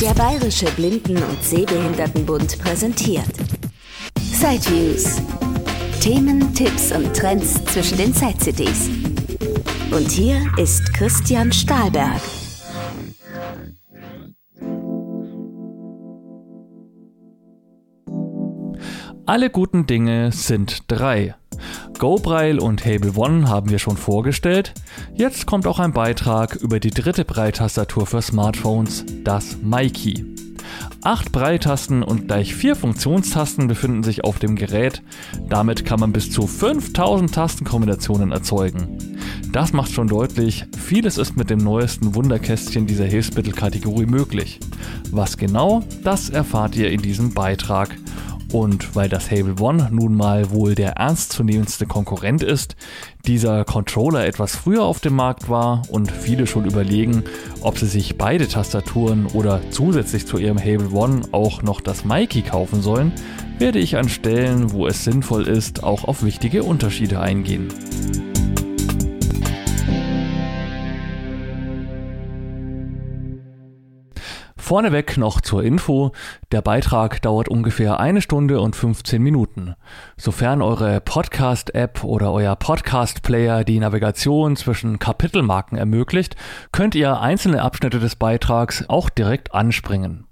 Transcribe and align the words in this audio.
Der 0.00 0.12
Bayerische 0.12 0.66
Blinden- 0.72 1.22
und 1.22 1.42
Sehbehindertenbund 1.42 2.58
präsentiert 2.58 3.24
Sideviews. 4.20 5.22
Themen, 6.00 6.52
Tipps 6.52 6.92
und 6.92 7.16
Trends 7.16 7.54
zwischen 7.64 7.96
den 7.96 8.12
Side-CDs. 8.12 8.90
Und 9.90 10.10
hier 10.10 10.46
ist 10.58 10.92
Christian 10.92 11.50
Stahlberg. 11.50 12.20
Alle 19.28 19.50
guten 19.50 19.88
Dinge 19.88 20.30
sind 20.30 20.84
drei. 20.86 21.34
GoBraille 21.98 22.60
und 22.60 22.86
Hable 22.86 23.16
One 23.16 23.48
haben 23.48 23.70
wir 23.70 23.80
schon 23.80 23.96
vorgestellt. 23.96 24.72
Jetzt 25.16 25.46
kommt 25.46 25.66
auch 25.66 25.80
ein 25.80 25.92
Beitrag 25.92 26.54
über 26.54 26.78
die 26.78 26.90
dritte 26.90 27.24
Breitastatur 27.24 28.06
für 28.06 28.22
Smartphones, 28.22 29.04
das 29.24 29.56
MyKey. 29.60 30.24
Acht 31.02 31.32
Breitasten 31.32 32.04
und 32.04 32.28
gleich 32.28 32.54
vier 32.54 32.76
Funktionstasten 32.76 33.66
befinden 33.66 34.04
sich 34.04 34.22
auf 34.22 34.38
dem 34.38 34.54
Gerät. 34.54 35.02
Damit 35.48 35.84
kann 35.84 35.98
man 35.98 36.12
bis 36.12 36.30
zu 36.30 36.46
5000 36.46 37.34
Tastenkombinationen 37.34 38.30
erzeugen. 38.30 39.18
Das 39.50 39.72
macht 39.72 39.90
schon 39.90 40.06
deutlich, 40.06 40.66
vieles 40.78 41.18
ist 41.18 41.36
mit 41.36 41.50
dem 41.50 41.58
neuesten 41.58 42.14
Wunderkästchen 42.14 42.86
dieser 42.86 43.06
Hilfsmittelkategorie 43.06 44.06
möglich. 44.06 44.60
Was 45.10 45.36
genau, 45.36 45.82
das 46.04 46.30
erfahrt 46.30 46.76
ihr 46.76 46.92
in 46.92 47.02
diesem 47.02 47.34
Beitrag. 47.34 47.96
Und 48.52 48.94
weil 48.94 49.08
das 49.08 49.30
Hable 49.30 49.60
One 49.60 49.88
nun 49.90 50.14
mal 50.14 50.50
wohl 50.50 50.74
der 50.74 50.92
ernstzunehmendste 50.92 51.86
Konkurrent 51.86 52.42
ist, 52.42 52.76
dieser 53.26 53.64
Controller 53.64 54.24
etwas 54.24 54.54
früher 54.54 54.84
auf 54.84 55.00
dem 55.00 55.14
Markt 55.14 55.48
war 55.48 55.82
und 55.90 56.12
viele 56.12 56.46
schon 56.46 56.64
überlegen, 56.64 57.24
ob 57.60 57.78
sie 57.78 57.86
sich 57.86 58.16
beide 58.16 58.46
Tastaturen 58.46 59.26
oder 59.26 59.60
zusätzlich 59.70 60.26
zu 60.26 60.38
ihrem 60.38 60.58
Hable 60.58 60.92
One 60.92 61.22
auch 61.32 61.62
noch 61.62 61.80
das 61.80 62.04
Mikey 62.04 62.42
kaufen 62.42 62.82
sollen, 62.82 63.12
werde 63.58 63.78
ich 63.78 63.96
an 63.96 64.08
Stellen, 64.08 64.72
wo 64.72 64.86
es 64.86 65.04
sinnvoll 65.04 65.48
ist, 65.48 65.82
auch 65.82 66.04
auf 66.04 66.22
wichtige 66.22 66.62
Unterschiede 66.62 67.20
eingehen. 67.20 67.68
Vorneweg 74.66 75.16
noch 75.16 75.40
zur 75.40 75.62
Info, 75.62 76.10
der 76.50 76.60
Beitrag 76.60 77.22
dauert 77.22 77.48
ungefähr 77.48 78.00
eine 78.00 78.20
Stunde 78.20 78.60
und 78.60 78.74
15 78.74 79.22
Minuten. 79.22 79.76
Sofern 80.16 80.60
eure 80.60 81.00
Podcast-App 81.00 82.02
oder 82.02 82.32
euer 82.32 82.56
Podcast-Player 82.56 83.62
die 83.62 83.78
Navigation 83.78 84.56
zwischen 84.56 84.98
Kapitelmarken 84.98 85.78
ermöglicht, 85.78 86.34
könnt 86.72 86.96
ihr 86.96 87.20
einzelne 87.20 87.62
Abschnitte 87.62 88.00
des 88.00 88.16
Beitrags 88.16 88.84
auch 88.88 89.08
direkt 89.08 89.54
anspringen. 89.54 90.26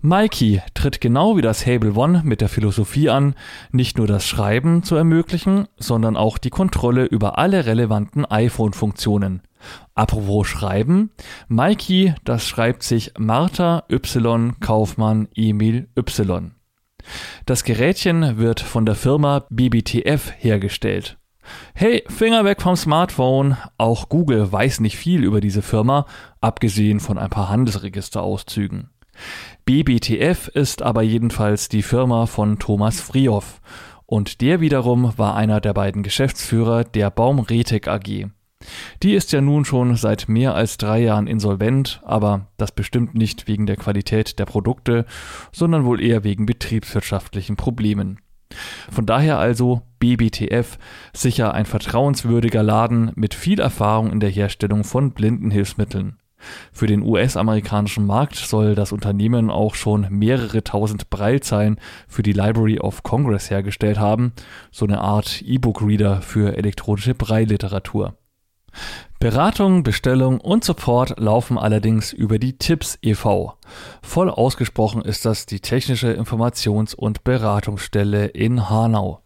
Mikey 0.00 0.62
tritt 0.74 1.00
genau 1.00 1.36
wie 1.36 1.42
das 1.42 1.66
Hable 1.66 1.94
One 1.94 2.22
mit 2.24 2.40
der 2.40 2.48
Philosophie 2.48 3.08
an, 3.08 3.34
nicht 3.72 3.98
nur 3.98 4.06
das 4.06 4.24
Schreiben 4.24 4.84
zu 4.84 4.94
ermöglichen, 4.94 5.66
sondern 5.78 6.16
auch 6.16 6.38
die 6.38 6.50
Kontrolle 6.50 7.06
über 7.06 7.38
alle 7.38 7.66
relevanten 7.66 8.24
iPhone-Funktionen. 8.24 9.42
Apropos 9.94 10.46
Schreiben, 10.46 11.10
Mikey, 11.48 12.14
das 12.24 12.46
schreibt 12.46 12.82
sich 12.82 13.12
Martha 13.18 13.84
Y 13.90 14.58
Kaufmann 14.60 15.28
Emil 15.34 15.88
Y. 15.96 16.52
Das 17.46 17.64
Gerätchen 17.64 18.38
wird 18.38 18.60
von 18.60 18.86
der 18.86 18.94
Firma 18.94 19.44
BBTF 19.50 20.32
hergestellt. 20.38 21.18
Hey, 21.74 22.04
Finger 22.08 22.44
weg 22.44 22.60
vom 22.60 22.76
Smartphone. 22.76 23.56
Auch 23.78 24.08
Google 24.08 24.52
weiß 24.52 24.80
nicht 24.80 24.96
viel 24.96 25.24
über 25.24 25.40
diese 25.40 25.62
Firma, 25.62 26.06
abgesehen 26.40 27.00
von 27.00 27.16
ein 27.16 27.30
paar 27.30 27.48
Handelsregisterauszügen. 27.48 28.90
BBTF 29.64 30.48
ist 30.48 30.82
aber 30.82 31.02
jedenfalls 31.02 31.68
die 31.68 31.82
Firma 31.82 32.26
von 32.26 32.58
Thomas 32.58 33.00
Frioff 33.00 33.60
und 34.06 34.40
der 34.40 34.60
wiederum 34.60 35.12
war 35.16 35.34
einer 35.34 35.60
der 35.60 35.74
beiden 35.74 36.02
Geschäftsführer 36.02 36.84
der 36.84 37.10
Baumretek 37.10 37.88
AG. 37.88 38.28
Die 39.02 39.14
ist 39.14 39.30
ja 39.30 39.40
nun 39.40 39.64
schon 39.64 39.94
seit 39.94 40.28
mehr 40.28 40.54
als 40.54 40.76
drei 40.76 41.00
Jahren 41.00 41.28
insolvent, 41.28 42.00
aber 42.04 42.48
das 42.56 42.72
bestimmt 42.72 43.14
nicht 43.14 43.46
wegen 43.46 43.66
der 43.66 43.76
Qualität 43.76 44.38
der 44.40 44.46
Produkte, 44.46 45.04
sondern 45.52 45.84
wohl 45.84 46.02
eher 46.02 46.24
wegen 46.24 46.46
betriebswirtschaftlichen 46.46 47.56
Problemen. 47.56 48.18
Von 48.90 49.06
daher 49.06 49.38
also 49.38 49.82
BBTF 50.00 50.78
sicher 51.12 51.54
ein 51.54 51.66
vertrauenswürdiger 51.66 52.62
Laden 52.62 53.12
mit 53.14 53.34
viel 53.34 53.60
Erfahrung 53.60 54.10
in 54.10 54.20
der 54.20 54.30
Herstellung 54.30 54.82
von 54.82 55.12
Blindenhilfsmitteln. 55.12 56.16
Für 56.72 56.86
den 56.86 57.02
US-amerikanischen 57.02 58.06
Markt 58.06 58.36
soll 58.36 58.74
das 58.74 58.92
Unternehmen 58.92 59.50
auch 59.50 59.74
schon 59.74 60.06
mehrere 60.10 60.64
tausend 60.64 61.10
Breilzeilen 61.10 61.80
für 62.06 62.22
die 62.22 62.32
Library 62.32 62.78
of 62.78 63.02
Congress 63.02 63.50
hergestellt 63.50 63.98
haben, 63.98 64.32
so 64.70 64.86
eine 64.86 65.00
Art 65.00 65.42
E-Book-Reader 65.42 66.22
für 66.22 66.56
elektronische 66.56 67.14
Breiliteratur. 67.14 68.17
Beratung, 69.20 69.82
Bestellung 69.82 70.40
und 70.40 70.62
Support 70.62 71.18
laufen 71.18 71.58
allerdings 71.58 72.12
über 72.12 72.38
die 72.38 72.56
Tipps 72.56 72.98
e.V. 73.02 73.54
Voll 74.00 74.30
ausgesprochen 74.30 75.02
ist 75.02 75.24
das 75.24 75.46
die 75.46 75.60
Technische 75.60 76.12
Informations- 76.12 76.94
und 76.94 77.24
Beratungsstelle 77.24 78.26
in 78.26 78.70
Hanau. 78.70 79.22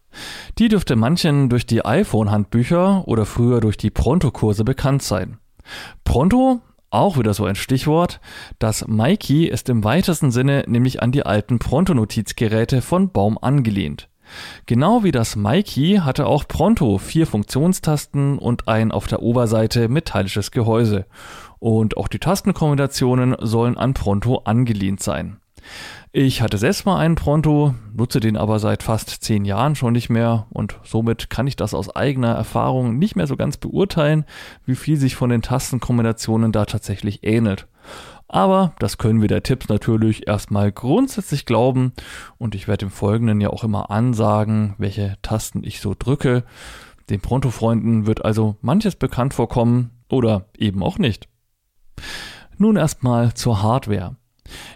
Die 0.58 0.68
dürfte 0.68 0.96
manchen 0.96 1.48
durch 1.48 1.66
die 1.66 1.84
iPhone-Handbücher 1.84 3.06
oder 3.06 3.26
früher 3.26 3.60
durch 3.60 3.76
die 3.76 3.90
Pronto-Kurse 3.90 4.64
bekannt 4.64 5.02
sein. 5.02 5.38
Pronto, 6.04 6.60
auch 6.90 7.18
wieder 7.18 7.32
so 7.32 7.44
ein 7.46 7.54
Stichwort, 7.54 8.20
das 8.58 8.86
Mikey 8.86 9.46
ist 9.46 9.68
im 9.68 9.84
weitesten 9.84 10.30
Sinne 10.30 10.64
nämlich 10.66 11.02
an 11.02 11.12
die 11.12 11.24
alten 11.24 11.58
Pronto-Notizgeräte 11.58 12.82
von 12.82 13.12
Baum 13.12 13.38
angelehnt. 13.38 14.08
Genau 14.66 15.04
wie 15.04 15.12
das 15.12 15.36
Mikey 15.36 16.00
hatte 16.02 16.26
auch 16.26 16.46
Pronto 16.46 16.98
vier 16.98 17.26
Funktionstasten 17.26 18.38
und 18.38 18.68
ein 18.68 18.92
auf 18.92 19.06
der 19.06 19.22
Oberseite 19.22 19.88
metallisches 19.88 20.50
Gehäuse. 20.50 21.06
Und 21.58 21.96
auch 21.96 22.08
die 22.08 22.18
Tastenkombinationen 22.18 23.36
sollen 23.40 23.76
an 23.76 23.94
Pronto 23.94 24.42
angelehnt 24.44 25.02
sein. 25.02 25.38
Ich 26.14 26.42
hatte 26.42 26.58
selbst 26.58 26.84
mal 26.84 26.98
einen 26.98 27.14
Pronto, 27.14 27.74
nutze 27.94 28.20
den 28.20 28.36
aber 28.36 28.58
seit 28.58 28.82
fast 28.82 29.08
zehn 29.08 29.46
Jahren 29.46 29.74
schon 29.74 29.94
nicht 29.94 30.10
mehr 30.10 30.46
und 30.50 30.78
somit 30.84 31.30
kann 31.30 31.46
ich 31.46 31.56
das 31.56 31.72
aus 31.72 31.96
eigener 31.96 32.34
Erfahrung 32.34 32.98
nicht 32.98 33.16
mehr 33.16 33.26
so 33.26 33.34
ganz 33.34 33.56
beurteilen, 33.56 34.26
wie 34.66 34.74
viel 34.74 34.98
sich 34.98 35.16
von 35.16 35.30
den 35.30 35.40
Tastenkombinationen 35.40 36.52
da 36.52 36.66
tatsächlich 36.66 37.24
ähnelt. 37.24 37.66
Aber 38.28 38.74
das 38.78 38.98
können 38.98 39.22
wir 39.22 39.28
der 39.28 39.42
Tipps 39.42 39.70
natürlich 39.70 40.28
erstmal 40.28 40.70
grundsätzlich 40.70 41.46
glauben 41.46 41.94
und 42.36 42.54
ich 42.54 42.68
werde 42.68 42.84
im 42.84 42.90
Folgenden 42.90 43.40
ja 43.40 43.48
auch 43.48 43.64
immer 43.64 43.90
ansagen, 43.90 44.74
welche 44.76 45.16
Tasten 45.22 45.64
ich 45.64 45.80
so 45.80 45.94
drücke. 45.98 46.44
Den 47.08 47.22
Pronto-Freunden 47.22 48.04
wird 48.06 48.22
also 48.22 48.56
manches 48.60 48.96
bekannt 48.96 49.32
vorkommen 49.32 49.92
oder 50.10 50.44
eben 50.58 50.82
auch 50.82 50.98
nicht. 50.98 51.28
Nun 52.58 52.76
erstmal 52.76 53.32
zur 53.32 53.62
Hardware. 53.62 54.16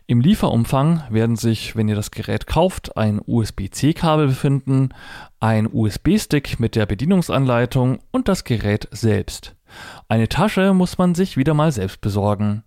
Im 0.06 0.20
Lieferumfang 0.20 1.02
werden 1.10 1.36
sich, 1.36 1.76
wenn 1.76 1.88
ihr 1.88 1.96
das 1.96 2.10
Gerät 2.10 2.46
kauft, 2.46 2.96
ein 2.96 3.20
USB-C-Kabel 3.24 4.28
befinden, 4.28 4.90
ein 5.40 5.68
USB-Stick 5.70 6.60
mit 6.60 6.76
der 6.76 6.86
Bedienungsanleitung 6.86 7.98
und 8.10 8.28
das 8.28 8.44
Gerät 8.44 8.88
selbst. 8.90 9.54
Eine 10.08 10.28
Tasche 10.28 10.74
muss 10.74 10.98
man 10.98 11.14
sich 11.14 11.36
wieder 11.36 11.54
mal 11.54 11.72
selbst 11.72 12.00
besorgen. 12.00 12.62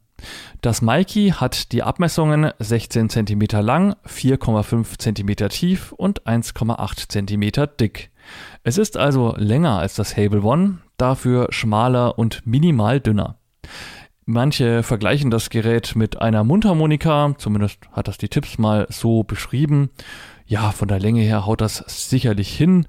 Das 0.61 0.81
Mikey 0.81 1.33
hat 1.35 1.71
die 1.71 1.83
Abmessungen 1.83 2.51
16 2.59 3.09
cm 3.09 3.41
lang, 3.61 3.95
4,5 4.05 4.99
cm 4.99 5.49
tief 5.49 5.91
und 5.93 6.23
1,8 6.23 7.07
cm 7.09 7.69
dick. 7.79 8.11
Es 8.63 8.77
ist 8.77 8.97
also 8.97 9.33
länger 9.37 9.79
als 9.79 9.95
das 9.95 10.17
Hable 10.17 10.43
One, 10.43 10.79
dafür 10.97 11.47
schmaler 11.51 12.19
und 12.19 12.45
minimal 12.45 12.99
dünner. 12.99 13.37
Manche 14.31 14.83
vergleichen 14.83 15.31
das 15.31 15.49
Gerät 15.49 15.95
mit 15.95 16.21
einer 16.21 16.43
Mundharmonika, 16.43 17.33
zumindest 17.39 17.79
hat 17.93 18.07
das 18.07 18.19
die 18.19 18.29
Tipps 18.29 18.59
mal 18.59 18.85
so 18.87 19.23
beschrieben. 19.23 19.89
Ja, 20.45 20.69
von 20.69 20.87
der 20.87 20.99
Länge 20.99 21.21
her 21.21 21.47
haut 21.47 21.61
das 21.61 21.83
sicherlich 21.87 22.55
hin, 22.55 22.85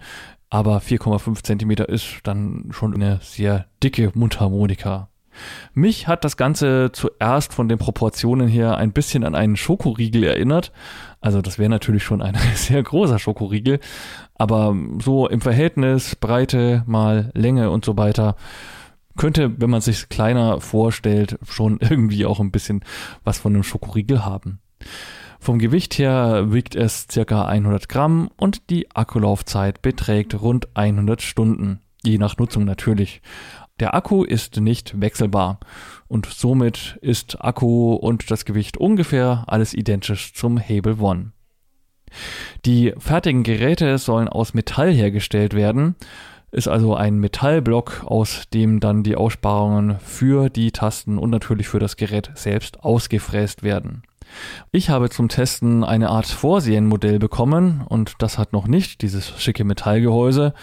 aber 0.50 0.80
4,5 0.80 1.42
cm 1.42 1.70
ist 1.90 2.18
dann 2.24 2.66
schon 2.72 2.94
eine 2.94 3.20
sehr 3.22 3.64
dicke 3.82 4.12
Mundharmonika. 4.12 5.08
Mich 5.72 6.08
hat 6.08 6.24
das 6.24 6.36
Ganze 6.36 6.90
zuerst 6.92 7.54
von 7.54 7.70
den 7.70 7.78
Proportionen 7.78 8.46
her 8.46 8.76
ein 8.76 8.92
bisschen 8.92 9.24
an 9.24 9.34
einen 9.34 9.56
Schokoriegel 9.56 10.24
erinnert. 10.24 10.72
Also 11.22 11.40
das 11.40 11.58
wäre 11.58 11.70
natürlich 11.70 12.04
schon 12.04 12.20
ein 12.20 12.34
sehr 12.54 12.82
großer 12.82 13.18
Schokoriegel, 13.18 13.80
aber 14.34 14.76
so 14.98 15.26
im 15.26 15.40
Verhältnis 15.40 16.16
Breite 16.16 16.82
mal 16.84 17.30
Länge 17.32 17.70
und 17.70 17.86
so 17.86 17.96
weiter 17.96 18.36
könnte, 19.20 19.60
wenn 19.60 19.68
man 19.68 19.82
sich 19.82 20.08
kleiner 20.08 20.62
vorstellt, 20.62 21.38
schon 21.46 21.78
irgendwie 21.80 22.24
auch 22.24 22.40
ein 22.40 22.50
bisschen 22.50 22.82
was 23.22 23.38
von 23.38 23.52
einem 23.52 23.62
Schokoriegel 23.62 24.24
haben. 24.24 24.60
Vom 25.38 25.58
Gewicht 25.58 25.98
her 25.98 26.52
wiegt 26.52 26.74
es 26.74 27.06
circa 27.10 27.44
100 27.44 27.88
Gramm 27.90 28.30
und 28.38 28.70
die 28.70 28.90
Akkulaufzeit 28.94 29.82
beträgt 29.82 30.40
rund 30.40 30.68
100 30.74 31.20
Stunden. 31.20 31.80
Je 32.02 32.16
nach 32.16 32.38
Nutzung 32.38 32.64
natürlich. 32.64 33.20
Der 33.78 33.94
Akku 33.94 34.24
ist 34.24 34.56
nicht 34.56 34.98
wechselbar. 35.00 35.60
und 36.08 36.26
somit 36.26 36.98
ist 37.02 37.44
Akku 37.44 37.92
und 37.92 38.30
das 38.30 38.46
Gewicht 38.46 38.78
ungefähr 38.78 39.44
alles 39.48 39.74
identisch 39.74 40.32
zum 40.32 40.58
Hable 40.58 40.96
One. 40.98 41.32
Die 42.64 42.94
fertigen 42.98 43.42
Geräte 43.42 43.98
sollen 43.98 44.28
aus 44.28 44.54
Metall 44.54 44.92
hergestellt 44.92 45.54
werden, 45.54 45.94
ist 46.52 46.68
also 46.68 46.94
ein 46.94 47.18
Metallblock, 47.18 48.04
aus 48.04 48.48
dem 48.52 48.80
dann 48.80 49.02
die 49.02 49.16
Aussparungen 49.16 49.98
für 50.00 50.48
die 50.48 50.72
Tasten 50.72 51.18
und 51.18 51.30
natürlich 51.30 51.68
für 51.68 51.78
das 51.78 51.96
Gerät 51.96 52.30
selbst 52.34 52.80
ausgefräst 52.82 53.62
werden. 53.62 54.02
Ich 54.70 54.90
habe 54.90 55.10
zum 55.10 55.28
Testen 55.28 55.82
eine 55.84 56.10
Art 56.10 56.26
Vorserienmodell 56.26 57.18
bekommen 57.18 57.82
und 57.88 58.14
das 58.20 58.38
hat 58.38 58.52
noch 58.52 58.66
nicht 58.66 59.02
dieses 59.02 59.40
schicke 59.40 59.64
Metallgehäuse. 59.64 60.54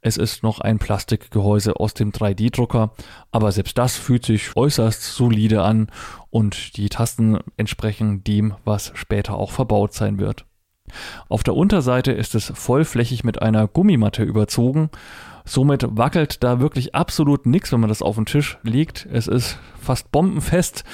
Es 0.00 0.18
ist 0.18 0.42
noch 0.42 0.60
ein 0.60 0.78
Plastikgehäuse 0.78 1.76
aus 1.80 1.94
dem 1.94 2.12
3D-Drucker, 2.12 2.92
aber 3.32 3.52
selbst 3.52 3.78
das 3.78 3.96
fühlt 3.96 4.26
sich 4.26 4.54
äußerst 4.54 5.02
solide 5.02 5.62
an 5.62 5.88
und 6.28 6.76
die 6.76 6.90
Tasten 6.90 7.38
entsprechen 7.56 8.22
dem, 8.24 8.54
was 8.64 8.92
später 8.94 9.34
auch 9.34 9.50
verbaut 9.50 9.94
sein 9.94 10.18
wird. 10.18 10.44
Auf 11.28 11.42
der 11.42 11.54
Unterseite 11.54 12.12
ist 12.12 12.34
es 12.34 12.52
vollflächig 12.54 13.24
mit 13.24 13.40
einer 13.40 13.66
Gummimatte 13.66 14.22
überzogen. 14.22 14.90
Somit 15.46 15.84
wackelt 15.90 16.42
da 16.42 16.60
wirklich 16.60 16.94
absolut 16.94 17.44
nichts, 17.44 17.70
wenn 17.70 17.80
man 17.80 17.90
das 17.90 18.00
auf 18.00 18.16
den 18.16 18.24
Tisch 18.24 18.58
legt. 18.62 19.06
Es 19.12 19.26
ist 19.26 19.58
fast 19.80 20.10
bombenfest. 20.10 20.84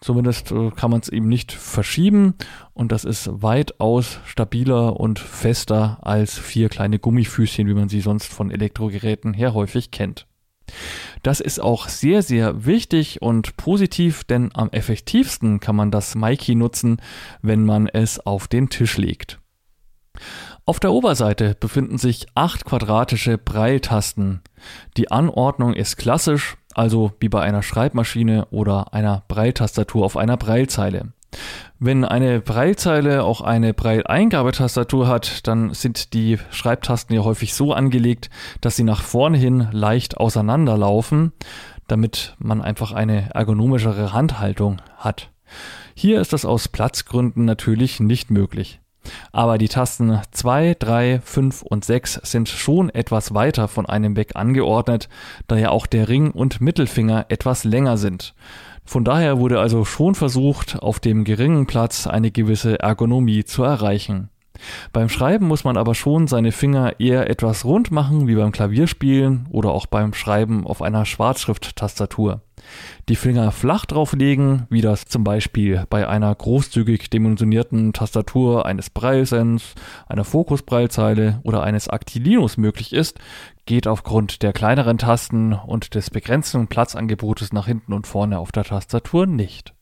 Zumindest 0.00 0.52
äh, 0.52 0.70
kann 0.70 0.92
man 0.92 1.00
es 1.00 1.08
eben 1.08 1.28
nicht 1.28 1.50
verschieben 1.50 2.34
und 2.72 2.92
das 2.92 3.04
ist 3.04 3.28
weitaus 3.42 4.20
stabiler 4.24 5.00
und 5.00 5.18
fester 5.18 5.98
als 6.02 6.38
vier 6.38 6.68
kleine 6.68 7.00
Gummifüßchen, 7.00 7.66
wie 7.66 7.74
man 7.74 7.88
sie 7.88 8.00
sonst 8.00 8.32
von 8.32 8.52
Elektrogeräten 8.52 9.34
her 9.34 9.54
häufig 9.54 9.90
kennt. 9.90 10.28
Das 11.22 11.40
ist 11.40 11.60
auch 11.60 11.88
sehr, 11.88 12.22
sehr 12.22 12.64
wichtig 12.64 13.22
und 13.22 13.56
positiv, 13.56 14.22
denn 14.22 14.50
am 14.54 14.70
effektivsten 14.70 15.58
kann 15.58 15.74
man 15.74 15.90
das 15.90 16.14
Mikey 16.14 16.54
nutzen, 16.54 17.00
wenn 17.42 17.64
man 17.64 17.88
es 17.88 18.20
auf 18.24 18.46
den 18.46 18.68
Tisch 18.68 18.98
legt. 18.98 19.40
Auf 20.68 20.80
der 20.80 20.92
Oberseite 20.92 21.56
befinden 21.58 21.96
sich 21.96 22.26
acht 22.34 22.66
quadratische 22.66 23.38
Breiltasten. 23.38 24.42
Die 24.98 25.10
Anordnung 25.10 25.72
ist 25.72 25.96
klassisch, 25.96 26.58
also 26.74 27.12
wie 27.20 27.30
bei 27.30 27.40
einer 27.40 27.62
Schreibmaschine 27.62 28.48
oder 28.50 28.92
einer 28.92 29.22
Breiltastatur 29.28 30.04
auf 30.04 30.18
einer 30.18 30.36
Breilzeile. 30.36 31.14
Wenn 31.78 32.04
eine 32.04 32.42
Breilzeile 32.42 33.24
auch 33.24 33.40
eine 33.40 33.72
Breileingabetastatur 33.72 35.08
hat, 35.08 35.48
dann 35.48 35.72
sind 35.72 36.12
die 36.12 36.38
Schreibtasten 36.50 37.16
ja 37.16 37.24
häufig 37.24 37.54
so 37.54 37.72
angelegt, 37.72 38.28
dass 38.60 38.76
sie 38.76 38.84
nach 38.84 39.00
vorne 39.00 39.38
hin 39.38 39.68
leicht 39.72 40.18
auseinanderlaufen, 40.18 41.32
damit 41.86 42.36
man 42.38 42.60
einfach 42.60 42.92
eine 42.92 43.30
ergonomischere 43.34 44.12
Handhaltung 44.12 44.82
hat. 44.98 45.30
Hier 45.94 46.20
ist 46.20 46.34
das 46.34 46.44
aus 46.44 46.68
Platzgründen 46.68 47.46
natürlich 47.46 48.00
nicht 48.00 48.30
möglich. 48.30 48.82
Aber 49.32 49.58
die 49.58 49.68
Tasten 49.68 50.20
2, 50.32 50.76
3, 50.78 51.20
5 51.24 51.62
und 51.62 51.84
6 51.84 52.20
sind 52.24 52.48
schon 52.48 52.90
etwas 52.90 53.34
weiter 53.34 53.68
von 53.68 53.86
einem 53.86 54.16
weg 54.16 54.32
angeordnet, 54.34 55.08
da 55.46 55.56
ja 55.56 55.70
auch 55.70 55.86
der 55.86 56.08
Ring 56.08 56.30
und 56.30 56.60
Mittelfinger 56.60 57.26
etwas 57.28 57.64
länger 57.64 57.96
sind. 57.96 58.34
Von 58.84 59.04
daher 59.04 59.38
wurde 59.38 59.60
also 59.60 59.84
schon 59.84 60.14
versucht, 60.14 60.78
auf 60.80 60.98
dem 60.98 61.24
geringen 61.24 61.66
Platz 61.66 62.06
eine 62.06 62.30
gewisse 62.30 62.78
Ergonomie 62.80 63.44
zu 63.44 63.62
erreichen. 63.62 64.30
Beim 64.92 65.08
Schreiben 65.08 65.46
muss 65.46 65.64
man 65.64 65.76
aber 65.76 65.94
schon 65.94 66.26
seine 66.26 66.52
Finger 66.52 66.98
eher 66.98 67.30
etwas 67.30 67.64
rund 67.64 67.90
machen, 67.90 68.26
wie 68.26 68.34
beim 68.34 68.50
Klavierspielen 68.50 69.46
oder 69.50 69.70
auch 69.70 69.86
beim 69.86 70.14
Schreiben 70.14 70.66
auf 70.66 70.82
einer 70.82 71.04
Schwarzschrift-Tastatur. 71.04 72.40
Die 73.08 73.16
Finger 73.16 73.52
flach 73.52 73.86
drauflegen, 73.86 74.66
wie 74.70 74.80
das 74.80 75.06
zum 75.06 75.24
Beispiel 75.24 75.84
bei 75.88 76.08
einer 76.08 76.34
großzügig 76.34 77.10
dimensionierten 77.10 77.92
Tastatur 77.92 78.66
eines 78.66 78.90
Braillesens, 78.90 79.74
einer 80.08 80.24
Fokusbreilzeile 80.24 81.40
oder 81.42 81.62
eines 81.62 81.88
Actilinus 81.88 82.56
möglich 82.56 82.92
ist, 82.92 83.18
geht 83.66 83.86
aufgrund 83.86 84.42
der 84.42 84.52
kleineren 84.52 84.98
Tasten 84.98 85.52
und 85.52 85.94
des 85.94 86.10
begrenzten 86.10 86.68
Platzangebotes 86.68 87.52
nach 87.52 87.66
hinten 87.66 87.92
und 87.92 88.06
vorne 88.06 88.38
auf 88.38 88.52
der 88.52 88.64
Tastatur 88.64 89.26
nicht. 89.26 89.74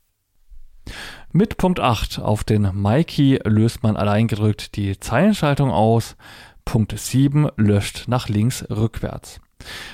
Mit 1.32 1.56
Punkt 1.56 1.80
8 1.80 2.20
auf 2.20 2.44
den 2.44 2.70
MyKey 2.72 3.40
löst 3.44 3.82
man 3.82 3.96
alleingedrückt 3.96 4.76
die 4.76 4.98
Zeilenschaltung 4.98 5.70
aus. 5.70 6.16
Punkt 6.64 6.98
7 6.98 7.48
löscht 7.56 8.08
nach 8.08 8.28
links 8.28 8.64
rückwärts. 8.70 9.40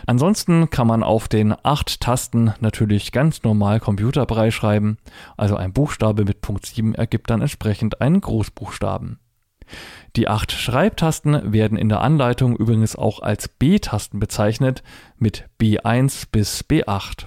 Ansonsten 0.07 0.71
kann 0.71 0.87
man 0.87 1.03
auf 1.03 1.29
den 1.29 1.55
acht 1.63 2.01
Tasten 2.01 2.53
natürlich 2.61 3.13
ganz 3.13 3.43
normal 3.43 3.81
Computerbrei 3.81 4.51
schreiben, 4.51 4.99
also 5.37 5.57
ein 5.57 5.73
Buchstabe 5.73 6.25
mit 6.25 6.41
Punkt 6.41 6.67
7 6.67 6.95
ergibt 6.95 7.31
dann 7.31 7.41
entsprechend 7.41 8.01
einen 8.01 8.21
Großbuchstaben. 8.21 9.19
Die 10.17 10.29
acht 10.29 10.53
Schreibtasten 10.53 11.53
werden 11.53 11.79
in 11.79 11.89
der 11.89 12.01
Anleitung 12.01 12.57
übrigens 12.57 12.97
auch 12.97 13.21
als 13.21 13.49
B-Tasten 13.49 14.19
bezeichnet, 14.19 14.83
mit 15.17 15.49
B1 15.61 16.27
bis 16.31 16.65
B8. 16.65 17.27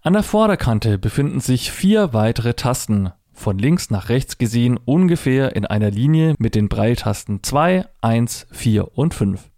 An 0.00 0.12
der 0.14 0.22
Vorderkante 0.22 0.98
befinden 0.98 1.40
sich 1.40 1.70
vier 1.70 2.12
weitere 2.12 2.54
Tasten, 2.54 3.12
von 3.32 3.58
links 3.58 3.90
nach 3.90 4.08
rechts 4.08 4.38
gesehen 4.38 4.78
ungefähr 4.78 5.56
in 5.56 5.66
einer 5.66 5.90
Linie 5.90 6.34
mit 6.38 6.54
den 6.54 6.68
Breiltasten 6.68 7.42
2, 7.42 7.84
1, 8.00 8.46
4 8.52 8.96
und 8.96 9.12
5. 9.12 9.50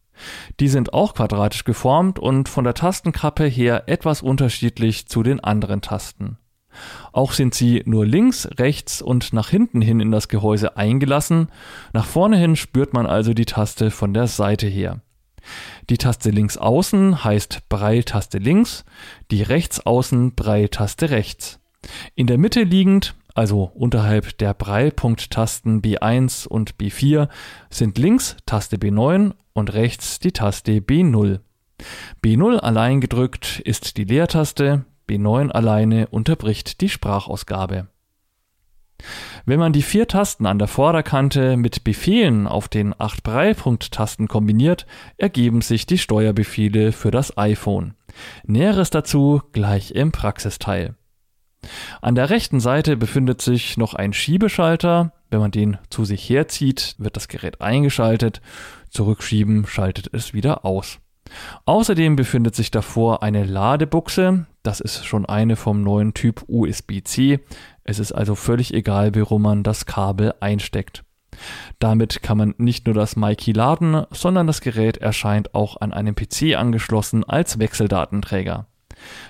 Die 0.60 0.68
sind 0.68 0.92
auch 0.92 1.14
quadratisch 1.14 1.64
geformt 1.64 2.18
und 2.18 2.48
von 2.48 2.64
der 2.64 2.74
Tastenkappe 2.74 3.44
her 3.44 3.84
etwas 3.86 4.22
unterschiedlich 4.22 5.06
zu 5.06 5.22
den 5.22 5.40
anderen 5.40 5.80
Tasten. 5.82 6.38
Auch 7.12 7.32
sind 7.32 7.54
sie 7.54 7.82
nur 7.86 8.04
links, 8.04 8.48
rechts 8.58 9.00
und 9.00 9.32
nach 9.32 9.48
hinten 9.48 9.80
hin 9.80 10.00
in 10.00 10.10
das 10.10 10.28
Gehäuse 10.28 10.76
eingelassen. 10.76 11.48
Nach 11.92 12.04
vorne 12.04 12.36
hin 12.36 12.56
spürt 12.56 12.92
man 12.92 13.06
also 13.06 13.32
die 13.32 13.46
Taste 13.46 13.90
von 13.90 14.12
der 14.12 14.26
Seite 14.26 14.66
her. 14.66 15.00
Die 15.88 15.96
Taste 15.96 16.30
links 16.30 16.58
außen 16.58 17.24
heißt 17.24 17.68
Breiltaste 17.68 18.38
links, 18.38 18.84
die 19.30 19.42
rechts 19.42 19.86
außen 19.86 20.34
Breiltaste 20.34 21.10
rechts. 21.10 21.60
In 22.14 22.26
der 22.26 22.36
Mitte 22.36 22.62
liegend 22.62 23.14
also 23.36 23.70
unterhalb 23.74 24.38
der 24.38 24.54
Breilpunkt-Tasten 24.54 25.82
B1 25.82 26.48
und 26.48 26.76
B4, 26.76 27.28
sind 27.68 27.98
links 27.98 28.36
Taste 28.46 28.78
B9 28.78 29.34
und 29.56 29.72
rechts 29.72 30.18
die 30.18 30.32
Taste 30.32 30.72
B0. 30.72 31.40
B0 32.22 32.56
allein 32.58 33.00
gedrückt 33.00 33.60
ist 33.64 33.96
die 33.96 34.04
Leertaste, 34.04 34.84
B9 35.08 35.50
alleine 35.50 36.08
unterbricht 36.08 36.80
die 36.80 36.88
Sprachausgabe. 36.88 37.88
Wenn 39.44 39.58
man 39.58 39.72
die 39.72 39.82
vier 39.82 40.08
Tasten 40.08 40.46
an 40.46 40.58
der 40.58 40.68
Vorderkante 40.68 41.56
mit 41.56 41.84
Befehlen 41.84 42.46
auf 42.46 42.68
den 42.68 42.94
acht 42.98 43.22
Breilpunkt-Tasten 43.22 44.26
kombiniert, 44.26 44.86
ergeben 45.16 45.60
sich 45.60 45.86
die 45.86 45.98
Steuerbefehle 45.98 46.92
für 46.92 47.10
das 47.10 47.36
iPhone. 47.36 47.94
Näheres 48.44 48.90
dazu 48.90 49.42
gleich 49.52 49.92
im 49.92 50.12
Praxisteil. 50.12 50.96
An 52.00 52.14
der 52.14 52.30
rechten 52.30 52.60
Seite 52.60 52.96
befindet 52.96 53.42
sich 53.42 53.76
noch 53.76 53.94
ein 53.94 54.12
Schiebeschalter. 54.12 55.12
Wenn 55.30 55.40
man 55.40 55.50
den 55.50 55.78
zu 55.90 56.04
sich 56.04 56.28
herzieht, 56.28 56.94
wird 56.98 57.16
das 57.16 57.28
Gerät 57.28 57.60
eingeschaltet. 57.60 58.40
Zurückschieben 58.96 59.66
schaltet 59.66 60.08
es 60.14 60.32
wieder 60.32 60.64
aus. 60.64 61.00
Außerdem 61.66 62.16
befindet 62.16 62.54
sich 62.54 62.70
davor 62.70 63.22
eine 63.22 63.44
Ladebuchse. 63.44 64.46
Das 64.62 64.80
ist 64.80 65.04
schon 65.04 65.26
eine 65.26 65.56
vom 65.56 65.82
neuen 65.82 66.14
Typ 66.14 66.44
USB-C. 66.48 67.40
Es 67.84 67.98
ist 67.98 68.12
also 68.12 68.34
völlig 68.34 68.72
egal, 68.72 69.14
warum 69.14 69.42
man 69.42 69.62
das 69.62 69.84
Kabel 69.84 70.32
einsteckt. 70.40 71.04
Damit 71.78 72.22
kann 72.22 72.38
man 72.38 72.54
nicht 72.56 72.86
nur 72.86 72.94
das 72.94 73.16
MyKey 73.16 73.52
laden, 73.52 74.06
sondern 74.12 74.46
das 74.46 74.62
Gerät 74.62 74.96
erscheint 74.96 75.54
auch 75.54 75.78
an 75.78 75.92
einem 75.92 76.14
PC 76.14 76.56
angeschlossen 76.56 77.22
als 77.22 77.58
Wechseldatenträger. 77.58 78.66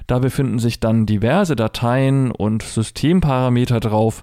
Da 0.07 0.21
befinden 0.21 0.61
sich 0.61 0.79
dann 0.79 1.07
diverse 1.07 1.57
Dateien 1.57 2.31
und 2.31 2.63
Systemparameter 2.63 3.81
drauf 3.81 4.23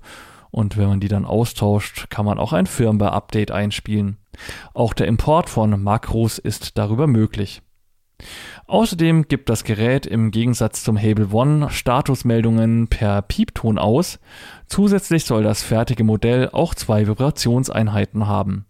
und 0.54 0.78
wenn 0.78 0.88
man 0.88 1.00
die 1.00 1.08
dann 1.08 1.26
austauscht, 1.26 2.12
kann 2.12 2.26
man 2.28 2.38
auch 2.38 2.54
ein 2.54 2.68
Firmware-Update 2.68 3.50
einspielen. 3.50 4.18
Auch 4.76 4.94
der 4.94 5.08
Import 5.08 5.50
von 5.50 5.82
Makros 5.82 6.38
ist 6.38 6.78
darüber 6.78 7.08
möglich. 7.08 7.64
Außerdem 8.68 9.28
gibt 9.28 9.50
das 9.50 9.64
Gerät 9.64 10.06
im 10.06 10.30
Gegensatz 10.30 10.84
zum 10.84 10.96
Hable 10.96 11.30
One 11.32 11.72
Statusmeldungen 11.72 12.88
per 12.88 13.24
Piepton 13.24 13.80
aus. 13.80 14.20
Zusätzlich 14.68 15.26
soll 15.26 15.42
das 15.42 15.64
fertige 15.64 16.04
Modell 16.04 16.50
auch 16.52 16.76
zwei 16.76 17.08
Vibrationseinheiten 17.08 18.28
haben. 18.28 18.68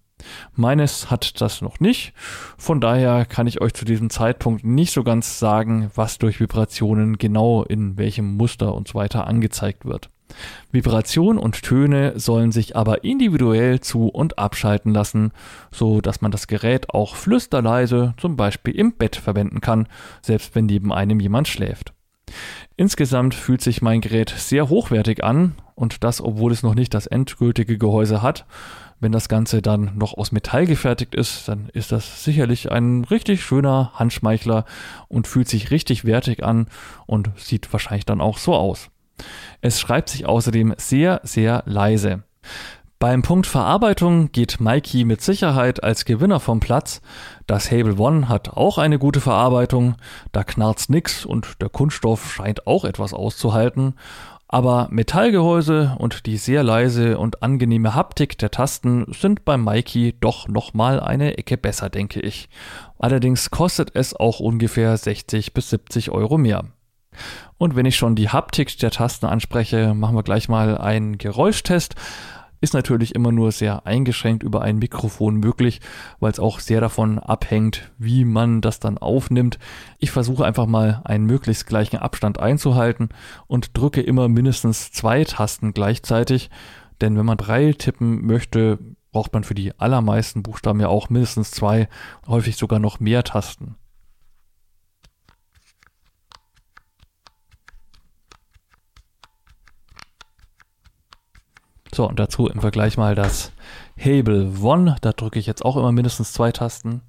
Meines 0.55 1.11
hat 1.11 1.41
das 1.41 1.61
noch 1.61 1.81
nicht. 1.81 2.13
Von 2.57 2.79
daher 2.79 3.25
kann 3.25 3.45
ich 3.45 3.59
euch 3.59 3.73
zu 3.73 3.83
diesem 3.83 4.09
Zeitpunkt 4.09 4.63
nicht 4.63 4.93
so 4.93 5.03
ganz 5.03 5.37
sagen, 5.37 5.91
was 5.95 6.17
durch 6.17 6.39
Vibrationen 6.39 7.17
genau 7.17 7.63
in 7.63 7.97
welchem 7.97 8.37
Muster 8.37 8.73
und 8.73 8.87
so 8.87 8.93
weiter 8.95 9.27
angezeigt 9.27 9.83
wird. 9.83 10.09
Vibration 10.71 11.37
und 11.37 11.61
Töne 11.63 12.19
sollen 12.19 12.51
sich 12.51 12.75
aber 12.75 13.03
individuell 13.03 13.79
zu- 13.79 14.07
und 14.07 14.37
abschalten 14.39 14.93
lassen, 14.93 15.31
so 15.71 16.01
dass 16.01 16.21
man 16.21 16.31
das 16.31 16.47
Gerät 16.47 16.89
auch 16.89 17.15
flüsterleise, 17.15 18.13
zum 18.17 18.35
Beispiel 18.35 18.75
im 18.75 18.93
Bett 18.93 19.15
verwenden 19.15 19.61
kann, 19.61 19.87
selbst 20.21 20.55
wenn 20.55 20.65
neben 20.65 20.91
einem 20.91 21.19
jemand 21.19 21.47
schläft. 21.47 21.93
Insgesamt 22.75 23.35
fühlt 23.35 23.61
sich 23.61 23.81
mein 23.81 24.01
Gerät 24.01 24.33
sehr 24.35 24.69
hochwertig 24.69 25.23
an 25.23 25.55
und 25.75 26.03
das, 26.03 26.21
obwohl 26.21 26.51
es 26.51 26.63
noch 26.63 26.75
nicht 26.75 26.93
das 26.93 27.07
endgültige 27.07 27.77
Gehäuse 27.77 28.21
hat. 28.21 28.45
Wenn 28.99 29.11
das 29.11 29.27
Ganze 29.27 29.61
dann 29.61 29.91
noch 29.97 30.17
aus 30.17 30.31
Metall 30.31 30.65
gefertigt 30.65 31.13
ist, 31.13 31.47
dann 31.47 31.69
ist 31.73 31.91
das 31.91 32.23
sicherlich 32.23 32.71
ein 32.71 33.03
richtig 33.03 33.43
schöner 33.43 33.91
Handschmeichler 33.95 34.65
und 35.09 35.27
fühlt 35.27 35.49
sich 35.49 35.71
richtig 35.71 36.05
wertig 36.05 36.43
an 36.43 36.67
und 37.05 37.29
sieht 37.35 37.71
wahrscheinlich 37.73 38.05
dann 38.05 38.21
auch 38.21 38.37
so 38.37 38.55
aus. 38.55 38.89
Es 39.61 39.79
schreibt 39.79 40.09
sich 40.09 40.25
außerdem 40.25 40.73
sehr, 40.77 41.21
sehr 41.23 41.63
leise. 41.65 42.23
Beim 43.03 43.21
Punkt 43.21 43.47
Verarbeitung 43.47 44.31
geht 44.31 44.61
Mikey 44.61 45.03
mit 45.03 45.21
Sicherheit 45.21 45.83
als 45.83 46.05
Gewinner 46.05 46.39
vom 46.39 46.61
Platz. 46.61 47.01
Das 47.47 47.69
Hable 47.69 47.97
One 47.97 48.29
hat 48.29 48.51
auch 48.51 48.77
eine 48.77 48.97
gute 48.97 49.19
Verarbeitung, 49.19 49.95
da 50.31 50.45
knarzt 50.45 50.89
nix 50.89 51.25
und 51.25 51.61
der 51.61 51.67
Kunststoff 51.67 52.31
scheint 52.31 52.65
auch 52.65 52.85
etwas 52.85 53.13
auszuhalten. 53.13 53.95
Aber 54.47 54.87
Metallgehäuse 54.89 55.97
und 55.97 56.27
die 56.27 56.37
sehr 56.37 56.63
leise 56.63 57.17
und 57.17 57.43
angenehme 57.43 57.93
Haptik 57.93 58.37
der 58.37 58.51
Tasten 58.51 59.11
sind 59.11 59.43
beim 59.43 59.65
Mikey 59.65 60.15
doch 60.21 60.47
nochmal 60.47 61.01
eine 61.01 61.37
Ecke 61.37 61.57
besser, 61.57 61.89
denke 61.89 62.21
ich. 62.21 62.47
Allerdings 62.99 63.51
kostet 63.51 63.95
es 63.95 64.15
auch 64.15 64.39
ungefähr 64.39 64.95
60 64.95 65.53
bis 65.53 65.71
70 65.71 66.11
Euro 66.11 66.37
mehr. 66.37 66.65
Und 67.57 67.75
wenn 67.75 67.85
ich 67.85 67.95
schon 67.95 68.15
die 68.15 68.29
Haptik 68.29 68.77
der 68.77 68.91
Tasten 68.91 69.25
anspreche, 69.25 69.93
machen 69.93 70.15
wir 70.15 70.23
gleich 70.23 70.49
mal 70.49 70.77
einen 70.77 71.17
Geräuschtest 71.17 71.95
ist 72.63 72.73
natürlich 72.73 73.13
immer 73.13 73.33
nur 73.33 73.51
sehr 73.51 73.85
eingeschränkt 73.85 74.41
über 74.41 74.61
ein 74.61 74.77
Mikrofon 74.77 75.35
möglich, 75.35 75.81
weil 76.21 76.31
es 76.31 76.39
auch 76.39 76.61
sehr 76.61 76.79
davon 76.79 77.19
abhängt, 77.19 77.91
wie 77.97 78.23
man 78.23 78.61
das 78.61 78.79
dann 78.79 78.97
aufnimmt. 78.97 79.59
Ich 79.99 80.11
versuche 80.11 80.45
einfach 80.45 80.65
mal 80.65 81.01
einen 81.03 81.25
möglichst 81.25 81.67
gleichen 81.67 81.97
Abstand 81.97 82.39
einzuhalten 82.39 83.09
und 83.47 83.77
drücke 83.77 83.99
immer 83.99 84.29
mindestens 84.29 84.93
zwei 84.93 85.25
Tasten 85.25 85.73
gleichzeitig, 85.73 86.49
denn 87.01 87.17
wenn 87.17 87.25
man 87.25 87.37
drei 87.37 87.73
tippen 87.73 88.25
möchte, 88.25 88.79
braucht 89.11 89.33
man 89.33 89.43
für 89.43 89.55
die 89.55 89.77
allermeisten 89.77 90.41
Buchstaben 90.41 90.79
ja 90.79 90.87
auch 90.87 91.09
mindestens 91.09 91.51
zwei, 91.51 91.89
häufig 92.27 92.55
sogar 92.55 92.79
noch 92.79 93.01
mehr 93.01 93.25
Tasten. 93.25 93.75
So, 101.93 102.09
und 102.09 102.17
dazu 102.17 102.47
im 102.47 102.59
Vergleich 102.59 102.97
mal 102.97 103.13
das 103.13 103.51
Hable 103.99 104.51
One. 104.61 104.95
Da 105.01 105.13
drücke 105.13 105.37
ich 105.37 105.45
jetzt 105.45 105.63
auch 105.63 105.77
immer 105.77 105.91
mindestens 105.91 106.33
zwei 106.33 106.51
Tasten. 106.51 107.01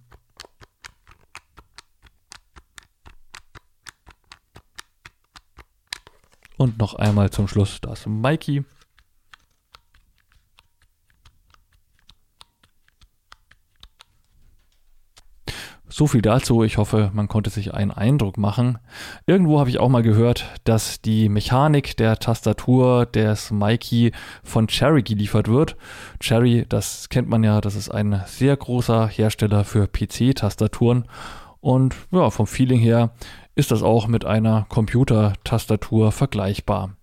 Und 6.59 6.79
noch 6.79 6.95
einmal 6.95 7.31
zum 7.31 7.49
Schluss 7.49 7.81
das 7.81 8.05
Mikey. 8.05 8.65
So 15.97 16.09
viel 16.09 16.23
dazu. 16.23 16.65
Ich 16.65 16.77
hoffe, 16.77 17.13
man 17.15 17.29
konnte 17.29 17.51
sich 17.51 17.73
einen 17.73 17.93
Eindruck 17.93 18.37
machen. 18.37 18.79
Irgendwo 19.27 19.61
habe 19.61 19.71
ich 19.71 19.79
auch 19.79 19.89
mal 19.89 20.03
gehört, 20.03 20.45
dass 20.65 21.01
die 21.01 21.29
Mechanik 21.29 21.97
der 21.97 22.19
Tastatur 22.19 23.07
des 23.07 23.53
Mikey 23.53 24.11
von 24.43 24.67
Cherry 24.67 25.05
geliefert 25.05 25.47
wird. 25.47 25.77
Cherry, 26.19 26.67
das 26.69 27.11
kennt 27.11 27.29
man 27.29 27.45
ja, 27.45 27.61
das 27.61 27.77
ist 27.77 27.91
ein 27.91 28.21
sehr 28.27 28.57
großer 28.57 29.07
Hersteller 29.07 29.63
für 29.63 29.87
PC-Tastaturen. 29.87 31.05
Und 31.61 31.95
ja, 32.11 32.29
vom 32.31 32.49
Feeling 32.49 32.81
her 32.81 33.13
ist 33.55 33.71
das 33.71 33.85
auch 33.85 34.09
mit 34.09 34.25
einer 34.25 34.67
Computer-Tastatur 34.71 36.11
vergleichbar. 36.11 36.97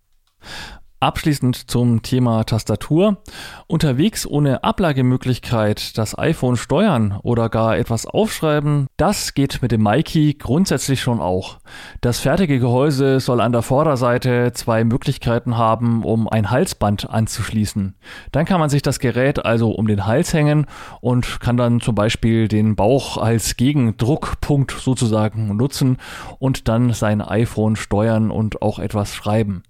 Abschließend 1.02 1.56
zum 1.72 2.04
Thema 2.04 2.44
Tastatur. 2.44 3.18
Unterwegs 3.66 4.28
ohne 4.28 4.64
Ablagemöglichkeit 4.64 5.98
das 5.98 6.16
iPhone 6.16 6.58
steuern 6.58 7.18
oder 7.24 7.50
gar 7.50 7.76
etwas 7.76 8.06
aufschreiben, 8.06 8.86
das 8.98 9.34
geht 9.34 9.64
mit 9.64 9.72
dem 9.72 9.82
Mikey 9.82 10.36
grundsätzlich 10.36 11.02
schon 11.02 11.20
auch. 11.20 11.58
Das 12.02 12.20
fertige 12.20 12.60
Gehäuse 12.60 13.20
soll 13.20 13.42
an 13.42 13.52
der 13.52 13.64
Vorderseite 13.64 14.52
zwei 14.54 14.84
Möglichkeiten 14.84 15.58
haben, 15.58 16.04
um 16.04 16.30
ein 16.30 16.52
Halsband 16.52 17.10
anzuschließen. 17.10 17.96
Dann 18.32 18.46
kann 18.46 18.60
man 18.60 18.70
sich 18.70 18.84
das 18.84 19.00
Gerät 19.00 19.44
also 19.44 19.72
um 19.72 19.88
den 19.88 20.06
Hals 20.06 20.36
hängen 20.36 20.68
und 21.00 21.40
kann 21.40 21.58
dann 21.58 21.82
zum 21.82 21.96
Beispiel 21.96 22.48
den 22.48 22.76
Bauch 22.76 23.18
als 23.18 23.58
Gegendruckpunkt 23.58 24.70
sozusagen 24.70 25.58
nutzen 25.58 25.98
und 26.38 26.68
dann 26.68 26.94
sein 26.94 27.22
iPhone 27.22 27.76
steuern 27.76 28.30
und 28.30 28.62
auch 28.62 28.78
etwas 28.78 29.16
schreiben. 29.16 29.64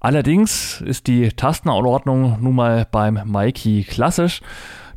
Allerdings 0.00 0.71
ist 0.80 1.06
die 1.06 1.28
Tastenanordnung 1.28 2.38
nun 2.40 2.54
mal 2.54 2.86
beim 2.90 3.20
Mikey 3.24 3.84
klassisch. 3.84 4.40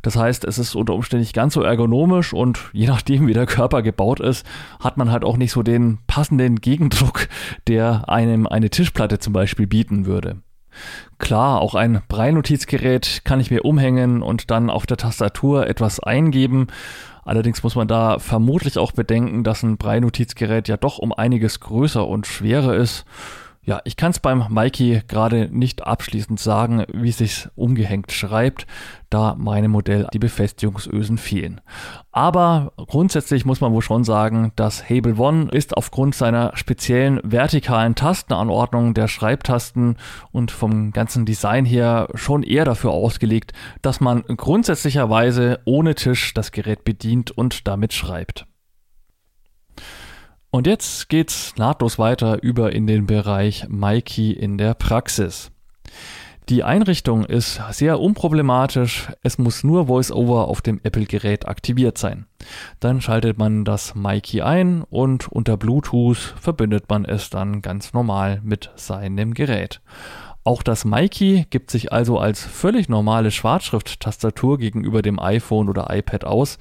Das 0.02 0.16
heißt, 0.16 0.44
es 0.44 0.58
ist 0.58 0.76
unter 0.76 0.94
Umständen 0.94 1.22
nicht 1.22 1.34
ganz 1.34 1.54
so 1.54 1.62
ergonomisch 1.62 2.32
und 2.32 2.60
je 2.72 2.86
nachdem, 2.86 3.26
wie 3.26 3.32
der 3.32 3.46
Körper 3.46 3.82
gebaut 3.82 4.20
ist, 4.20 4.46
hat 4.78 4.96
man 4.96 5.10
halt 5.10 5.24
auch 5.24 5.36
nicht 5.36 5.50
so 5.50 5.64
den 5.64 5.98
passenden 6.06 6.60
Gegendruck, 6.60 7.28
der 7.66 8.08
einem 8.08 8.46
eine 8.46 8.70
Tischplatte 8.70 9.18
zum 9.18 9.32
Beispiel 9.32 9.66
bieten 9.66 10.06
würde. 10.06 10.36
Klar, 11.18 11.60
auch 11.60 11.74
ein 11.74 12.02
Breinotizgerät 12.08 13.22
kann 13.24 13.40
ich 13.40 13.50
mir 13.50 13.64
umhängen 13.64 14.22
und 14.22 14.50
dann 14.50 14.70
auf 14.70 14.86
der 14.86 14.96
Tastatur 14.96 15.66
etwas 15.66 15.98
eingeben. 15.98 16.68
Allerdings 17.24 17.62
muss 17.64 17.74
man 17.74 17.88
da 17.88 18.18
vermutlich 18.20 18.78
auch 18.78 18.92
bedenken, 18.92 19.42
dass 19.42 19.62
ein 19.62 19.78
Breinotizgerät 19.78 20.68
ja 20.68 20.76
doch 20.76 20.98
um 20.98 21.12
einiges 21.12 21.58
größer 21.60 22.06
und 22.06 22.26
schwerer 22.26 22.76
ist. 22.76 23.04
Ja, 23.66 23.80
ich 23.82 23.96
kann 23.96 24.12
es 24.12 24.20
beim 24.20 24.46
Mikey 24.48 25.02
gerade 25.08 25.48
nicht 25.50 25.84
abschließend 25.84 26.38
sagen, 26.38 26.84
wie 26.92 27.10
sich's 27.10 27.50
umgehängt 27.56 28.12
schreibt, 28.12 28.64
da 29.10 29.34
meinem 29.34 29.72
Modell 29.72 30.06
die 30.12 30.20
Befestigungsösen 30.20 31.18
fehlen. 31.18 31.60
Aber 32.12 32.72
grundsätzlich 32.76 33.44
muss 33.44 33.60
man 33.60 33.72
wohl 33.72 33.82
schon 33.82 34.04
sagen, 34.04 34.52
dass 34.54 34.88
Hable 34.88 35.16
One 35.16 35.48
ist 35.50 35.76
aufgrund 35.76 36.14
seiner 36.14 36.56
speziellen 36.56 37.20
vertikalen 37.24 37.96
Tastenanordnung 37.96 38.94
der 38.94 39.08
Schreibtasten 39.08 39.96
und 40.30 40.52
vom 40.52 40.92
ganzen 40.92 41.26
Design 41.26 41.64
her 41.64 42.06
schon 42.14 42.44
eher 42.44 42.64
dafür 42.64 42.92
ausgelegt, 42.92 43.52
dass 43.82 44.00
man 44.00 44.22
grundsätzlicherweise 44.22 45.58
ohne 45.64 45.96
Tisch 45.96 46.32
das 46.34 46.52
Gerät 46.52 46.84
bedient 46.84 47.32
und 47.32 47.66
damit 47.66 47.92
schreibt. 47.92 48.46
Und 50.50 50.66
jetzt 50.66 51.08
geht's 51.08 51.54
nahtlos 51.56 51.98
weiter 51.98 52.42
über 52.42 52.72
in 52.72 52.86
den 52.86 53.06
Bereich 53.06 53.66
Mikey 53.68 54.32
in 54.32 54.58
der 54.58 54.74
Praxis. 54.74 55.50
Die 56.48 56.62
Einrichtung 56.62 57.24
ist 57.24 57.60
sehr 57.72 57.98
unproblematisch. 57.98 59.08
Es 59.24 59.36
muss 59.36 59.64
nur 59.64 59.88
VoiceOver 59.88 60.46
auf 60.46 60.60
dem 60.60 60.80
Apple-Gerät 60.84 61.48
aktiviert 61.48 61.98
sein. 61.98 62.26
Dann 62.78 63.00
schaltet 63.00 63.36
man 63.36 63.64
das 63.64 63.96
Mikey 63.96 64.42
ein 64.42 64.82
und 64.82 65.26
unter 65.26 65.56
Bluetooth 65.56 66.34
verbindet 66.40 66.88
man 66.88 67.04
es 67.04 67.30
dann 67.30 67.62
ganz 67.62 67.92
normal 67.92 68.40
mit 68.44 68.70
seinem 68.76 69.34
Gerät. 69.34 69.80
Auch 70.44 70.62
das 70.62 70.84
Mikey 70.84 71.46
gibt 71.50 71.72
sich 71.72 71.92
also 71.92 72.20
als 72.20 72.44
völlig 72.44 72.88
normale 72.88 73.32
Schwarzschrift-Tastatur 73.32 74.58
gegenüber 74.58 75.02
dem 75.02 75.18
iPhone 75.18 75.68
oder 75.68 75.88
iPad 75.90 76.24
aus. 76.24 76.58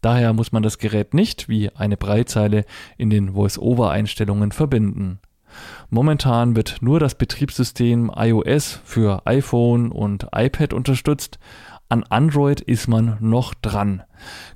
Daher 0.00 0.32
muss 0.32 0.52
man 0.52 0.62
das 0.62 0.78
Gerät 0.78 1.14
nicht 1.14 1.48
wie 1.48 1.70
eine 1.74 1.96
Breitzeile 1.96 2.64
in 2.96 3.10
den 3.10 3.32
Voice-Over-Einstellungen 3.34 4.52
verbinden. 4.52 5.20
Momentan 5.90 6.56
wird 6.56 6.78
nur 6.80 7.00
das 7.00 7.14
Betriebssystem 7.14 8.12
iOS 8.14 8.80
für 8.84 9.26
iPhone 9.26 9.90
und 9.90 10.28
iPad 10.34 10.72
unterstützt. 10.72 11.38
An 11.90 12.04
Android 12.04 12.60
ist 12.60 12.86
man 12.86 13.16
noch 13.20 13.54
dran. 13.54 14.02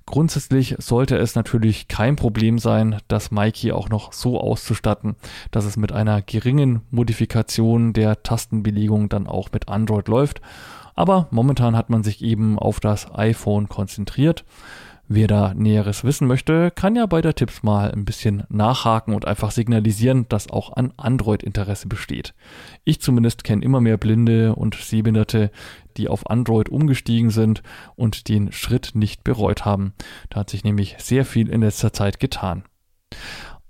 Grundsätzlich 0.05 0.77
sollte 0.79 1.17
es 1.17 1.35
natürlich 1.35 1.89
kein 1.89 2.15
Problem 2.15 2.59
sein, 2.59 2.99
das 3.09 3.31
Mikey 3.31 3.73
auch 3.73 3.89
noch 3.89 4.13
so 4.13 4.39
auszustatten, 4.39 5.17
dass 5.51 5.65
es 5.65 5.79
mit 5.79 5.93
einer 5.93 6.21
geringen 6.21 6.83
Modifikation 6.91 7.95
der 7.95 8.23
Tastenbelegung 8.23 9.09
dann 9.09 9.27
auch 9.27 9.49
mit 9.51 9.69
Android 9.69 10.09
läuft. 10.09 10.43
Aber 10.95 11.29
momentan 11.31 11.75
hat 11.75 11.89
man 11.89 12.03
sich 12.03 12.23
eben 12.23 12.59
auf 12.59 12.81
das 12.81 13.11
iPhone 13.15 13.67
konzentriert. 13.67 14.45
Wer 15.15 15.27
da 15.27 15.53
Näheres 15.53 16.05
wissen 16.05 16.27
möchte, 16.27 16.71
kann 16.71 16.97
ja 16.97 17.05
bei 17.05 17.21
der 17.21 17.35
Tipps 17.35 17.63
mal 17.63 17.93
ein 17.93 18.07
bisschen 18.07 18.45
nachhaken 18.49 19.13
und 19.13 19.27
einfach 19.27 19.51
signalisieren, 19.51 20.27
dass 20.31 20.49
auch 20.49 20.73
an 20.73 20.95
Android 20.97 21.43
Interesse 21.43 21.87
besteht. 21.87 22.33
Ich 22.85 23.03
zumindest 23.03 23.45
kenne 23.45 23.63
immer 23.63 23.83
mehr 23.83 23.99
Blinde 23.99 24.55
und 24.55 24.75
Sehbehinderte, 24.75 25.51
die 25.99 26.09
auf 26.09 26.31
Android 26.31 26.71
umgestiegen 26.71 27.29
sind 27.29 27.63
und 27.95 28.31
den 28.31 28.53
Schritt 28.53 28.93
nicht 28.95 29.23
bereut 29.23 29.67
haben. 29.67 29.93
Da 30.31 30.41
hat 30.41 30.49
sich 30.49 30.65
nämlich 30.65 30.97
sehr 30.99 31.27
viel 31.27 31.51
in 31.51 31.61
letzter 31.61 31.93
Zeit 31.93 32.19
getan. 32.19 32.65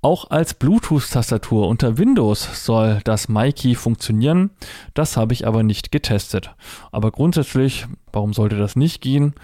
Auch 0.01 0.31
als 0.31 0.55
Bluetooth-Tastatur 0.55 1.67
unter 1.67 1.99
Windows 1.99 2.65
soll 2.65 3.01
das 3.03 3.29
Mikey 3.29 3.75
funktionieren. 3.75 4.51
Das 4.95 5.17
habe 5.17 5.33
ich 5.33 5.45
aber 5.47 5.65
nicht 5.65 5.91
getestet. 5.91 6.55
Aber 6.93 7.11
grundsätzlich, 7.11 7.87
warum 8.13 8.33
sollte 8.33 8.59
das 8.59 8.77
nicht 8.77 9.01
gehen? 9.01 9.35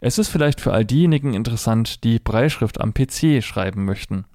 Es 0.00 0.16
ist 0.16 0.28
vielleicht 0.28 0.60
für 0.60 0.72
all 0.72 0.84
diejenigen 0.84 1.34
interessant, 1.34 2.04
die 2.04 2.20
Breitschrift 2.20 2.80
am 2.80 2.94
PC 2.94 3.42
schreiben 3.42 3.84
möchten. 3.84 4.26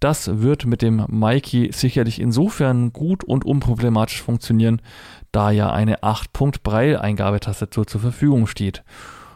Das 0.00 0.40
wird 0.42 0.66
mit 0.66 0.82
dem 0.82 1.06
Mikey 1.08 1.70
sicherlich 1.72 2.20
insofern 2.20 2.92
gut 2.92 3.22
und 3.22 3.44
unproblematisch 3.44 4.20
funktionieren, 4.20 4.82
da 5.30 5.52
ja 5.52 5.70
eine 5.70 6.00
8-Punkt-Braille-Eingabetastatur 6.00 7.86
zur 7.86 8.00
Verfügung 8.00 8.48
steht. 8.48 8.82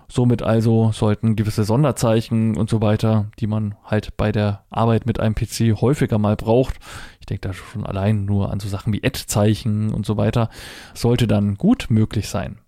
Somit 0.08 0.42
also 0.42 0.90
sollten 0.92 1.36
gewisse 1.36 1.62
Sonderzeichen 1.62 2.56
und 2.56 2.68
so 2.68 2.82
weiter, 2.82 3.30
die 3.38 3.46
man 3.46 3.76
halt 3.84 4.16
bei 4.16 4.32
der 4.32 4.64
Arbeit 4.70 5.06
mit 5.06 5.20
einem 5.20 5.36
PC 5.36 5.80
häufiger 5.80 6.18
mal 6.18 6.34
braucht, 6.34 6.80
ich 7.20 7.26
denke 7.26 7.46
da 7.46 7.54
schon 7.54 7.86
allein 7.86 8.24
nur 8.24 8.50
an 8.50 8.58
so 8.58 8.68
Sachen 8.68 8.92
wie 8.92 9.04
Add-Zeichen 9.04 9.92
und 9.92 10.04
so 10.04 10.16
weiter, 10.16 10.50
sollte 10.94 11.28
dann 11.28 11.54
gut 11.54 11.86
möglich 11.90 12.28
sein. 12.28 12.58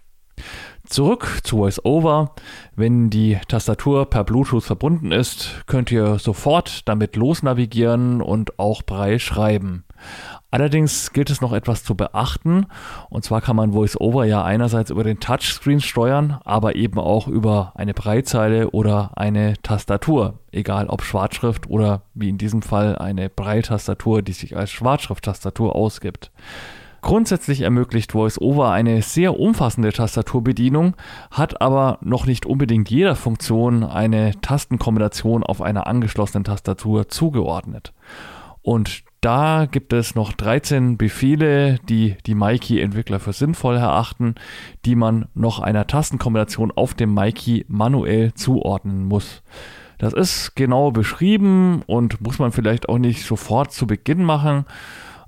Zurück 0.93 1.41
zu 1.43 1.57
VoiceOver. 1.57 2.35
Wenn 2.77 3.09
die 3.09 3.39
Tastatur 3.49 4.05
per 4.11 4.25
Bluetooth 4.25 4.63
verbunden 4.63 5.11
ist, 5.11 5.63
könnt 5.67 5.91
ihr 5.91 6.19
sofort 6.19 6.87
damit 6.87 7.17
losnavigieren 7.17 8.21
und 8.21 8.59
auch 8.59 8.83
Brei 8.83 9.19
schreiben. 9.19 9.85
Allerdings 10.51 11.15
gilt 11.15 11.31
es 11.31 11.41
noch 11.41 11.55
etwas 11.55 11.83
zu 11.83 11.95
beachten. 11.95 12.67
Und 13.09 13.25
zwar 13.25 13.41
kann 13.41 13.57
man 13.57 13.73
VoiceOver 13.73 14.27
ja 14.27 14.45
einerseits 14.45 14.91
über 14.91 15.03
den 15.03 15.19
Touchscreen 15.19 15.81
steuern, 15.81 16.39
aber 16.45 16.75
eben 16.77 16.99
auch 16.99 17.27
über 17.27 17.73
eine 17.75 17.95
Breitzeile 17.95 18.69
oder 18.73 19.13
eine 19.17 19.55
Tastatur. 19.63 20.41
Egal 20.51 20.89
ob 20.89 21.05
Schwarzschrift 21.05 21.71
oder 21.71 22.03
wie 22.13 22.29
in 22.29 22.37
diesem 22.37 22.61
Fall 22.61 22.99
eine 22.99 23.31
Breitastatur, 23.31 24.21
die 24.21 24.35
sich 24.35 24.59
als 24.59 24.71
Schwarzschrift-Tastatur 24.73 25.75
ausgibt. 25.75 26.31
Grundsätzlich 27.03 27.63
ermöglicht 27.63 28.15
VoiceOver 28.15 28.71
eine 28.71 29.03
sehr 29.03 29.39
umfassende 29.39 29.93
Tastaturbedienung, 29.93 30.95
hat 31.33 31.61
aber 31.61 31.99
noch 32.01 32.27
nicht 32.27 32.47
unbedingt 32.47 32.91
jeder 32.91 33.17
Funktion 33.17 33.83
eine 33.83 34.41
Tastenkombination 34.41 35.43
auf 35.43 35.61
einer 35.61 35.89
angeschlossenen 35.89 36.45
Tastatur 36.45 37.09
zugeordnet. 37.09 37.93
Und 38.63 39.03
da 39.21 39.67
gibt 39.69 39.93
es 39.93 40.15
noch 40.15 40.33
13 40.33 40.97
Befehle, 40.97 41.81
die 41.89 42.17
die 42.27 42.37
Mikey-Entwickler 42.37 43.19
für 43.19 43.33
sinnvoll 43.33 43.77
erachten, 43.77 44.37
die 44.85 44.95
man 44.95 45.27
noch 45.35 45.59
einer 45.59 45.89
Tastenkombination 45.89 46.71
auf 46.71 46.95
dem 46.95 47.13
Mikey 47.13 47.65
manuell 47.67 48.33
zuordnen 48.35 49.05
muss. 49.05 49.43
Das 49.99 50.13
ist 50.13 50.55
genau 50.55 50.93
beschrieben 50.93 51.83
und 51.87 52.21
muss 52.21 52.39
man 52.39 52.53
vielleicht 52.53 52.89
auch 52.89 52.99
nicht 52.99 53.25
sofort 53.25 53.73
zu 53.73 53.89
Beginn 53.89 54.23
machen. 54.23 54.67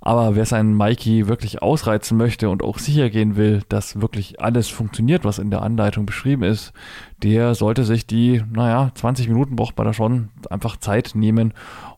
Aber 0.07 0.37
wer 0.37 0.45
seinen 0.45 0.77
Mikey 0.77 1.29
wirklich 1.29 1.63
ausreizen 1.63 2.19
möchte 2.19 2.51
und 2.51 2.63
auch 2.63 2.79
sicher 2.79 3.09
gehen 3.09 3.37
will, 3.37 3.63
dass 3.71 4.03
wirklich 4.03 4.39
alles 4.39 4.69
funktioniert, 4.69 5.25
was 5.25 5.39
in 5.39 5.51
der 5.51 5.63
Anleitung 5.63 6.05
beschrieben 6.05 6.43
ist, 6.43 6.75
der 7.23 7.55
sollte 7.55 7.85
sich 7.85 8.07
die, 8.07 8.43
naja, 8.53 8.91
20 8.97 9.29
Minuten 9.29 9.57
braucht 9.57 9.79
man 9.79 9.87
da 9.87 9.95
schon, 9.95 10.29
einfach 10.51 10.77
Zeit 10.77 11.13
nehmen, 11.15 11.55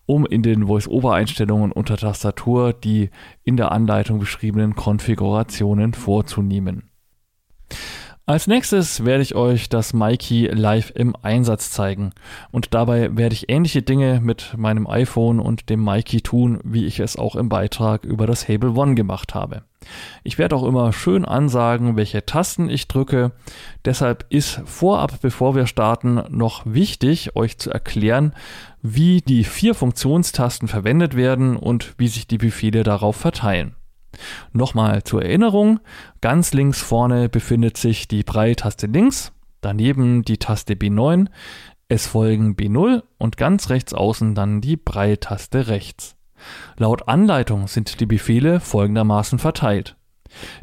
um 0.07 0.25
in 0.25 0.45
den 0.45 0.69
Voice-Over-Einstellungen 0.69 1.73
unter 1.73 1.97
Tastatur 1.97 2.73
die 2.73 3.11
in 3.43 3.57
der 3.57 3.73
Anleitung 3.73 4.21
beschriebenen 4.21 4.77
Konfigurationen 4.77 5.93
vorzunehmen. 5.93 6.89
Als 8.29 8.49
nächstes 8.49 9.05
werde 9.05 9.23
ich 9.23 9.37
euch 9.37 9.69
das 9.69 9.93
Mikey 9.93 10.49
live 10.49 10.91
im 10.97 11.15
Einsatz 11.23 11.71
zeigen 11.71 12.11
und 12.51 12.75
dabei 12.75 13.17
werde 13.17 13.35
ich 13.35 13.49
ähnliche 13.49 13.83
Dinge 13.83 14.21
mit 14.21 14.55
meinem 14.57 14.89
iPhone 14.89 15.39
und 15.39 15.71
dem 15.71 15.85
Mikey 15.85 16.23
tun, 16.23 16.59
wie 16.65 16.87
ich 16.87 16.99
es 16.99 17.15
auch 17.15 17.37
im 17.37 17.49
Beitrag 17.49 18.05
über 18.05 18.27
das 18.27 18.49
Hable 18.49 18.73
One 18.73 18.97
gemacht 18.97 19.37
habe. 19.37 19.63
Ich 20.25 20.39
werde 20.39 20.57
auch 20.57 20.65
immer 20.65 20.93
schön 20.93 21.25
ansagen, 21.25 21.95
welche 21.95 22.27
Tasten 22.27 22.69
ich 22.69 22.89
drücke. 22.89 23.31
Deshalb 23.85 24.27
ist 24.29 24.61
vorab, 24.65 25.21
bevor 25.23 25.55
wir 25.55 25.69
starten, 25.69 26.21
noch 26.29 26.63
wichtig, 26.67 27.37
euch 27.37 27.59
zu 27.59 27.71
erklären, 27.71 28.33
wie 28.83 29.21
die 29.21 29.45
vier 29.45 29.77
Funktionstasten 29.77 30.67
verwendet 30.67 31.15
werden 31.15 31.57
und 31.57 31.95
wie 31.97 32.09
sich 32.09 32.27
die 32.27 32.39
Befehle 32.39 32.83
darauf 32.83 33.15
verteilen. 33.15 33.77
Nochmal 34.53 35.03
zur 35.05 35.23
Erinnerung, 35.23 35.81
ganz 36.21 36.53
links 36.53 36.81
vorne 36.81 37.29
befindet 37.29 37.77
sich 37.77 38.09
die 38.09 38.23
Braille-Taste 38.23 38.87
links, 38.87 39.33
daneben 39.61 40.23
die 40.23 40.39
Taste 40.39 40.75
B9, 40.75 41.27
es 41.89 42.07
folgen 42.07 42.57
B0 42.57 43.03
und 43.19 43.37
ganz 43.37 43.71
rechts 43.71 43.95
außen 43.95 44.35
dann 44.35 44.61
die 44.61 44.77
Braille-Taste 44.77 45.69
rechts. 45.69 46.17
Laut 46.77 47.09
Anleitung 47.09 47.69
sind 47.69 48.01
die 48.01 48.07
Befehle 48.07 48.61
folgendermaßen 48.61 49.39
verteilt. 49.39 49.97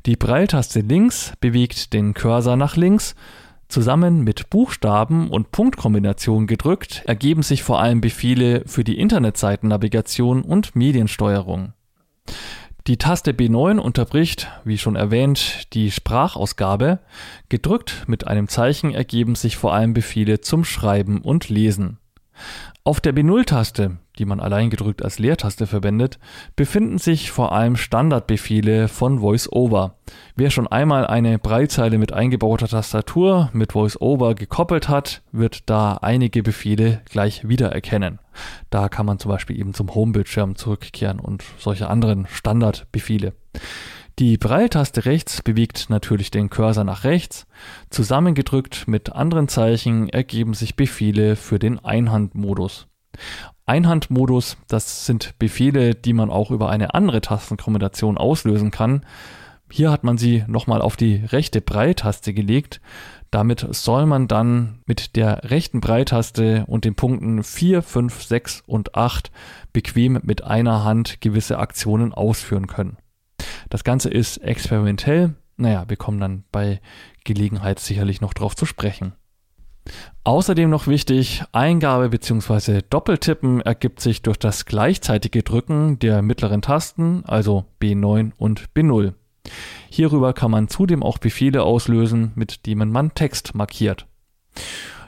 Die 0.06 0.16
Braille-Taste 0.16 0.82
links 0.82 1.34
bewegt 1.40 1.94
den 1.94 2.14
Cursor 2.14 2.58
nach 2.58 2.76
links, 2.76 3.16
Zusammen 3.74 4.24
mit 4.24 4.52
Buchstaben 4.52 5.32
und 5.32 5.52
Punktkombinationen 5.52 6.46
gedrückt 6.46 7.02
ergeben 7.08 7.42
sich 7.42 7.64
vor 7.64 7.80
allem 7.80 8.02
Befehle 8.02 8.62
für 8.68 8.84
die 8.84 9.00
Internetseitennavigation 9.00 10.44
und 10.44 10.76
Mediensteuerung. 10.76 11.74
Die 12.86 12.98
Taste 12.98 13.32
B9 13.32 13.78
unterbricht, 13.78 14.50
wie 14.66 14.78
schon 14.78 14.98
erwähnt, 14.98 15.74
die 15.74 15.90
Sprachausgabe. 15.90 17.00
Gedrückt 17.48 18.04
mit 18.08 18.28
einem 18.28 18.50
Zeichen 18.50 18.94
ergeben 18.94 19.36
sich 19.36 19.56
vor 19.56 19.74
allem 19.74 19.94
Befehle 19.94 20.42
zum 20.42 20.66
Schreiben 20.66 21.22
und 21.22 21.48
Lesen. 21.48 21.98
Auf 22.84 23.00
der 23.00 23.16
B0-Taste, 23.16 24.00
die 24.20 24.26
man 24.26 24.40
allein 24.40 24.70
gedrückt 24.70 25.04
als 25.04 25.20
Leertaste 25.20 25.68
verwendet, 25.68 26.20
befinden 26.56 26.98
sich 26.98 27.32
vor 27.32 27.52
allem 27.52 27.76
Standardbefehle 27.76 28.88
von 28.88 29.22
VoiceOver. 29.22 29.96
Wer 30.36 30.50
schon 30.50 30.68
einmal 30.68 31.08
eine 31.08 31.40
Breitzeile 31.40 31.98
mit 31.98 32.14
eingebauter 32.14 32.68
Tastatur 32.68 33.50
mit 33.54 33.76
VoiceOver 33.76 34.36
gekoppelt 34.36 34.90
hat, 34.90 35.22
wird 35.32 35.70
da 35.70 35.96
einige 36.02 36.44
Befehle 36.44 37.02
gleich 37.06 37.48
wiedererkennen. 37.48 38.20
Da 38.70 38.90
kann 38.90 39.06
man 39.06 39.20
zum 39.20 39.30
Beispiel 39.30 39.60
eben 39.60 39.74
zum 39.74 39.94
Homebildschirm 39.94 40.56
zurückkehren 40.56 41.20
und 41.20 41.44
solche 41.58 41.90
anderen 41.90 42.28
Standardbefehle. 42.28 43.34
Die 44.20 44.38
Braille-Taste 44.38 45.06
rechts 45.06 45.42
bewegt 45.42 45.90
natürlich 45.90 46.30
den 46.30 46.52
Cursor 46.52 46.84
nach 46.84 47.04
rechts. 47.04 47.48
Zusammengedrückt 47.90 48.88
mit 48.88 49.12
anderen 49.12 49.48
Zeichen 49.48 50.08
ergeben 50.08 50.54
sich 50.54 50.76
Befehle 50.76 51.36
für 51.36 51.58
den 51.58 51.80
Einhandmodus. 51.80 52.88
Einhandmodus, 53.66 54.58
das 54.68 55.06
sind 55.06 55.40
Befehle, 55.40 55.96
die 55.96 56.14
man 56.14 56.30
auch 56.30 56.52
über 56.52 56.70
eine 56.70 56.94
andere 56.94 57.22
Tastenkombination 57.22 58.18
auslösen 58.18 58.72
kann. 58.72 59.06
Hier 59.72 59.90
hat 59.90 60.04
man 60.04 60.18
sie 60.18 60.44
nochmal 60.48 60.82
auf 60.82 60.98
die 60.98 61.16
rechte 61.16 61.62
Breitaste 61.62 62.34
gelegt. 62.34 62.82
Damit 63.32 63.66
soll 63.72 64.06
man 64.06 64.28
dann 64.28 64.82
mit 64.86 65.16
der 65.16 65.50
rechten 65.50 65.82
Breitaste 65.82 66.66
und 66.68 66.86
den 66.86 66.94
Punkten 66.94 67.42
4, 67.42 67.82
5, 67.82 68.24
6 68.24 68.64
und 68.68 68.96
8 68.96 69.32
bequem 69.72 70.20
mit 70.24 70.44
einer 70.44 70.84
Hand 70.84 71.22
gewisse 71.22 71.58
Aktionen 71.58 72.14
ausführen 72.14 72.68
können. 72.68 72.98
Das 73.70 73.84
Ganze 73.84 74.10
ist 74.10 74.38
experimentell. 74.38 75.34
Naja, 75.58 75.86
wir 75.88 75.98
kommen 75.98 76.20
dann 76.20 76.44
bei 76.52 76.82
Gelegenheit 77.24 77.80
sicherlich 77.80 78.22
noch 78.22 78.34
drauf 78.34 78.56
zu 78.56 78.66
sprechen. 78.66 79.14
Außerdem 80.24 80.70
noch 80.70 80.88
wichtig, 80.88 81.44
Eingabe 81.52 82.10
bzw. 82.10 82.82
Doppeltippen 82.90 83.62
ergibt 83.62 84.00
sich 84.00 84.22
durch 84.22 84.38
das 84.38 84.66
gleichzeitige 84.66 85.44
Drücken 85.44 86.00
der 86.00 86.22
mittleren 86.22 86.62
Tasten, 86.62 87.24
also 87.26 87.66
B9 87.82 88.32
und 88.38 88.70
B0. 88.76 89.14
Hierüber 89.90 90.34
kann 90.34 90.52
man 90.52 90.70
zudem 90.70 91.04
auch 91.04 91.18
Befehle 91.18 91.64
auslösen, 91.64 92.32
mit 92.36 92.66
denen 92.66 92.92
man 92.92 93.14
Text 93.14 93.56
markiert. 93.56 94.08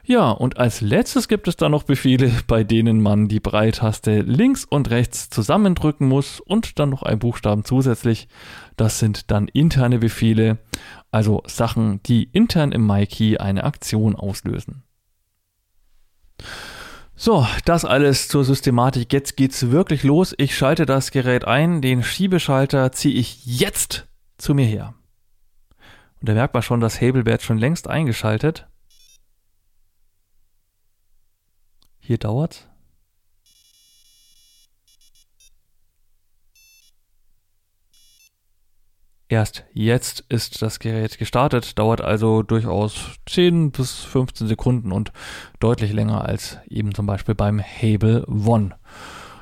Ja, 0.07 0.29
und 0.29 0.57
als 0.57 0.81
letztes 0.81 1.27
gibt 1.27 1.47
es 1.47 1.55
dann 1.55 1.71
noch 1.71 1.83
Befehle, 1.83 2.31
bei 2.47 2.63
denen 2.63 3.01
man 3.01 3.27
die 3.27 3.39
Breitaste 3.39 4.21
links 4.21 4.63
und 4.63 4.91
rechts 4.91 5.31
zusammendrücken 5.31 6.07
muss 6.07 6.39
und 6.39 6.77
dann 6.77 6.91
noch 6.91 7.01
ein 7.01 7.17
Buchstaben 7.17 7.65
zusätzlich. 7.65 8.27
Das 8.75 8.99
sind 8.99 9.31
dann 9.31 9.47
interne 9.47 9.99
Befehle, 9.99 10.57
also 11.11 11.43
Sachen, 11.45 12.03
die 12.03 12.23
intern 12.23 12.71
im 12.71 12.85
MyKey 12.85 13.37
eine 13.37 13.63
Aktion 13.63 14.15
auslösen. 14.15 14.83
So, 17.15 17.47
das 17.63 17.85
alles 17.85 18.27
zur 18.27 18.43
Systematik. 18.43 19.13
Jetzt 19.13 19.37
geht's 19.37 19.71
wirklich 19.71 20.03
los. 20.03 20.35
Ich 20.37 20.57
schalte 20.57 20.85
das 20.85 21.11
Gerät 21.11 21.45
ein. 21.45 21.81
Den 21.81 22.03
Schiebeschalter 22.03 22.91
ziehe 22.91 23.15
ich 23.15 23.45
jetzt 23.45 24.07
zu 24.37 24.53
mir 24.53 24.65
her. 24.65 24.95
Und 26.19 26.27
da 26.27 26.33
merkt 26.33 26.53
man 26.53 26.63
schon, 26.63 26.81
das 26.81 26.99
Hable 26.99 27.25
wird 27.25 27.41
schon 27.41 27.57
längst 27.57 27.87
eingeschaltet. 27.87 28.67
Hier 31.99 32.17
dauert 32.17 32.69
Erst 39.27 39.65
jetzt 39.73 40.23
ist 40.29 40.61
das 40.61 40.77
Gerät 40.77 41.17
gestartet, 41.17 41.79
dauert 41.79 41.99
also 41.99 42.43
durchaus 42.43 43.15
10 43.25 43.71
bis 43.71 44.03
15 44.03 44.47
Sekunden 44.47 44.91
und 44.91 45.11
deutlich 45.59 45.93
länger 45.93 46.23
als 46.25 46.59
eben 46.69 46.93
zum 46.93 47.07
Beispiel 47.07 47.33
beim 47.33 47.59
Hable 47.59 48.23
One. 48.27 48.75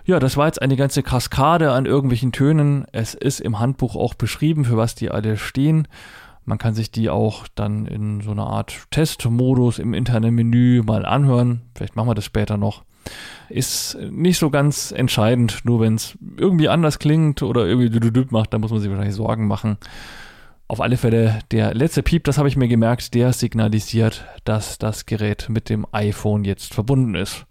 Ja, 0.06 0.20
das 0.20 0.38
war 0.38 0.46
jetzt 0.46 0.62
eine 0.62 0.78
ganze 0.78 1.04
Kaskade 1.04 1.72
an 1.72 1.86
irgendwelchen 1.86 2.32
Tönen. 2.32 2.86
Es 2.94 3.14
ist 3.14 3.42
im 3.42 3.60
Handbuch 3.60 3.96
auch 3.98 4.14
beschrieben, 4.14 4.64
für 4.64 4.78
was 4.78 4.96
die 4.96 5.12
alle 5.12 5.36
stehen. 5.36 5.88
Man 6.46 6.58
kann 6.58 6.76
sich 6.76 6.92
die 6.92 7.10
auch 7.10 7.48
dann 7.56 7.86
in 7.86 8.22
so 8.22 8.32
einer 8.32 8.48
Art 8.48 8.86
Testmodus 8.90 9.80
im 9.80 9.94
internen 9.94 10.34
Menü 10.34 10.82
mal 10.86 11.06
anhören. 11.06 11.62
Vielleicht 11.76 11.96
machen 11.96 12.10
wir 12.10 12.16
das 12.16 12.26
später 12.26 12.58
noch. 12.58 12.84
Ist 13.50 13.98
nicht 14.10 14.40
so 14.40 14.50
ganz 14.50 14.92
entscheidend, 14.92 15.62
nur 15.64 15.82
wenn 15.82 15.96
es 15.96 16.18
irgendwie 16.38 16.70
anders 16.70 17.00
klingt 17.00 17.44
oder 17.44 17.66
irgendwie 17.66 18.26
macht, 18.32 18.54
dann 18.54 18.62
muss 18.62 18.72
man 18.72 18.80
sich 18.80 18.90
wahrscheinlich 18.90 19.16
Sorgen 19.16 19.48
machen. 19.48 19.78
Auf 20.68 20.82
alle 20.82 20.98
Fälle, 20.98 21.40
der 21.52 21.74
letzte 21.74 22.02
Piep, 22.02 22.24
das 22.24 22.38
habe 22.38 22.48
ich 22.48 22.56
mir 22.56 22.68
gemerkt, 22.68 23.14
der 23.14 23.34
signalisiert, 23.34 24.26
dass 24.44 24.78
das 24.78 25.06
Gerät 25.06 25.50
mit 25.50 25.70
dem 25.70 25.86
iPhone 25.92 26.46
jetzt 26.46 26.74
verbunden 26.74 27.16
ist. 27.16 27.46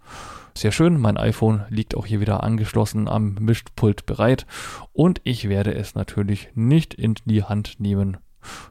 Sehr 0.55 0.71
schön, 0.71 0.99
mein 0.99 1.17
iPhone 1.17 1.63
liegt 1.69 1.95
auch 1.95 2.05
hier 2.05 2.19
wieder 2.19 2.43
angeschlossen 2.43 3.07
am 3.07 3.35
Mischpult 3.39 4.05
bereit 4.05 4.45
und 4.91 5.19
ich 5.23 5.49
werde 5.49 5.73
es 5.73 5.95
natürlich 5.95 6.49
nicht 6.53 6.93
in 6.93 7.15
die 7.25 7.43
Hand 7.43 7.79
nehmen. 7.79 8.17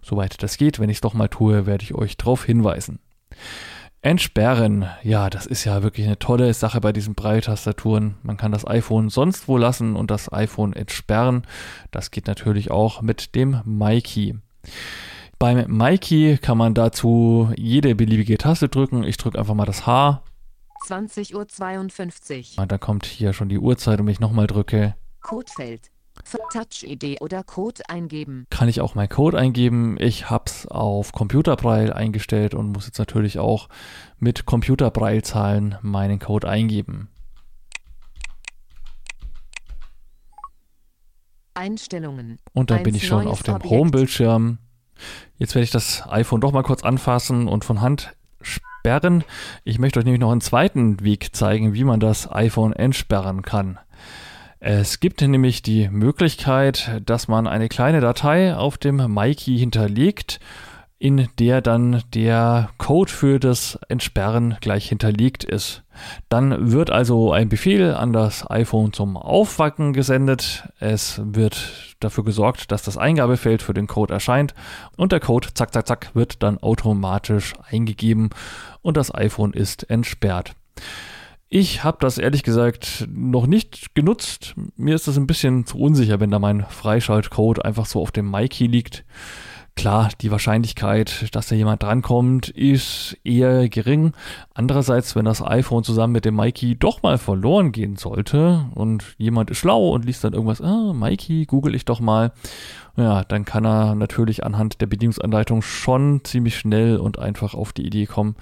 Soweit 0.01 0.43
das 0.43 0.59
geht, 0.59 0.79
wenn 0.79 0.91
ich 0.91 0.99
es 0.99 1.01
doch 1.01 1.15
mal 1.15 1.29
tue, 1.29 1.67
werde 1.67 1.83
ich 1.83 1.95
euch 1.95 2.17
darauf 2.17 2.45
hinweisen. 2.45 2.99
Entsperren, 4.05 4.87
ja, 5.05 5.31
das 5.31 5.47
ist 5.47 5.65
ja 5.65 5.85
wirklich 5.85 6.07
eine 6.07 6.19
tolle 6.19 6.53
Sache 6.55 6.81
bei 6.81 6.93
diesen 6.93 7.15
Breitastaturen. 7.15 8.17
Man 8.25 8.37
kann 8.37 8.51
das 8.51 8.67
iPhone 8.67 9.11
sonst 9.11 9.47
wo 9.47 9.57
lassen 9.57 9.95
und 9.95 10.11
das 10.11 10.33
iPhone 10.33 10.73
entsperren. 10.73 11.47
Das 11.93 12.11
geht 12.11 12.27
natürlich 12.27 12.73
auch 12.73 13.01
mit 13.01 13.37
dem 13.37 13.61
MyKey. 13.65 14.35
Beim 15.39 15.67
MyKey 15.69 16.39
kann 16.39 16.59
man 16.59 16.75
dazu 16.75 17.53
jede 17.57 17.95
beliebige 17.95 18.39
Taste 18.39 18.69
drücken. 18.69 19.05
Ich 19.05 19.19
drücke 19.19 19.39
einfach 19.39 19.55
mal 19.55 19.67
das 19.67 19.87
H 19.87 20.25
20.52 20.89 21.35
Uhr. 21.35 21.41
Und 21.41 22.59
ah, 22.59 22.67
da 22.67 22.79
kommt 22.79 23.07
hier 23.07 23.33
schon 23.33 23.49
die 23.49 23.61
Uhrzeit 23.61 24.01
und 24.01 24.07
wenn 24.07 24.13
ich 24.13 24.19
nochmal 24.19 24.49
drücke. 24.49 24.97
Codefeld. 25.21 25.93
Touch-ID 26.53 27.21
oder 27.21 27.43
Code 27.43 27.83
eingeben. 27.89 28.47
Kann 28.51 28.69
ich 28.69 28.81
auch 28.81 28.95
meinen 28.95 29.09
Code 29.09 29.39
eingeben. 29.39 29.97
Ich 29.99 30.31
habe 30.31 30.45
es 30.47 30.67
auf 30.67 31.13
Computerbraille 31.13 31.95
eingestellt 31.95 32.55
und 32.55 32.73
muss 32.73 32.87
jetzt 32.87 32.99
natürlich 32.99 33.39
auch 33.39 33.69
mit 34.19 34.47
Computerbraille-Zahlen 34.47 35.77
meinen 35.83 36.19
Code 36.19 36.49
eingeben. 36.49 37.09
Einstellungen. 41.55 42.39
Und 42.53 42.71
dann 42.71 42.83
bin 42.83 42.95
ich 42.95 43.07
schon 43.07 43.27
auf 43.27 43.43
dem 43.43 43.63
Home-Bildschirm. 43.63 44.59
Jetzt 45.37 45.55
werde 45.55 45.65
ich 45.65 45.71
das 45.71 46.09
iPhone 46.09 46.41
doch 46.41 46.53
mal 46.53 46.63
kurz 46.63 46.83
anfassen 46.83 47.49
und 47.49 47.65
von 47.65 47.81
Hand 47.81 48.15
entsperren. 48.83 49.25
Ich 49.63 49.79
möchte 49.79 50.01
euch 50.01 50.05
nämlich 50.05 50.21
noch 50.21 50.33
einen 50.33 50.41
zweiten 50.41 51.01
Weg 51.05 51.35
zeigen, 51.37 51.73
wie 51.73 51.85
man 51.85 52.01
das 52.01 52.31
iPhone 52.31 52.73
entsperren 52.73 53.43
kann. 53.43 53.79
Es 54.65 55.01
gibt 55.01 55.21
nämlich 55.21 55.63
die 55.63 55.89
Möglichkeit, 55.89 57.03
dass 57.05 57.27
man 57.27 57.49
eine 57.49 57.69
kleine 57.69 58.01
Datei 58.01 58.55
auf 58.55 58.79
dem 58.79 58.99
MyKey 59.13 59.59
hinterlegt 59.59 60.39
in 61.01 61.29
der 61.41 61.61
dann 61.61 62.05
der 62.15 62.71
Code 62.79 63.11
für 63.11 63.41
das 63.41 63.77
Entsperren 63.89 64.57
gleich 64.61 64.89
hinterlegt 64.89 65.43
ist. 65.43 65.83
Dann 66.29 66.71
wird 66.71 66.91
also 66.91 67.33
ein 67.33 67.49
Befehl 67.49 67.93
an 67.93 68.13
das 68.13 68.49
iPhone 68.49 68.93
zum 68.93 69.17
Aufwacken 69.17 69.95
gesendet. 69.95 70.69
Es 70.79 71.21
wird 71.25 71.97
dafür 71.99 72.23
gesorgt, 72.23 72.71
dass 72.71 72.85
das 72.85 72.97
Eingabefeld 72.97 73.63
für 73.63 73.75
den 73.75 73.89
Code 73.89 74.15
erscheint 74.15 74.55
und 74.97 75.11
der 75.11 75.19
Code 75.19 75.49
zack 75.55 75.73
zack 75.73 75.89
zack 75.89 76.11
wird 76.15 76.41
dann 76.45 76.59
automatisch 76.59 77.55
eingegeben 77.69 78.31
und 78.81 78.97
das 78.97 79.13
iPhone 79.13 79.55
ist 79.55 79.91
entsperrt. 79.91 80.55
Ich 81.55 81.85
habe 81.85 81.99
das 82.01 82.17
ehrlich 82.17 82.45
gesagt 82.45 83.07
noch 83.13 83.47
nicht 83.47 83.95
genutzt. 83.95 84.55
Mir 84.79 84.95
ist 84.95 85.07
das 85.07 85.19
ein 85.19 85.27
bisschen 85.27 85.67
zu 85.67 85.79
unsicher, 85.79 86.19
wenn 86.19 86.31
da 86.31 86.39
mein 86.39 86.65
Freischaltcode 86.65 87.63
einfach 87.63 87.85
so 87.85 88.01
auf 88.01 88.11
dem 88.11 88.31
MyKey 88.31 88.67
liegt. 88.67 89.05
Klar, 89.75 90.11
die 90.21 90.31
Wahrscheinlichkeit, 90.31 91.35
dass 91.35 91.49
da 91.49 91.55
jemand 91.55 91.83
drankommt, 91.83 92.51
ist 92.51 93.17
eher 93.25 93.69
gering. 93.69 94.13
Andererseits, 94.55 95.17
wenn 95.17 95.25
das 95.25 95.43
iPhone 95.43 95.83
zusammen 95.83 96.13
mit 96.13 96.27
dem 96.27 96.37
Mikey 96.37 96.77
doch 96.79 97.03
mal 97.03 97.17
verloren 97.17 97.73
gehen 97.73 97.97
sollte 97.97 98.67
und 98.75 99.17
jemand 99.17 99.51
ist 99.51 99.59
schlau 99.59 99.89
und 99.89 100.05
liest 100.05 100.25
dann 100.25 100.35
irgendwas, 100.35 100.61
ah, 100.61 100.93
Mikey, 100.93 101.47
google 101.47 101.75
ich 101.75 101.87
doch 101.87 102.01
mal, 102.01 102.33
ja, 102.97 103.25
dann 103.25 103.47
kann 103.47 103.65
er 103.65 103.95
natürlich 103.95 104.45
anhand 104.45 104.83
der 104.83 104.87
Bedienungsanleitung 104.87 105.63
schon 105.63 106.21
ziemlich 106.23 106.59
schnell 106.59 106.99
und 106.99 107.19
einfach 107.19 107.55
auf 107.55 107.73
die 107.73 107.87
Idee 107.87 108.05
kommen, 108.05 108.37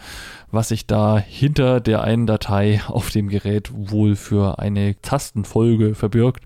was 0.51 0.69
sich 0.69 0.87
da 0.87 1.17
hinter 1.17 1.81
der 1.81 2.03
einen 2.03 2.27
Datei 2.27 2.83
auf 2.89 3.11
dem 3.11 3.29
Gerät 3.29 3.71
wohl 3.73 4.17
für 4.17 4.59
eine 4.59 5.01
Tastenfolge 5.01 5.95
verbirgt 5.95 6.45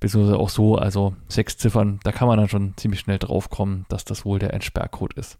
beziehungsweise 0.00 0.38
auch 0.38 0.50
so, 0.50 0.76
also 0.76 1.14
sechs 1.28 1.56
Ziffern, 1.56 2.00
da 2.04 2.12
kann 2.12 2.28
man 2.28 2.38
dann 2.38 2.48
schon 2.48 2.74
ziemlich 2.76 3.00
schnell 3.00 3.18
drauf 3.18 3.50
kommen, 3.50 3.86
dass 3.88 4.04
das 4.04 4.24
wohl 4.24 4.38
der 4.38 4.52
Entsperrcode 4.52 5.14
ist. 5.14 5.38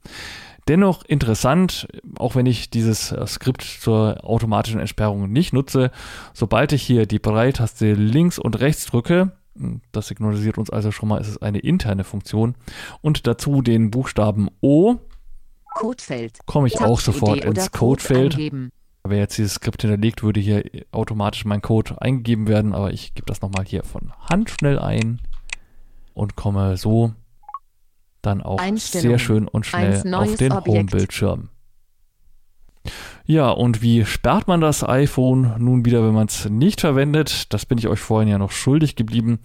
Dennoch 0.69 1.05
interessant, 1.05 1.87
auch 2.19 2.35
wenn 2.35 2.47
ich 2.47 2.71
dieses 2.71 3.13
äh, 3.13 3.27
Skript 3.27 3.63
zur 3.63 4.25
automatischen 4.25 4.81
Entsperrung 4.81 5.31
nicht 5.31 5.53
nutze, 5.53 5.93
sobald 6.33 6.73
ich 6.73 6.83
hier 6.83 7.07
die 7.07 7.21
Breitaste 7.21 7.93
links 7.93 8.39
und 8.39 8.59
rechts 8.59 8.87
drücke, 8.87 9.33
hm, 9.57 9.81
das 9.93 10.09
signalisiert 10.09 10.59
uns 10.59 10.71
also 10.71 10.91
schon 10.91 11.09
mal, 11.09 11.21
es 11.21 11.29
ist 11.29 11.43
eine 11.43 11.61
interne 11.61 12.03
Funktion, 12.03 12.57
und 13.01 13.27
dazu 13.27 13.63
den 13.63 13.91
Buchstaben 13.91 14.49
O, 14.61 14.97
Codefeld. 15.75 16.39
komme 16.47 16.67
ich 16.67 16.81
auch 16.81 16.99
sofort 16.99 17.45
ins 17.45 17.71
Codefeld. 17.71 18.35
Code 18.35 18.71
Wer 19.11 19.19
jetzt 19.19 19.39
dieses 19.39 19.55
Skript 19.55 19.83
hinterlegt, 19.83 20.23
würde 20.23 20.41
hier 20.41 20.65
automatisch 20.93 21.45
mein 21.45 21.63
Code 21.63 22.01
eingegeben 22.01 22.49
werden, 22.49 22.75
aber 22.75 22.93
ich 22.93 23.15
gebe 23.15 23.27
das 23.27 23.41
nochmal 23.41 23.65
hier 23.65 23.85
von 23.85 24.13
Hand 24.31 24.51
schnell 24.51 24.79
ein 24.79 25.21
und 26.15 26.37
komme 26.37 26.77
so 26.77 27.13
dann 28.23 28.43
auch 28.43 28.61
sehr 28.77 29.19
schön 29.19 29.47
und 29.47 29.67
schnell 29.67 30.15
auf 30.15 30.35
den 30.37 30.55
Home-Bildschirm. 30.55 31.51
Ja, 33.25 33.51
und 33.51 33.83
wie 33.83 34.05
sperrt 34.05 34.47
man 34.47 34.61
das 34.61 34.89
iPhone 34.89 35.55
nun 35.59 35.85
wieder, 35.85 36.05
wenn 36.05 36.15
man 36.15 36.29
es 36.29 36.49
nicht 36.49 36.81
verwendet? 36.81 37.53
Das 37.53 37.67
bin 37.67 37.77
ich 37.77 37.89
euch 37.89 37.99
vorhin 37.99 38.29
ja 38.29 38.39
noch 38.39 38.53
schuldig 38.53 38.95
geblieben. 38.95 39.41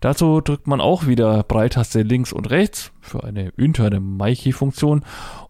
Dazu 0.00 0.40
drückt 0.40 0.66
man 0.66 0.80
auch 0.80 1.06
wieder 1.06 1.42
Breitaste 1.42 2.00
links 2.00 2.32
und 2.32 2.48
rechts 2.48 2.90
für 3.02 3.24
eine 3.24 3.50
interne 3.50 4.00
MyKey-Funktion 4.00 5.04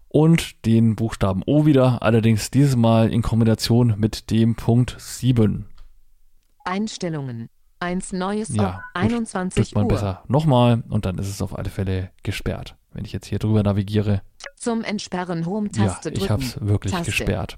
und 0.09 0.65
den 0.65 0.95
Buchstaben 0.95 1.43
O 1.45 1.65
wieder, 1.65 2.01
allerdings 2.01 2.51
dieses 2.51 2.75
Mal 2.75 3.13
in 3.13 3.21
Kombination 3.21 3.95
mit 3.97 4.29
dem 4.31 4.55
Punkt 4.55 4.95
7. 4.99 5.65
Einstellungen. 6.65 7.49
Eins 7.81 8.11
neues 8.11 8.53
ja, 8.53 8.81
21 8.93 9.73
man 9.73 9.85
Uhr. 9.85 9.89
besser 9.89 10.23
nochmal 10.27 10.83
und 10.89 11.05
dann 11.05 11.17
ist 11.17 11.29
es 11.29 11.41
auf 11.41 11.57
alle 11.57 11.69
Fälle 11.69 12.09
gesperrt. 12.23 12.75
Wenn 12.91 13.05
ich 13.05 13.13
jetzt 13.13 13.27
hier 13.27 13.39
drüber 13.39 13.63
navigiere. 13.63 14.21
Zum 14.57 14.83
Entsperren 14.83 15.45
Home-Taste 15.45 16.09
ja, 16.09 16.15
ich 16.15 16.29
habe 16.29 16.43
es 16.43 16.59
wirklich 16.59 16.91
Taste. 16.91 17.05
gesperrt. 17.05 17.57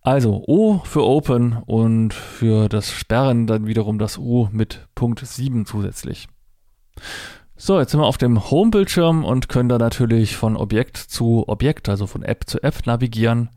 Also 0.00 0.42
O 0.46 0.78
für 0.84 1.04
Open 1.04 1.52
und 1.52 2.14
für 2.14 2.68
das 2.68 2.90
Sperren 2.90 3.46
dann 3.46 3.66
wiederum 3.66 3.98
das 3.98 4.18
U 4.18 4.48
mit 4.50 4.88
Punkt 4.94 5.24
7 5.24 5.66
zusätzlich. 5.66 6.26
So, 7.64 7.78
jetzt 7.78 7.92
sind 7.92 8.00
wir 8.00 8.08
auf 8.08 8.18
dem 8.18 8.50
Home-Bildschirm 8.50 9.24
und 9.24 9.48
können 9.48 9.68
da 9.68 9.78
natürlich 9.78 10.34
von 10.34 10.56
Objekt 10.56 10.96
zu 10.96 11.44
Objekt, 11.46 11.88
also 11.88 12.08
von 12.08 12.24
App 12.24 12.42
zu 12.48 12.60
App 12.60 12.86
navigieren. 12.86 13.50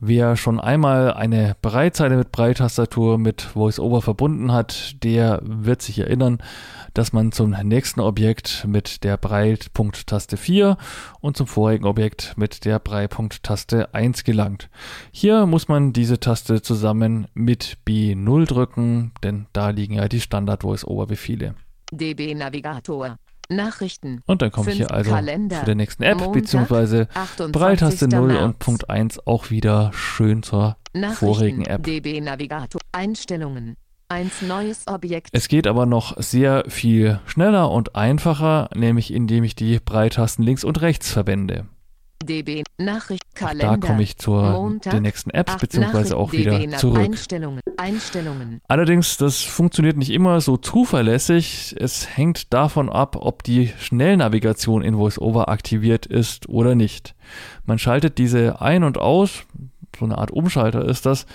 Wer 0.00 0.34
schon 0.34 0.58
einmal 0.58 1.14
eine 1.14 1.54
Breitzeile 1.62 2.16
mit 2.16 2.32
Breittastatur 2.32 3.16
mit 3.16 3.54
VoiceOver 3.54 4.02
verbunden 4.02 4.50
hat, 4.50 5.04
der 5.04 5.40
wird 5.44 5.82
sich 5.82 6.00
erinnern, 6.00 6.38
dass 6.94 7.12
man 7.12 7.30
zum 7.30 7.50
nächsten 7.50 8.00
Objekt 8.00 8.64
mit 8.66 9.04
der 9.04 9.16
Breit-Punkt-Taste 9.16 10.36
4 10.36 10.76
und 11.20 11.36
zum 11.36 11.46
vorigen 11.46 11.84
Objekt 11.84 12.34
mit 12.36 12.64
der 12.64 12.80
Breit-Punkt-Taste 12.80 13.94
1 13.94 14.24
gelangt. 14.24 14.68
Hier 15.12 15.46
muss 15.46 15.68
man 15.68 15.92
diese 15.92 16.18
Taste 16.18 16.60
zusammen 16.60 17.28
mit 17.34 17.78
B0 17.86 18.48
drücken, 18.48 19.12
denn 19.22 19.46
da 19.52 19.70
liegen 19.70 19.94
ja 19.94 20.08
die 20.08 20.20
Standard-VoiceOver-Befehle. 20.20 21.54
DB 21.92 22.34
Navigator 22.34 23.16
Nachrichten. 23.48 24.22
Und 24.26 24.42
dann 24.42 24.50
komme 24.50 24.70
ich 24.70 24.76
hier 24.76 24.90
also 24.90 25.10
Kalender. 25.10 25.60
zu 25.60 25.64
der 25.64 25.74
nächsten 25.74 26.02
App, 26.02 26.18
Montag, 26.18 26.32
beziehungsweise 26.34 27.08
Breitaste 27.50 28.08
0 28.08 28.28
März. 28.28 28.42
und 28.42 28.58
Punkt 28.58 28.90
1 28.90 29.26
auch 29.26 29.50
wieder 29.50 29.90
schön 29.94 30.42
zur 30.42 30.76
vorigen 31.14 31.64
App. 31.64 31.82
DB 31.82 32.20
Navigator. 32.20 32.80
Einstellungen. 32.92 33.76
Eins 34.10 34.40
neues 34.40 34.86
Objekt. 34.86 35.28
Es 35.32 35.48
geht 35.48 35.66
aber 35.66 35.84
noch 35.84 36.16
sehr 36.16 36.64
viel 36.68 37.20
schneller 37.26 37.70
und 37.70 37.94
einfacher, 37.94 38.70
nämlich 38.74 39.12
indem 39.12 39.44
ich 39.44 39.54
die 39.54 39.80
Breitasten 39.80 40.42
links 40.42 40.64
und 40.64 40.80
rechts 40.80 41.12
verwende. 41.12 41.66
DB 42.22 42.62
Nachricht 42.78 43.22
Kalender. 43.34 43.76
Da 43.76 43.86
komme 43.86 44.02
ich 44.02 44.18
zur 44.18 44.50
Montag, 44.50 44.90
der 44.90 45.00
nächsten 45.00 45.30
App 45.30 45.58
beziehungsweise 45.60 46.16
auch 46.16 46.32
wieder 46.32 46.58
DB 46.58 46.76
zurück. 46.76 46.98
Einstellungen, 46.98 47.60
Einstellungen. 47.76 48.60
Allerdings, 48.68 49.16
das 49.16 49.42
funktioniert 49.42 49.96
nicht 49.96 50.10
immer 50.10 50.40
so 50.40 50.56
zuverlässig. 50.56 51.74
Es 51.78 52.16
hängt 52.16 52.52
davon 52.52 52.88
ab, 52.88 53.16
ob 53.18 53.42
die 53.42 53.72
Schnellnavigation 53.78 54.82
in 54.82 54.98
VoiceOver 54.98 55.48
aktiviert 55.48 56.06
ist 56.06 56.48
oder 56.48 56.74
nicht. 56.74 57.14
Man 57.64 57.78
schaltet 57.78 58.18
diese 58.18 58.60
ein 58.60 58.84
und 58.84 58.98
aus, 58.98 59.44
so 59.98 60.04
eine 60.04 60.18
Art 60.18 60.30
Umschalter 60.30 60.84
ist 60.84 61.06
das, 61.06 61.26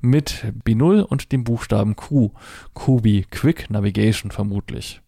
mit 0.00 0.46
B0 0.64 1.02
und 1.02 1.32
dem 1.32 1.44
Buchstaben 1.44 1.96
Q. 1.96 2.30
Q 2.74 3.04
wie 3.04 3.22
Quick 3.22 3.70
Navigation 3.70 4.30
vermutlich. 4.30 5.00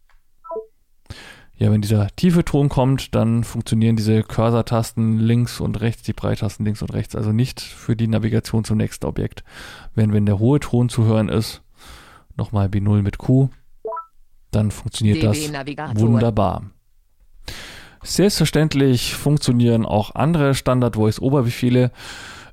Ja, 1.63 1.71
wenn 1.71 1.81
dieser 1.81 2.09
tiefe 2.17 2.45
Ton 2.45 2.69
kommt, 2.69 3.15
dann 3.15 3.45
funktionieren 3.45 3.95
diese 3.95 4.25
Cursor-Tasten 4.25 5.21
links 5.21 5.61
und 5.61 5.81
rechts, 5.81 6.03
die 6.03 6.13
Breitasten 6.13 6.65
links 6.65 6.83
und 6.83 6.93
rechts, 6.93 7.15
also 7.15 7.31
nicht 7.31 7.61
für 7.61 7.95
die 7.95 8.09
Navigation 8.09 8.65
zum 8.65 8.79
nächsten 8.79 9.07
Objekt. 9.07 9.45
Wenn, 9.95 10.13
wenn 10.13 10.27
der 10.27 10.41
hohe 10.41 10.59
Ton 10.59 10.89
zu 10.89 11.05
hören 11.05 11.29
ist, 11.29 11.63
nochmal 12.37 12.67
B0 12.67 13.03
mit 13.03 13.19
Q, 13.19 13.49
dann 14.51 14.73
funktioniert 14.73 15.23
das 15.23 15.39
wunderbar. 15.95 16.65
Selbstverständlich 18.03 19.15
funktionieren 19.15 19.87
auch 19.87 20.17
andere 20.17 20.57
Standard-Voice-Over-Befehle. 20.57 21.93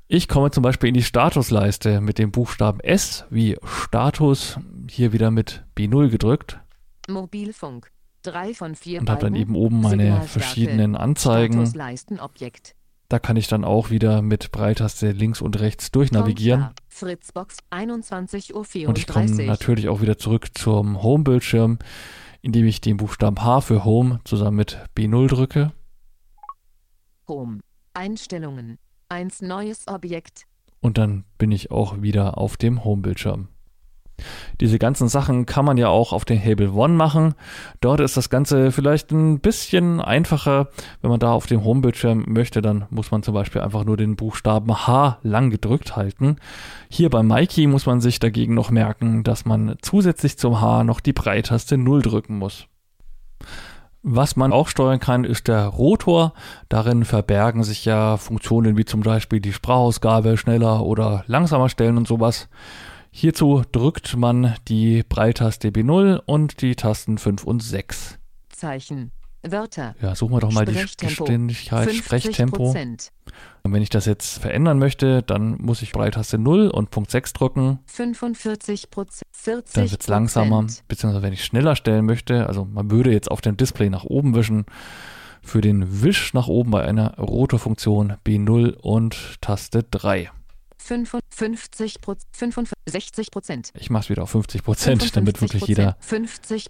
Ich 0.07 0.27
komme 0.27 0.51
zum 0.51 0.61
Beispiel 0.61 0.89
in 0.89 0.93
die 0.93 1.01
Statusleiste 1.01 1.99
mit 1.99 2.19
dem 2.19 2.29
Buchstaben 2.29 2.79
S 2.79 3.25
wie 3.31 3.57
Status, 3.65 4.59
hier 4.87 5.13
wieder 5.13 5.31
mit 5.31 5.63
B0 5.75 6.09
gedrückt. 6.09 6.59
Mobilfunk. 7.07 7.91
Drei 8.21 8.53
von 8.53 8.75
vier 8.75 8.99
und 8.99 9.09
habe 9.09 9.21
dann 9.21 9.35
eben 9.35 9.55
oben 9.55 9.81
meine 9.81 10.21
verschiedenen 10.21 10.95
Anzeigen. 10.95 11.71
Da 13.09 13.17
kann 13.17 13.37
ich 13.37 13.47
dann 13.47 13.63
auch 13.63 13.89
wieder 13.89 14.21
mit 14.21 14.51
Breitaste 14.51 15.11
links 15.11 15.41
und 15.41 15.59
rechts 15.59 15.89
durchnavigieren. 15.89 16.69
Fritzbox 16.87 17.57
21 17.71 18.53
Uhr 18.53 18.65
und 18.85 18.99
ich 18.99 19.07
komme 19.07 19.31
natürlich 19.45 19.89
auch 19.89 20.01
wieder 20.01 20.19
zurück 20.19 20.49
zum 20.55 21.01
Home-Bildschirm, 21.01 21.79
indem 22.41 22.67
ich 22.67 22.81
den 22.81 22.97
Buchstaben 22.97 23.41
H 23.41 23.61
für 23.61 23.83
Home 23.83 24.19
zusammen 24.25 24.57
mit 24.57 24.77
B0 24.95 25.27
drücke. 25.27 25.71
Home. 27.27 27.61
Einstellungen. 27.93 28.77
Eins 29.07 29.41
neues 29.41 29.87
Objekt. 29.87 30.43
Und 30.79 30.99
dann 30.99 31.25
bin 31.37 31.51
ich 31.51 31.71
auch 31.71 32.01
wieder 32.01 32.37
auf 32.37 32.57
dem 32.57 32.83
Home-Bildschirm. 32.83 33.47
Diese 34.61 34.79
ganzen 34.79 35.07
Sachen 35.07 35.45
kann 35.45 35.65
man 35.65 35.77
ja 35.77 35.87
auch 35.89 36.13
auf 36.13 36.25
den 36.25 36.43
Hable 36.43 36.71
One 36.73 36.93
machen. 36.93 37.35
Dort 37.81 37.99
ist 37.99 38.17
das 38.17 38.29
Ganze 38.29 38.71
vielleicht 38.71 39.11
ein 39.11 39.39
bisschen 39.39 40.01
einfacher. 40.01 40.67
Wenn 41.01 41.11
man 41.11 41.19
da 41.19 41.31
auf 41.31 41.45
dem 41.45 41.63
Homebildschirm 41.63 42.25
möchte, 42.27 42.61
dann 42.61 42.85
muss 42.89 43.11
man 43.11 43.23
zum 43.23 43.33
Beispiel 43.33 43.61
einfach 43.61 43.85
nur 43.85 43.97
den 43.97 44.15
Buchstaben 44.15 44.87
H 44.87 45.19
lang 45.23 45.49
gedrückt 45.49 45.95
halten. 45.95 46.37
Hier 46.89 47.09
bei 47.09 47.23
Mikey 47.23 47.67
muss 47.67 47.85
man 47.85 48.01
sich 48.01 48.19
dagegen 48.19 48.53
noch 48.53 48.71
merken, 48.71 49.23
dass 49.23 49.45
man 49.45 49.75
zusätzlich 49.81 50.37
zum 50.37 50.61
H 50.61 50.83
noch 50.83 50.99
die 50.99 51.13
Breitaste 51.13 51.77
0 51.77 52.01
drücken 52.01 52.37
muss. 52.37 52.67
Was 54.01 54.37
man 54.37 54.53
auch 54.53 54.69
steuern 54.69 55.01
kann, 55.01 55.25
ist 55.25 55.49
der 55.49 55.65
Rotor. 55.65 56.33
Darin 56.69 57.03
verbergen 57.03 57.63
sich 57.63 57.83
ja 57.83 58.15
Funktionen 58.15 58.77
wie 58.77 58.85
zum 58.85 59.01
Beispiel 59.01 59.41
die 59.41 59.51
Sprachausgabe 59.51 60.37
schneller 60.37 60.85
oder 60.85 61.23
langsamer 61.27 61.67
stellen 61.67 61.97
und 61.97 62.07
sowas. 62.07 62.47
Hierzu 63.19 63.63
drückt 63.73 64.15
man 64.15 64.55
die 64.69 65.03
Breitaste 65.03 65.71
B0 65.71 66.21
und 66.25 66.61
die 66.61 66.77
Tasten 66.77 67.17
5 67.17 67.43
und 67.43 67.61
6. 67.61 68.17
Zeichen. 68.47 69.11
Wörter. 69.43 69.93
Ja, 70.01 70.15
suchen 70.15 70.35
wir 70.35 70.39
doch 70.39 70.53
mal 70.53 70.63
die 70.63 70.71
Geschwindigkeit, 70.97 71.93
Sprechtempo. 71.93 72.69
Und 72.69 73.73
wenn 73.73 73.81
ich 73.81 73.89
das 73.89 74.05
jetzt 74.05 74.39
verändern 74.39 74.79
möchte, 74.79 75.21
dann 75.21 75.57
muss 75.57 75.81
ich 75.81 75.91
Breitaste 75.91 76.37
0 76.37 76.69
und 76.69 76.91
Punkt 76.91 77.11
6 77.11 77.33
drücken. 77.33 77.79
45 77.87 78.89
Prozent. 78.89 79.25
Dann 79.73 79.91
wird 79.91 79.99
es 79.99 80.07
langsamer. 80.07 80.65
Beziehungsweise 80.87 81.21
wenn 81.21 81.33
ich 81.33 81.43
schneller 81.43 81.75
stellen 81.75 82.05
möchte, 82.05 82.47
also 82.47 82.63
man 82.63 82.89
würde 82.89 83.11
jetzt 83.11 83.29
auf 83.29 83.41
dem 83.41 83.57
Display 83.57 83.89
nach 83.89 84.05
oben 84.05 84.33
wischen, 84.33 84.65
für 85.41 85.59
den 85.59 86.03
Wisch 86.03 86.33
nach 86.33 86.47
oben 86.47 86.71
bei 86.71 86.85
einer 86.85 87.17
Rotorfunktion 87.17 88.13
B0 88.25 88.75
und 88.75 89.41
Taste 89.41 89.83
3. 89.83 90.31
55 90.89 91.99
65 92.31 93.31
Prozent. 93.31 93.69
Ich 93.75 93.89
mache 93.91 94.03
es 94.03 94.09
wieder 94.09 94.23
auf 94.23 94.31
50 94.31 94.63
Prozent, 94.63 95.15
damit 95.15 95.39
wirklich 95.39 95.67
jeder 95.67 95.97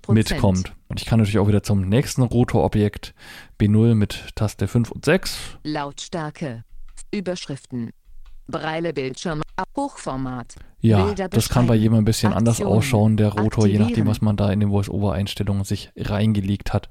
mitkommt. 0.10 0.73
Und 0.89 0.99
ich 0.99 1.05
kann 1.05 1.19
natürlich 1.19 1.39
auch 1.39 1.47
wieder 1.47 1.63
zum 1.63 1.88
nächsten 1.88 2.23
Rotorobjekt 2.23 3.13
B0 3.62 3.95
mit 3.95 4.25
Taste 4.36 4.67
5 4.67 4.91
und 4.91 5.05
6. 5.05 5.38
Lautstärke, 5.63 6.65
Überschriften, 7.12 7.91
Breile 8.47 8.93
Bildschirm, 8.93 9.41
Hochformat. 9.77 10.55
Ja, 10.82 11.13
das 11.13 11.49
kann 11.49 11.67
bei 11.67 11.75
jedem 11.75 11.95
ein 11.95 12.05
bisschen 12.05 12.34
Aktionen, 12.34 12.47
anders 12.47 12.62
ausschauen, 12.62 13.15
der 13.15 13.29
Rotor, 13.29 13.67
je 13.67 13.79
nachdem, 13.79 14.08
was 14.08 14.21
man 14.21 14.36
da 14.36 14.51
in 14.51 14.60
den 14.60 14.69
Voice-Over-Einstellungen 14.69 15.63
sich 15.63 15.91
reingelegt 15.95 16.73
hat. 16.73 16.89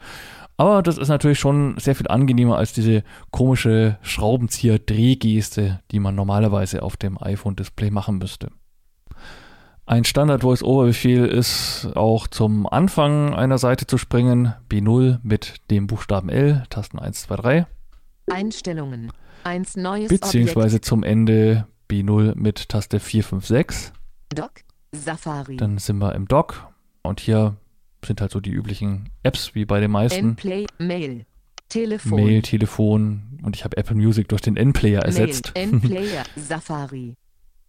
Aber 0.59 0.83
das 0.83 0.99
ist 0.99 1.09
natürlich 1.09 1.38
schon 1.38 1.79
sehr 1.79 1.94
viel 1.94 2.09
angenehmer 2.09 2.57
als 2.59 2.73
diese 2.73 3.05
komische 3.31 3.97
Schraubenzieher-Drehgeste, 4.03 5.81
die 5.92 6.01
man 6.01 6.16
normalerweise 6.16 6.83
auf 6.83 6.97
dem 6.97 7.16
iPhone-Display 7.23 7.90
machen 7.92 8.18
müsste. 8.18 8.51
Ein 9.87 10.05
Standard-Voice-Over-Befehl 10.05 11.25
ist 11.27 11.88
auch 11.94 12.27
zum 12.27 12.66
Anfang 12.66 13.35
einer 13.35 13.57
Seite 13.57 13.87
zu 13.87 13.97
springen, 13.99 14.53
B0 14.68 15.21
mit 15.23 15.55
dem 15.71 15.87
Buchstaben 15.87 16.29
L, 16.29 16.64
Tasten 16.68 16.99
1, 16.99 17.23
2, 17.23 17.37
3. 17.37 17.66
Einstellungen, 18.31 19.12
1 19.44 19.77
neues 19.77 20.09
Beziehungsweise 20.11 20.77
Objekt. 20.77 20.85
zum 20.85 21.05
Ende 21.05 21.66
B0 21.88 22.35
mit 22.35 22.68
Taste 22.68 22.99
4, 23.01 23.25
5, 23.25 23.47
6. 23.47 23.92
Dock, 24.35 24.51
Safari. 24.92 25.57
Dann 25.57 25.79
sind 25.79 25.99
wir 25.99 26.14
im 26.14 26.27
Dock 26.29 26.66
und 27.03 27.21
hier 27.21 27.57
sind 28.09 28.21
halt 28.21 28.33
so 28.33 28.40
die 28.40 28.51
üblichen 28.51 29.11
Apps 29.23 29.55
wie 29.55 29.64
bei 29.64 29.79
den 29.79 29.92
meisten. 29.92 30.31
Nplay, 30.31 30.66
Mail, 30.79 31.25
Telefon. 31.68 32.25
Mail, 32.25 32.42
Telefon 32.42 33.38
und 33.42 33.55
ich 33.55 33.64
habe 33.64 33.77
Apple 33.77 33.94
Music 33.94 34.29
durch 34.29 34.40
den 34.42 34.57
N-Player 34.57 35.03
ersetzt. 35.03 35.53
N-Player, 35.55 36.25
Safari. 36.37 37.14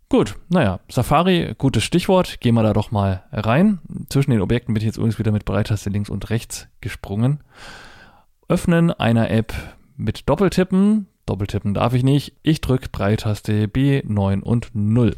Gut, 0.09 0.37
naja, 0.49 0.79
Safari, 0.89 1.53
gutes 1.59 1.83
Stichwort. 1.83 2.39
Gehen 2.41 2.55
wir 2.55 2.63
da 2.63 2.73
doch 2.73 2.89
mal 2.89 3.23
rein. 3.31 3.79
Zwischen 4.09 4.31
den 4.31 4.41
Objekten 4.41 4.73
bin 4.73 4.81
ich 4.81 4.87
jetzt 4.87 4.97
übrigens 4.97 5.19
wieder 5.19 5.31
mit 5.31 5.45
Breitaste 5.45 5.91
links 5.91 6.09
und 6.09 6.31
rechts 6.31 6.67
gesprungen. 6.81 7.43
Öffnen 8.47 8.91
einer 8.91 9.29
App 9.29 9.53
mit 9.95 10.27
Doppeltippen. 10.27 11.05
Doppeltippen 11.27 11.75
darf 11.75 11.93
ich 11.93 12.03
nicht. 12.03 12.35
Ich 12.41 12.61
drücke 12.61 12.89
Breitaste 12.89 13.65
B9 13.65 14.41
und 14.41 14.71
0. 14.73 15.15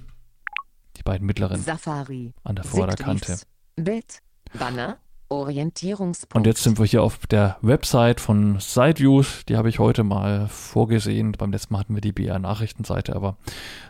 Die 0.97 1.03
beiden 1.03 1.25
mittleren. 1.25 1.61
Safari. 1.61 2.33
An 2.43 2.55
der 2.55 2.65
Vorderkante. 2.65 3.37
Bild. 3.77 4.21
Banner, 4.59 4.97
Orientierungspunkt. 5.31 6.35
Und 6.35 6.45
jetzt 6.45 6.61
sind 6.61 6.77
wir 6.77 6.85
hier 6.85 7.01
auf 7.01 7.25
der 7.27 7.57
Website 7.61 8.19
von 8.19 8.59
SiteViews. 8.59 9.45
Die 9.47 9.55
habe 9.57 9.69
ich 9.69 9.79
heute 9.79 10.03
mal 10.03 10.47
vorgesehen. 10.49 11.31
Beim 11.31 11.51
letzten 11.51 11.73
Mal 11.73 11.79
hatten 11.79 11.95
wir 11.95 12.01
die 12.01 12.11
BR-Nachrichtenseite, 12.11 13.15
aber 13.15 13.37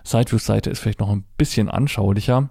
SiteViews-Seite 0.05 0.69
ist 0.69 0.79
vielleicht 0.79 0.99
noch 0.99 1.09
ein 1.09 1.25
bisschen 1.37 1.69
anschaulicher. 1.69 2.49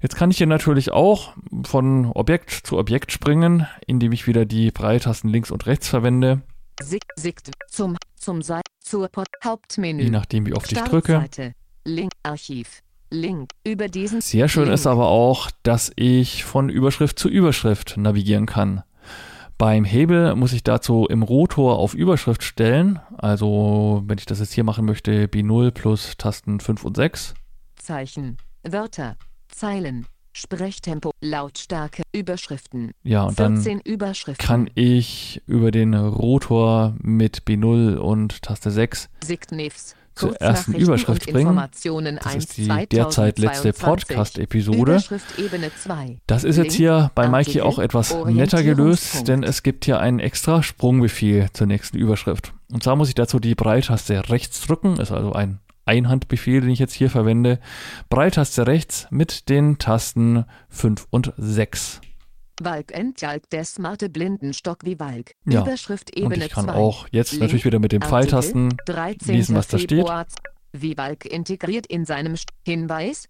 Jetzt 0.00 0.16
kann 0.16 0.30
ich 0.30 0.38
hier 0.38 0.46
natürlich 0.46 0.90
auch 0.90 1.34
von 1.64 2.10
Objekt 2.12 2.50
zu 2.50 2.78
Objekt 2.78 3.12
springen, 3.12 3.66
indem 3.86 4.12
ich 4.12 4.26
wieder 4.26 4.46
die 4.46 4.70
Breitasten 4.70 5.28
links 5.28 5.50
und 5.50 5.66
rechts 5.66 5.88
verwende. 5.88 6.42
Siegt 6.80 7.50
zum, 7.68 7.96
zum 8.16 8.42
Seite, 8.42 8.64
zur 8.80 9.08
Hauptmenü. 9.44 10.02
Je 10.02 10.10
nachdem, 10.10 10.46
wie 10.46 10.54
oft 10.54 10.72
ich 10.72 10.80
drücke. 10.80 11.24
Link, 11.84 12.12
Archiv, 12.22 12.80
Link 13.14 13.50
über 13.64 13.88
diesen. 13.88 14.20
Sehr 14.20 14.48
schön 14.48 14.64
Link. 14.64 14.74
ist 14.74 14.86
aber 14.86 15.08
auch, 15.08 15.50
dass 15.62 15.92
ich 15.96 16.44
von 16.44 16.68
Überschrift 16.68 17.18
zu 17.18 17.28
Überschrift 17.28 17.96
navigieren 17.96 18.46
kann. 18.46 18.82
Beim 19.56 19.84
Hebel 19.84 20.34
muss 20.34 20.52
ich 20.52 20.64
dazu 20.64 21.06
im 21.08 21.22
Rotor 21.22 21.78
auf 21.78 21.94
Überschrift 21.94 22.42
stellen. 22.42 22.98
Also, 23.16 24.02
wenn 24.06 24.18
ich 24.18 24.26
das 24.26 24.40
jetzt 24.40 24.52
hier 24.52 24.64
machen 24.64 24.84
möchte, 24.84 25.26
B0 25.26 25.70
plus 25.70 26.16
Tasten 26.18 26.58
5 26.58 26.84
und 26.84 26.96
6. 26.96 27.34
Zeichen, 27.76 28.36
Wörter, 28.64 29.16
Zeilen, 29.48 30.06
Sprechtempo, 30.32 31.12
Lautstärke, 31.20 32.02
Überschriften. 32.12 32.90
Ja, 33.04 33.22
und 33.24 33.38
dann 33.38 33.64
kann 34.38 34.68
ich 34.74 35.40
über 35.46 35.70
den 35.70 35.94
Rotor 35.94 36.96
mit 37.00 37.44
B0 37.44 37.96
und 37.96 38.42
Taste 38.42 38.72
6 38.72 39.08
Signifs 39.22 39.94
zur 40.14 40.36
ersten 40.36 40.74
Überschrift 40.74 41.30
bringen. 41.32 41.56
Das 41.56 42.34
ist 42.34 42.56
die 42.56 42.68
derzeit 42.90 43.38
letzte 43.38 43.72
Podcast-Episode. 43.72 45.02
Das 46.26 46.44
ist 46.44 46.56
jetzt 46.56 46.74
hier 46.74 47.10
bei 47.14 47.28
Mikey 47.28 47.60
auch 47.60 47.78
etwas 47.78 48.14
netter 48.26 48.62
gelöst, 48.62 49.28
denn 49.28 49.42
es 49.42 49.62
gibt 49.62 49.84
hier 49.84 50.00
einen 50.00 50.20
extra 50.20 50.62
Sprungbefehl 50.62 51.48
zur 51.52 51.66
nächsten 51.66 51.98
Überschrift. 51.98 52.52
Und 52.72 52.82
zwar 52.82 52.96
muss 52.96 53.08
ich 53.08 53.14
dazu 53.14 53.38
die 53.38 53.54
Breitaste 53.54 54.28
rechts 54.28 54.60
drücken, 54.62 54.98
ist 54.98 55.12
also 55.12 55.32
ein 55.32 55.60
Einhandbefehl, 55.86 56.60
den 56.60 56.70
ich 56.70 56.78
jetzt 56.78 56.94
hier 56.94 57.10
verwende. 57.10 57.58
Breitaste 58.08 58.66
rechts 58.66 59.06
mit 59.10 59.48
den 59.48 59.78
Tasten 59.78 60.44
5 60.70 61.06
und 61.10 61.32
6. 61.36 62.00
Walk 62.60 62.92
entjalk 62.92 63.48
der 63.50 63.64
smarte 63.64 64.08
Blindenstock 64.08 64.78
wie 64.84 64.98
Walk. 65.00 65.32
Ja. 65.44 65.62
Überschrift 65.62 66.16
Ebene 66.16 66.34
Und 66.34 66.42
ich 66.42 66.50
kann 66.50 66.66
2. 66.66 66.74
auch 66.74 67.08
jetzt 67.10 67.32
Link, 67.32 67.42
natürlich 67.42 67.64
wieder 67.64 67.78
mit 67.78 67.92
den 67.92 68.02
Pfeiltasten 68.02 68.76
13. 68.86 69.34
lesen, 69.34 69.56
was 69.56 69.68
da 69.68 69.78
steht. 69.78 70.06
Wie 70.72 70.96
Walk 70.96 71.24
integriert 71.24 71.86
in 71.86 72.04
seinem 72.04 72.34
Hinweis. 72.64 73.28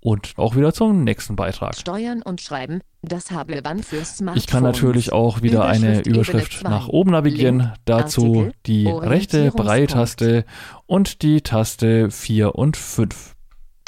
Und 0.00 0.34
auch 0.36 0.56
wieder 0.56 0.72
zum 0.74 1.04
nächsten 1.04 1.36
Beitrag. 1.36 1.76
Steuern 1.76 2.22
und 2.22 2.40
Schreiben. 2.40 2.80
Das 3.02 3.30
Hagelband 3.30 3.84
für 3.84 4.04
Smartphones. 4.04 4.44
Ich 4.44 4.50
kann 4.50 4.64
natürlich 4.64 5.12
auch 5.12 5.42
wieder 5.42 5.64
eine 5.64 6.00
Überschrift 6.00 6.06
Ebene 6.06 6.16
Überschrift 6.16 6.52
zwei. 6.60 6.70
nach 6.70 6.88
oben 6.88 7.12
navigieren. 7.12 7.58
Link, 7.58 7.74
Dazu 7.84 8.26
Artikel, 8.26 8.52
die 8.66 8.86
rechte. 8.88 9.50
Breitaste 9.52 10.44
und 10.86 11.22
die 11.22 11.42
Taste 11.42 12.10
4 12.10 12.56
und 12.56 12.76
5. 12.76 13.36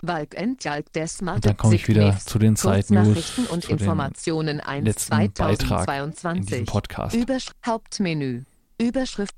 Balk 0.07 0.35
Entjalk 0.35 0.93
der 0.93 1.07
Smart 1.09 1.37
Und 1.37 1.47
dann 1.47 1.57
komme 1.57 1.75
ich 1.75 1.89
wieder 1.89 2.17
zu 2.19 2.39
den 2.39 2.57
Side 2.57 2.87
News, 2.91 3.39
und 3.51 3.65
Informationen 3.67 4.61
1 4.61 4.85
letzten 4.85 5.11
Beitrag 5.11 5.51
in 5.51 5.59
diesem 5.59 5.69
2022. 5.69 6.67
Podcast. 6.67 7.17
Übersch 7.17 7.51
Hauptmenü. 7.65 8.43
Überschrift. 8.81 9.35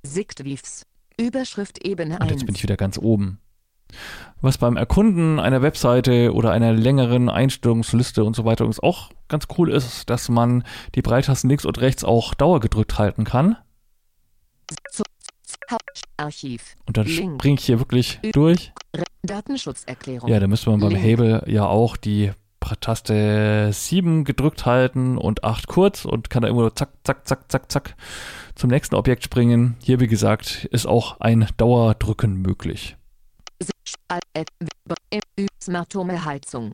Überschrift 1.18 1.84
Ebene 1.84 2.14
Und 2.14 2.22
1. 2.22 2.30
jetzt 2.32 2.46
bin 2.46 2.54
ich 2.54 2.62
wieder 2.62 2.76
ganz 2.76 2.98
oben. 2.98 3.38
Was 4.40 4.58
beim 4.58 4.76
Erkunden 4.76 5.38
einer 5.38 5.62
Webseite 5.62 6.34
oder 6.34 6.50
einer 6.50 6.72
längeren 6.72 7.28
Einstellungsliste 7.30 8.24
und 8.24 8.34
so 8.36 8.44
weiter 8.44 8.64
übrigens 8.64 8.80
auch 8.80 9.10
ganz 9.28 9.46
cool 9.56 9.70
ist, 9.70 10.10
dass 10.10 10.28
man 10.28 10.64
die 10.94 11.02
Breitasten 11.02 11.48
links 11.48 11.64
und 11.64 11.80
rechts 11.80 12.04
auch 12.04 12.34
dauergedrückt 12.34 12.98
halten 12.98 13.24
kann. 13.24 13.56
Zu- 14.90 15.04
Hauptarchiv. 15.70 16.76
Und 16.86 16.96
dann 16.96 17.06
springe 17.06 17.58
ich 17.58 17.64
hier 17.64 17.78
wirklich 17.78 18.20
durch. 18.32 18.72
Datenschutzerklärung. 19.22 20.28
Ja, 20.28 20.40
da 20.40 20.46
müsste 20.46 20.70
man 20.70 20.80
beim 20.80 20.90
Link. 20.90 21.02
Hebel 21.02 21.42
ja 21.46 21.66
auch 21.66 21.96
die 21.96 22.32
Taste 22.80 23.70
7 23.72 24.24
gedrückt 24.24 24.66
halten 24.66 25.18
und 25.18 25.44
8 25.44 25.68
kurz 25.68 26.04
und 26.04 26.30
kann 26.30 26.42
da 26.42 26.48
irgendwo 26.48 26.68
zack, 26.70 26.90
zack, 27.04 27.26
zack, 27.26 27.50
zack, 27.50 27.70
zack 27.70 27.96
zum 28.56 28.70
nächsten 28.70 28.96
Objekt 28.96 29.22
springen. 29.22 29.76
Hier, 29.80 30.00
wie 30.00 30.08
gesagt, 30.08 30.64
ist 30.70 30.86
auch 30.86 31.20
ein 31.20 31.46
Dauerdrücken 31.56 32.42
möglich. 32.42 32.96
Heizung. 36.24 36.72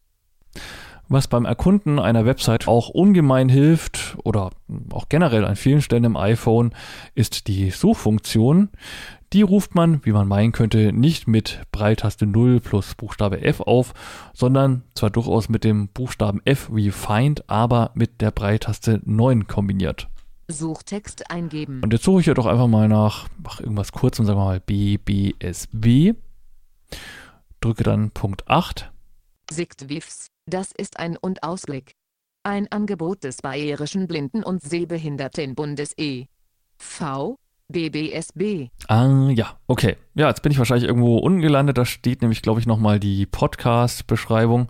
Was 1.12 1.28
beim 1.28 1.44
Erkunden 1.44 1.98
einer 1.98 2.24
Website 2.24 2.66
auch 2.66 2.88
ungemein 2.88 3.50
hilft 3.50 4.16
oder 4.24 4.48
auch 4.92 5.10
generell 5.10 5.44
an 5.44 5.56
vielen 5.56 5.82
Stellen 5.82 6.04
im 6.04 6.16
iPhone, 6.16 6.74
ist 7.14 7.48
die 7.48 7.68
Suchfunktion. 7.68 8.70
Die 9.34 9.42
ruft 9.42 9.74
man, 9.74 10.02
wie 10.06 10.12
man 10.12 10.26
meinen 10.26 10.52
könnte, 10.52 10.90
nicht 10.90 11.28
mit 11.28 11.60
Breitaste 11.70 12.24
0 12.24 12.60
plus 12.60 12.94
Buchstabe 12.94 13.42
F 13.42 13.60
auf, 13.60 13.92
sondern 14.32 14.84
zwar 14.94 15.10
durchaus 15.10 15.50
mit 15.50 15.64
dem 15.64 15.88
Buchstaben 15.88 16.40
F 16.46 16.70
wie 16.72 16.90
Find, 16.90 17.46
aber 17.46 17.90
mit 17.92 18.22
der 18.22 18.30
Breitaste 18.30 19.02
9 19.04 19.46
kombiniert. 19.46 20.08
Suchtext 20.48 21.30
eingeben. 21.30 21.82
Und 21.82 21.92
jetzt 21.92 22.04
suche 22.04 22.22
ich 22.22 22.26
ja 22.26 22.32
doch 22.32 22.46
einfach 22.46 22.68
mal 22.68 22.88
nach 22.88 23.28
ach, 23.44 23.60
irgendwas 23.60 23.92
kurz 23.92 24.18
und 24.18 24.24
sagen 24.24 24.38
wir 24.38 24.44
mal 24.46 24.60
BBSB. 24.60 26.14
Drücke 27.60 27.82
dann 27.84 28.12
Punkt 28.12 28.48
8 28.48 28.90
Sichtwiefs. 29.50 30.31
Das 30.46 30.72
ist 30.76 30.98
ein 30.98 31.16
und 31.16 31.44
Ausblick. 31.44 31.94
Ein 32.42 32.66
Angebot 32.72 33.22
des 33.22 33.36
Bayerischen 33.42 34.08
Blinden- 34.08 34.42
und 34.42 34.60
Sehbehindertenbundes 34.62 35.92
e.V. 35.96 37.38
BBSB. 37.68 38.68
Ah, 38.88 39.28
ja, 39.30 39.56
okay. 39.68 39.96
Ja, 40.14 40.28
jetzt 40.28 40.42
bin 40.42 40.50
ich 40.50 40.58
wahrscheinlich 40.58 40.88
irgendwo 40.88 41.18
unten 41.18 41.40
gelandet. 41.40 41.78
Da 41.78 41.84
steht 41.84 42.22
nämlich, 42.22 42.42
glaube 42.42 42.58
ich, 42.58 42.66
nochmal 42.66 42.98
die 42.98 43.24
Podcast-Beschreibung. 43.24 44.68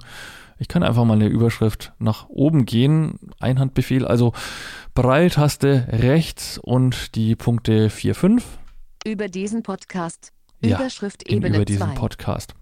Ich 0.59 0.69
kann 0.69 0.83
einfach 0.83 1.05
mal 1.07 1.15
eine 1.15 1.27
Überschrift 1.27 1.93
nach 1.99 2.29
oben 2.29 2.67
gehen. 2.67 3.19
Einhandbefehl, 3.41 4.07
also 4.07 4.35
Breitaste 4.95 5.89
rechts 5.89 6.59
und 6.59 7.15
die 7.17 7.35
Punkte 7.35 7.89
4, 7.89 8.15
5 8.15 8.45
Über 9.07 9.29
diesen 9.29 9.63
Podcast. 9.63 10.33
Ja, 10.61 10.79
Überschrift 10.79 11.23
in 11.23 11.39
Ebene 11.39 11.57
über 11.57 11.65
diesen 11.65 11.89
2. 11.89 11.95
Podcast. 11.95 12.55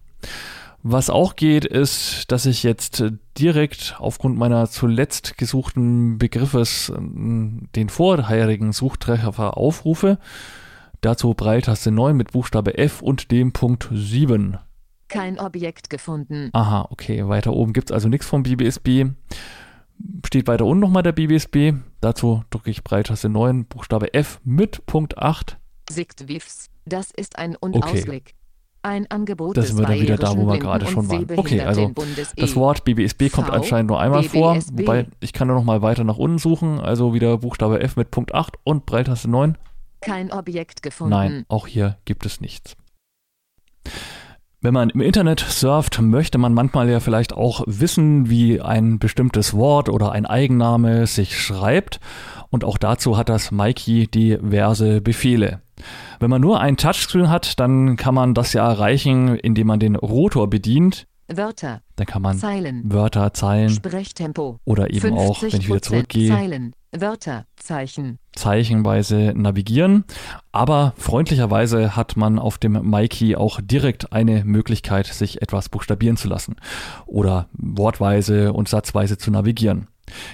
Was 0.82 1.10
auch 1.10 1.36
geht, 1.36 1.66
ist, 1.66 2.32
dass 2.32 2.46
ich 2.46 2.62
jetzt 2.62 3.04
direkt 3.38 3.96
aufgrund 3.98 4.38
meiner 4.38 4.68
zuletzt 4.68 5.36
gesuchten 5.36 6.16
Begriffes 6.18 6.88
äh, 6.88 6.94
den 6.98 7.88
vorherigen 7.88 8.72
Suchtreffer 8.72 9.56
aufrufe. 9.58 10.18
Dazu 11.02 11.34
Breitaste 11.34 11.90
9 11.90 12.16
mit 12.16 12.32
Buchstabe 12.32 12.78
F 12.78 13.02
und 13.02 13.30
dem 13.30 13.52
Punkt 13.52 13.88
7. 13.92 14.58
Kein 15.08 15.38
Objekt 15.38 15.90
gefunden. 15.90 16.50
Aha, 16.52 16.86
okay, 16.90 17.26
weiter 17.28 17.52
oben 17.52 17.72
gibt 17.72 17.90
es 17.90 17.94
also 17.94 18.08
nichts 18.08 18.26
vom 18.26 18.42
BBSB. 18.42 19.06
Steht 20.24 20.46
weiter 20.46 20.64
unten 20.64 20.80
nochmal 20.80 21.02
der 21.02 21.12
BBSB. 21.12 21.74
Dazu 22.00 22.44
drücke 22.48 22.70
ich 22.70 22.84
Breitaste 22.84 23.28
9, 23.28 23.66
Buchstabe 23.66 24.14
F 24.14 24.40
mit 24.44 24.86
Punkt 24.86 25.18
8. 25.18 25.58
Sichtwiefs. 25.90 26.70
Das 26.86 27.10
ist 27.10 27.38
ein 27.38 27.56
und 27.56 27.76
Okay. 27.76 28.22
Ein 28.82 29.10
Angebot 29.10 29.56
Da 29.56 29.60
des 29.60 29.70
sind 29.70 29.78
wir 29.78 29.86
dann 29.86 30.00
wieder 30.00 30.16
da, 30.16 30.34
wo 30.36 30.46
wir 30.46 30.58
gerade 30.58 30.86
schon 30.86 31.10
waren. 31.10 31.26
Okay, 31.36 31.60
also 31.60 31.92
Das 32.36 32.52
e. 32.52 32.56
Wort 32.56 32.84
BBSB 32.84 33.30
kommt 33.30 33.48
V, 33.48 33.52
anscheinend 33.52 33.90
nur 33.90 34.00
einmal 34.00 34.22
vor, 34.22 34.54
BBSB. 34.54 34.78
wobei 34.78 35.06
ich 35.20 35.34
kann 35.34 35.48
nur 35.48 35.56
noch 35.56 35.64
mal 35.64 35.82
weiter 35.82 36.04
nach 36.04 36.16
unten 36.16 36.38
suchen, 36.38 36.80
also 36.80 37.12
wieder 37.12 37.36
Buchstabe 37.38 37.80
F 37.80 37.96
mit 37.96 38.10
Punkt 38.10 38.34
8 38.34 38.56
und 38.64 38.86
Breitaste 38.86 39.28
9. 39.28 39.58
Kein 40.00 40.32
Objekt 40.32 40.82
gefunden. 40.82 41.10
Nein, 41.10 41.44
auch 41.48 41.66
hier 41.66 41.98
gibt 42.06 42.24
es 42.24 42.40
nichts. 42.40 42.74
Wenn 44.62 44.74
man 44.74 44.90
im 44.90 45.00
Internet 45.00 45.40
surft, 45.40 46.02
möchte 46.02 46.36
man 46.36 46.52
manchmal 46.52 46.90
ja 46.90 47.00
vielleicht 47.00 47.32
auch 47.32 47.62
wissen, 47.66 48.28
wie 48.28 48.60
ein 48.60 48.98
bestimmtes 48.98 49.54
Wort 49.54 49.88
oder 49.88 50.12
ein 50.12 50.26
Eigenname 50.26 51.06
sich 51.06 51.40
schreibt. 51.40 51.98
Und 52.50 52.62
auch 52.64 52.76
dazu 52.76 53.16
hat 53.16 53.30
das 53.30 53.52
Mikey 53.52 54.06
diverse 54.08 55.00
Befehle. 55.00 55.62
Wenn 56.18 56.28
man 56.28 56.42
nur 56.42 56.60
ein 56.60 56.76
Touchscreen 56.76 57.30
hat, 57.30 57.58
dann 57.58 57.96
kann 57.96 58.14
man 58.14 58.34
das 58.34 58.52
ja 58.52 58.68
erreichen, 58.68 59.34
indem 59.34 59.68
man 59.68 59.80
den 59.80 59.96
Rotor 59.96 60.50
bedient. 60.50 61.06
Wörter. 61.32 61.82
Dann 61.96 62.06
kann 62.06 62.22
man 62.22 62.38
Zeilen. 62.38 62.82
Wörter, 62.92 63.32
Zeilen 63.32 63.70
Sprechtempo. 63.70 64.58
oder 64.64 64.90
eben 64.90 65.16
auch, 65.16 65.42
wenn 65.42 65.48
ich 65.48 65.68
wieder 65.68 65.78
50% 65.78 65.82
zurückgehe, 65.82 66.28
Zeilen. 66.28 66.74
Wörter. 66.92 67.46
Zeichen. 67.56 68.18
zeichenweise 68.32 69.32
navigieren. 69.36 70.04
Aber 70.50 70.92
freundlicherweise 70.96 71.94
hat 71.94 72.16
man 72.16 72.38
auf 72.38 72.58
dem 72.58 72.72
MyKey 72.72 73.36
auch 73.36 73.60
direkt 73.62 74.12
eine 74.12 74.44
Möglichkeit, 74.44 75.06
sich 75.06 75.40
etwas 75.40 75.68
buchstabieren 75.68 76.16
zu 76.16 76.28
lassen 76.28 76.56
oder 77.06 77.48
wortweise 77.52 78.52
und 78.52 78.68
satzweise 78.68 79.18
zu 79.18 79.30
navigieren. 79.30 79.86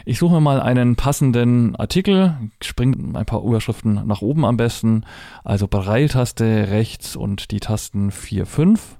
Ich 0.06 0.18
suche 0.18 0.34
mir 0.34 0.40
mal 0.40 0.60
einen 0.62 0.96
passenden 0.96 1.76
Artikel, 1.76 2.36
springe 2.62 3.18
ein 3.18 3.26
paar 3.26 3.42
Überschriften 3.42 4.06
nach 4.06 4.22
oben 4.22 4.46
am 4.46 4.56
besten, 4.56 5.04
also 5.44 5.68
Breiltaste 5.68 6.68
rechts 6.70 7.16
und 7.16 7.50
die 7.50 7.60
Tasten 7.60 8.10
4, 8.10 8.46
5. 8.46 8.96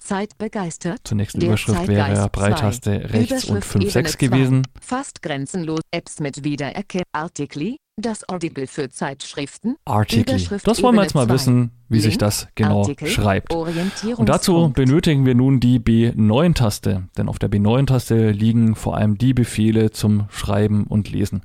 Zeit 0.00 0.36
begeistert. 0.38 1.00
Zur 1.04 1.16
nächsten 1.16 1.40
Der 1.40 1.50
Überschrift 1.50 1.78
Zeitgeist 1.78 2.16
wäre 2.16 2.28
Breiltaste 2.30 3.00
zwei. 3.00 3.06
rechts 3.06 3.44
und 3.44 3.50
Überschrift 3.56 3.64
5, 3.72 3.84
Ebene 3.84 3.90
6 3.92 4.12
zwei. 4.12 4.26
gewesen. 4.26 4.62
Fast 4.80 5.22
grenzenlos. 5.22 5.80
Apps 5.92 6.20
mit 6.20 6.44
Wiedererkennung. 6.44 7.04
Artikel. 7.12 7.76
Das 7.96 8.26
Audible 8.28 8.66
für 8.66 8.88
Zeitschriften. 8.88 9.76
Artikel. 9.84 10.40
Das 10.64 10.82
wollen 10.82 10.96
wir 10.96 11.02
jetzt 11.02 11.14
mal 11.14 11.26
zwei. 11.26 11.34
wissen, 11.34 11.70
wie 11.88 12.00
sich 12.00 12.12
Link, 12.12 12.20
das 12.20 12.48
genau 12.54 12.80
Artikel, 12.80 13.08
schreibt. 13.08 13.52
Und 13.52 14.28
dazu 14.28 14.70
benötigen 14.70 15.26
wir 15.26 15.34
nun 15.34 15.60
die 15.60 15.78
B9-Taste, 15.80 17.08
denn 17.18 17.28
auf 17.28 17.38
der 17.38 17.50
B9-Taste 17.50 18.30
liegen 18.30 18.74
vor 18.74 18.96
allem 18.96 19.18
die 19.18 19.34
Befehle 19.34 19.90
zum 19.90 20.26
Schreiben 20.30 20.84
und 20.84 21.10
Lesen. 21.10 21.42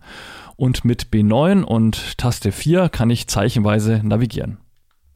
Und 0.55 0.85
mit 0.85 1.07
B9 1.07 1.63
und 1.63 2.17
Taste 2.17 2.53
4 2.53 2.87
kann 2.87 3.09
ich 3.09 3.27
zeichenweise 3.27 3.99
navigieren. 4.03 4.57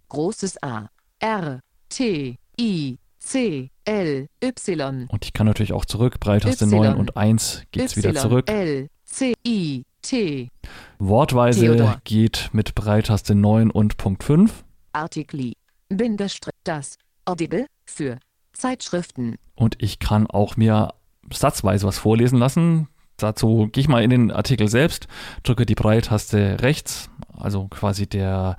Großes 0.10 0.62
A. 0.62 0.90
R. 1.20 1.62
T. 1.88 2.36
I. 2.60 2.98
C. 3.20 3.70
L. 3.86 4.28
Y. 4.44 5.08
Und 5.10 5.26
ich 5.26 5.34
kann 5.34 5.46
natürlich 5.46 5.74
auch 5.74 5.86
zurück, 5.86 6.20
Breitaste 6.20 6.66
Y. 6.66 6.82
9 6.84 6.96
und 6.96 7.18
1 7.18 7.64
geht's 7.72 7.96
wieder 7.96 8.10
Y. 8.10 8.22
zurück. 8.22 8.50
L. 8.50 8.90
C. 9.06 9.34
I. 9.46 9.84
T. 10.02 10.50
Wortweise 10.98 11.62
Theodor. 11.62 12.02
geht 12.06 12.50
mit 12.54 12.74
Breitaste 12.74 13.36
9 13.36 13.70
und 13.70 13.98
Punkt 13.98 14.24
5. 14.24 14.64
Artikel. 14.94 15.54
Bindestrich. 15.90 16.54
Das. 16.64 16.98
Audible. 17.26 17.68
Für. 17.86 18.20
Zeitschriften. 18.54 19.36
Und 19.56 19.76
ich 19.80 20.00
kann 20.00 20.28
auch 20.28 20.56
mir 20.56 20.94
satzweise 21.32 21.86
was 21.86 21.98
vorlesen 21.98 22.40
lassen. 22.40 22.88
Dazu 23.18 23.68
gehe 23.72 23.82
ich 23.82 23.90
mal 23.90 24.02
in 24.04 24.10
den 24.10 24.32
Artikel 24.32 24.70
selbst, 24.70 25.08
drücke 25.44 25.66
die 25.66 25.76
Breitaste 25.76 26.58
rechts, 26.62 27.10
also 27.36 27.68
quasi 27.68 28.08
der 28.08 28.56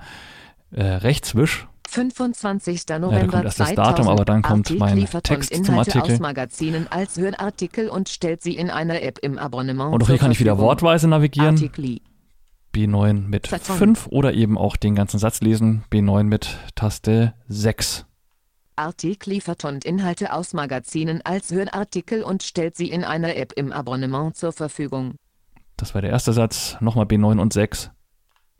äh, 0.71 0.83
Rechtswisch 0.83 1.67
25. 1.91 2.85
da 2.85 2.99
November 2.99 3.27
kommt 3.27 3.43
erst 3.43 3.59
das 3.59 3.75
Datum, 3.75 4.07
aber 4.07 4.23
dann 4.23 4.41
kommt 4.41 4.67
Artikel 4.67 4.79
mein 4.79 5.05
Text 5.23 5.53
uns 5.53 5.67
zum 5.67 5.77
Artikel. 5.77 6.13
aus 6.13 6.19
Magazinen 6.19 6.87
als 6.89 7.17
Hörartikel 7.17 7.89
und 7.89 8.07
stellt 8.07 8.41
sie 8.41 8.55
in 8.55 8.69
einer 8.69 9.01
App 9.01 9.19
im 9.21 9.37
Abonnement 9.37 9.93
Und 9.93 10.03
auch 10.03 10.07
hier 10.07 10.17
kann 10.17 10.31
ich 10.31 10.39
wieder 10.39 10.57
wortweise 10.57 11.09
navigieren. 11.09 11.55
Artikel. 11.55 11.99
B9 12.73 13.27
mit 13.27 13.47
Verton. 13.47 13.75
5 13.75 14.07
oder 14.07 14.33
eben 14.33 14.57
auch 14.57 14.77
den 14.77 14.95
ganzen 14.95 15.19
Satz 15.19 15.41
lesen. 15.41 15.83
B9 15.91 16.23
mit 16.23 16.57
Taste 16.75 17.33
6. 17.49 18.05
Artikel 18.77 19.31
liefert 19.33 19.65
und 19.65 19.83
Inhalte 19.83 20.31
aus 20.31 20.53
Magazinen 20.53 21.21
als 21.25 21.51
Hörartikel 21.51 22.23
und 22.23 22.41
stellt 22.41 22.77
sie 22.77 22.89
in 22.89 23.03
einer 23.03 23.35
App 23.35 23.51
im 23.57 23.73
Abonnement 23.73 24.33
zur 24.37 24.53
Verfügung. 24.53 25.15
Das 25.75 25.93
war 25.93 26.01
der 26.01 26.11
erste 26.11 26.31
Satz. 26.31 26.77
Nochmal 26.79 27.05
B9 27.05 27.37
und 27.37 27.51
6. 27.51 27.91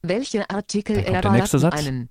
Welche 0.02 0.50
Artikel 0.50 1.02
kommt 1.02 1.24
der 1.24 1.32
nächste 1.32 1.58
erwarten 1.58 1.78
Satz. 1.78 1.88
einen? 1.88 2.10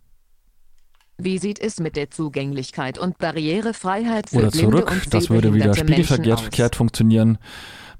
Wie 1.22 1.38
sieht 1.38 1.58
es 1.58 1.80
mit 1.80 1.96
der 1.96 2.10
Zugänglichkeit 2.10 2.98
und 2.98 3.18
Barrierefreiheit 3.18 4.30
für 4.30 4.38
Oder 4.38 4.50
blinde 4.50 4.70
zurück. 4.70 4.90
und 4.90 5.14
Das 5.14 5.30
würde 5.30 5.54
wieder 5.54 5.74
spiegelverkehrt 5.74 6.76
funktionieren. 6.76 7.38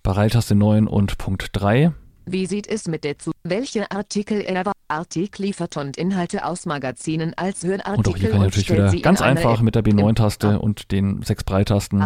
Breiltaste 0.03 0.55
9 0.55 0.87
und 0.87 1.19
Punkt 1.19 1.49
3. 1.53 1.93
Wie 2.27 2.47
sieht 2.47 2.67
es 2.67 2.89
mit 2.89 3.05
der 3.05 3.19
zu? 3.19 3.33
Welche 3.43 3.91
Artikel 3.91 4.41
er? 4.41 4.73
Artikel 4.89 5.43
liefert 5.43 5.77
und 5.77 5.97
Inhalte 5.97 6.45
aus 6.45 6.67
Magazinen 6.67 7.33
als 7.35 7.63
Hörartikel 7.63 7.97
Und 7.99 8.09
auch 8.09 8.17
hier 8.17 8.31
kann 8.31 8.39
ich 8.41 8.57
natürlich 8.57 8.71
wieder 8.71 9.03
ganz 9.03 9.21
einfach 9.21 9.61
mit 9.61 9.75
der 9.75 9.85
B9-Taste 9.85 10.59
und 10.59 10.91
den 10.91 11.23
sechs 11.23 11.45
Breitasten 11.45 12.05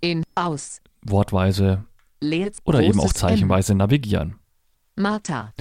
in, 0.00 0.24
aus. 0.34 0.80
wortweise 1.04 1.84
oder 2.64 2.80
eben 2.80 3.00
auch 3.00 3.08
M. 3.08 3.14
zeichenweise 3.14 3.74
navigieren. 3.74 4.36
Martha. 4.96 5.52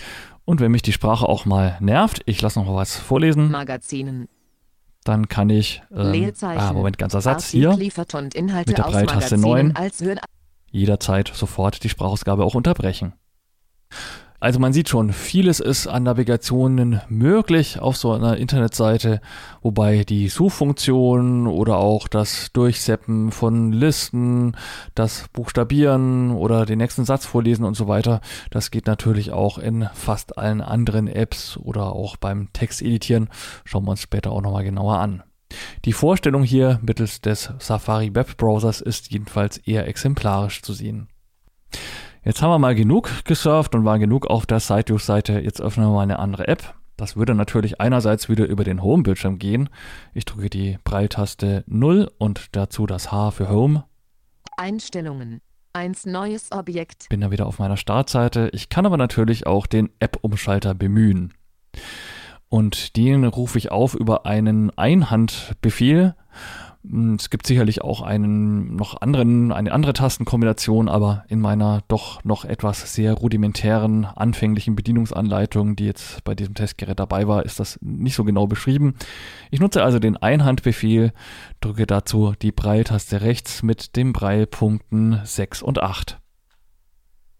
Und 0.45 0.61
wenn 0.61 0.71
mich 0.71 0.81
die 0.81 0.93
Sprache 0.93 1.27
auch 1.27 1.45
mal 1.45 1.77
nervt, 1.81 2.21
ich 2.25 2.41
lasse 2.41 2.59
noch 2.59 2.67
mal 2.67 2.75
was 2.75 2.95
vorlesen, 2.95 3.51
Magazinen. 3.51 4.29
Dann 5.03 5.27
kann 5.27 5.49
ich, 5.49 5.81
ähm, 5.91 6.33
ah, 6.41 6.73
Moment, 6.73 6.97
ganzer 6.97 7.21
Satz 7.21 7.49
hier, 7.49 7.75
mit 7.75 8.77
der 8.77 8.83
Breitaste 8.83 9.37
Magazinen 9.37 9.41
9. 9.41 9.75
als 9.75 10.01
Hör 10.01 10.15
jederzeit 10.73 11.31
sofort 11.33 11.83
die 11.83 11.89
Sprachausgabe 11.89 12.43
auch 12.43 12.55
unterbrechen. 12.55 13.13
Also 14.43 14.59
man 14.59 14.73
sieht 14.73 14.89
schon, 14.89 15.13
vieles 15.13 15.61
ist 15.61 15.87
an 15.87 16.03
Navigationen 16.03 16.99
möglich 17.07 17.79
auf 17.79 17.95
so 17.95 18.11
einer 18.11 18.35
Internetseite, 18.35 19.21
wobei 19.61 20.03
die 20.03 20.27
Suchfunktion 20.27 21.47
oder 21.47 21.77
auch 21.77 22.09
das 22.09 22.51
Durchseppen 22.51 23.31
von 23.31 23.71
Listen, 23.71 24.57
das 24.95 25.29
Buchstabieren 25.31 26.31
oder 26.31 26.65
den 26.65 26.79
nächsten 26.79 27.05
Satz 27.05 27.25
vorlesen 27.25 27.63
und 27.63 27.75
so 27.75 27.87
weiter, 27.87 28.19
das 28.49 28.69
geht 28.69 28.85
natürlich 28.85 29.31
auch 29.31 29.59
in 29.59 29.87
fast 29.93 30.37
allen 30.37 30.59
anderen 30.59 31.07
Apps 31.07 31.55
oder 31.55 31.93
auch 31.93 32.17
beim 32.17 32.51
Texteditieren. 32.51 33.29
Schauen 33.63 33.85
wir 33.85 33.91
uns 33.91 34.01
später 34.01 34.33
auch 34.33 34.41
nochmal 34.41 34.65
genauer 34.65 34.97
an. 34.97 35.23
Die 35.85 35.93
Vorstellung 35.93 36.43
hier 36.43 36.81
mittels 36.81 37.21
des 37.21 37.53
Safari 37.59 38.13
Web 38.13 38.35
Browsers 38.35 38.81
ist 38.81 39.09
jedenfalls 39.09 39.57
eher 39.59 39.87
exemplarisch 39.87 40.61
zu 40.63 40.73
sehen. 40.73 41.07
Jetzt 42.25 42.41
haben 42.41 42.51
wir 42.51 42.59
mal 42.59 42.73
genug 42.73 43.25
gesurft 43.25 43.75
und 43.75 43.83
waren 43.83 43.99
genug 43.99 44.27
auf 44.27 44.45
der 44.45 44.61
SiteView-Seite. 44.61 45.41
Jetzt 45.41 45.59
öffnen 45.61 45.87
wir 45.87 45.93
mal 45.93 46.03
eine 46.03 46.19
andere 46.19 46.47
App. 46.47 46.73
Das 46.95 47.17
würde 47.17 47.35
natürlich 47.35 47.81
einerseits 47.81 48.29
wieder 48.29 48.45
über 48.45 48.63
den 48.63 48.81
Home-Bildschirm 48.81 49.39
gehen. 49.39 49.67
Ich 50.13 50.23
drücke 50.23 50.49
die 50.49 50.77
Breitaste 50.85 51.65
0 51.67 52.09
und 52.19 52.47
dazu 52.53 52.85
das 52.85 53.11
H 53.11 53.31
für 53.31 53.49
Home. 53.49 53.83
Einstellungen. 54.55 55.41
Eins 55.73 56.05
neues 56.05 56.51
Objekt. 56.53 57.09
Bin 57.09 57.19
dann 57.19 57.31
wieder 57.31 57.45
auf 57.45 57.59
meiner 57.59 57.77
Startseite. 57.77 58.49
Ich 58.53 58.69
kann 58.69 58.85
aber 58.85 58.95
natürlich 58.95 59.45
auch 59.45 59.67
den 59.67 59.89
App-Umschalter 59.99 60.75
bemühen. 60.75 61.33
Und 62.47 62.95
den 62.95 63.25
rufe 63.25 63.57
ich 63.57 63.71
auf 63.71 63.95
über 63.95 64.25
einen 64.25 64.69
Einhandbefehl. 64.77 66.15
Hm, 66.87 67.15
Es 67.15 67.29
gibt 67.29 67.47
sicherlich 67.47 67.81
auch 67.81 68.01
einen 68.01 68.75
noch 68.75 69.01
anderen, 69.01 69.51
eine 69.51 69.71
andere 69.71 69.93
Tastenkombination, 69.93 70.89
aber 70.89 71.25
in 71.27 71.39
meiner 71.39 71.81
doch 71.87 72.23
noch 72.23 72.45
etwas 72.45 72.93
sehr 72.93 73.13
rudimentären 73.13 74.05
anfänglichen 74.05 74.75
Bedienungsanleitung, 74.75 75.75
die 75.75 75.85
jetzt 75.85 76.23
bei 76.23 76.35
diesem 76.35 76.53
Testgerät 76.53 76.99
dabei 76.99 77.27
war, 77.27 77.45
ist 77.45 77.59
das 77.59 77.79
nicht 77.81 78.15
so 78.15 78.23
genau 78.23 78.47
beschrieben. 78.47 78.95
Ich 79.51 79.59
nutze 79.59 79.83
also 79.83 79.99
den 79.99 80.17
Einhandbefehl, 80.17 81.13
drücke 81.61 81.87
dazu 81.87 82.33
die 82.41 82.51
Breiltaste 82.51 83.21
rechts 83.21 83.63
mit 83.63 83.95
den 83.95 84.13
Breilpunkten 84.13 85.21
6 85.23 85.61
und 85.61 85.81
8. 85.81 86.19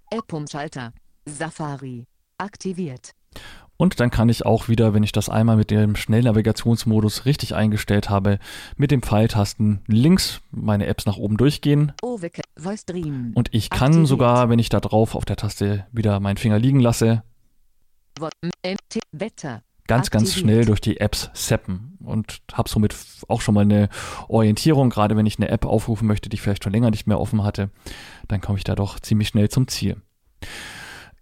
App-Umschalter. 0.09 0.93
Safari. 1.25 2.05
Aktiviert. 2.37 3.13
Und 3.77 3.99
dann 3.99 4.11
kann 4.11 4.29
ich 4.29 4.45
auch 4.45 4.69
wieder, 4.69 4.93
wenn 4.93 5.03
ich 5.03 5.11
das 5.11 5.29
einmal 5.29 5.57
mit 5.57 5.71
dem 5.71 5.95
Schnellnavigationsmodus 5.95 7.25
richtig 7.25 7.55
eingestellt 7.55 8.09
habe, 8.09 8.39
mit 8.77 8.91
dem 8.91 9.01
Pfeiltasten 9.01 9.81
links 9.87 10.41
meine 10.51 10.85
Apps 10.85 11.05
nach 11.05 11.17
oben 11.17 11.37
durchgehen. 11.37 11.91
Und 13.33 13.49
ich 13.51 13.69
kann 13.69 13.87
Aktiviert. 13.87 14.07
sogar, 14.07 14.49
wenn 14.49 14.59
ich 14.59 14.69
da 14.69 14.79
drauf 14.79 15.15
auf 15.15 15.25
der 15.25 15.35
Taste 15.35 15.85
wieder 15.91 16.19
meinen 16.19 16.37
Finger 16.37 16.59
liegen 16.59 16.79
lasse, 16.79 17.23
ganz, 19.87 20.11
ganz 20.11 20.33
schnell 20.33 20.65
durch 20.65 20.81
die 20.81 20.99
Apps 20.99 21.29
zappen 21.33 21.97
und 22.03 22.41
habe 22.53 22.69
somit 22.69 22.95
auch 23.27 23.41
schon 23.41 23.55
mal 23.55 23.61
eine 23.61 23.89
Orientierung, 24.27 24.89
gerade 24.89 25.17
wenn 25.17 25.25
ich 25.25 25.37
eine 25.39 25.49
App 25.49 25.65
aufrufen 25.65 26.07
möchte, 26.07 26.29
die 26.29 26.35
ich 26.35 26.41
vielleicht 26.41 26.63
schon 26.63 26.73
länger 26.73 26.91
nicht 26.91 27.07
mehr 27.07 27.19
offen 27.19 27.43
hatte, 27.43 27.69
dann 28.27 28.41
komme 28.41 28.57
ich 28.57 28.63
da 28.63 28.75
doch 28.75 28.99
ziemlich 28.99 29.29
schnell 29.29 29.49
zum 29.49 29.67
Ziel. 29.67 29.97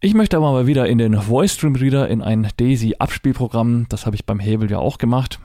Ich 0.04 0.16
möchte 0.16 0.38
aber 0.38 0.52
mal 0.52 0.66
wieder 0.66 0.88
in 0.88 0.98
den 0.98 1.14
Voice 1.14 1.54
Stream 1.54 1.76
Reader 1.76 2.08
in 2.08 2.24
ein 2.24 2.50
Daisy 2.58 2.96
Abspielprogramm. 2.98 3.86
Das 3.88 4.08
habe 4.08 4.16
ich 4.16 4.26
beim 4.26 4.40
Hebel 4.40 4.72
ja 4.72 4.80
auch 4.80 4.98
gemacht. 4.98 5.40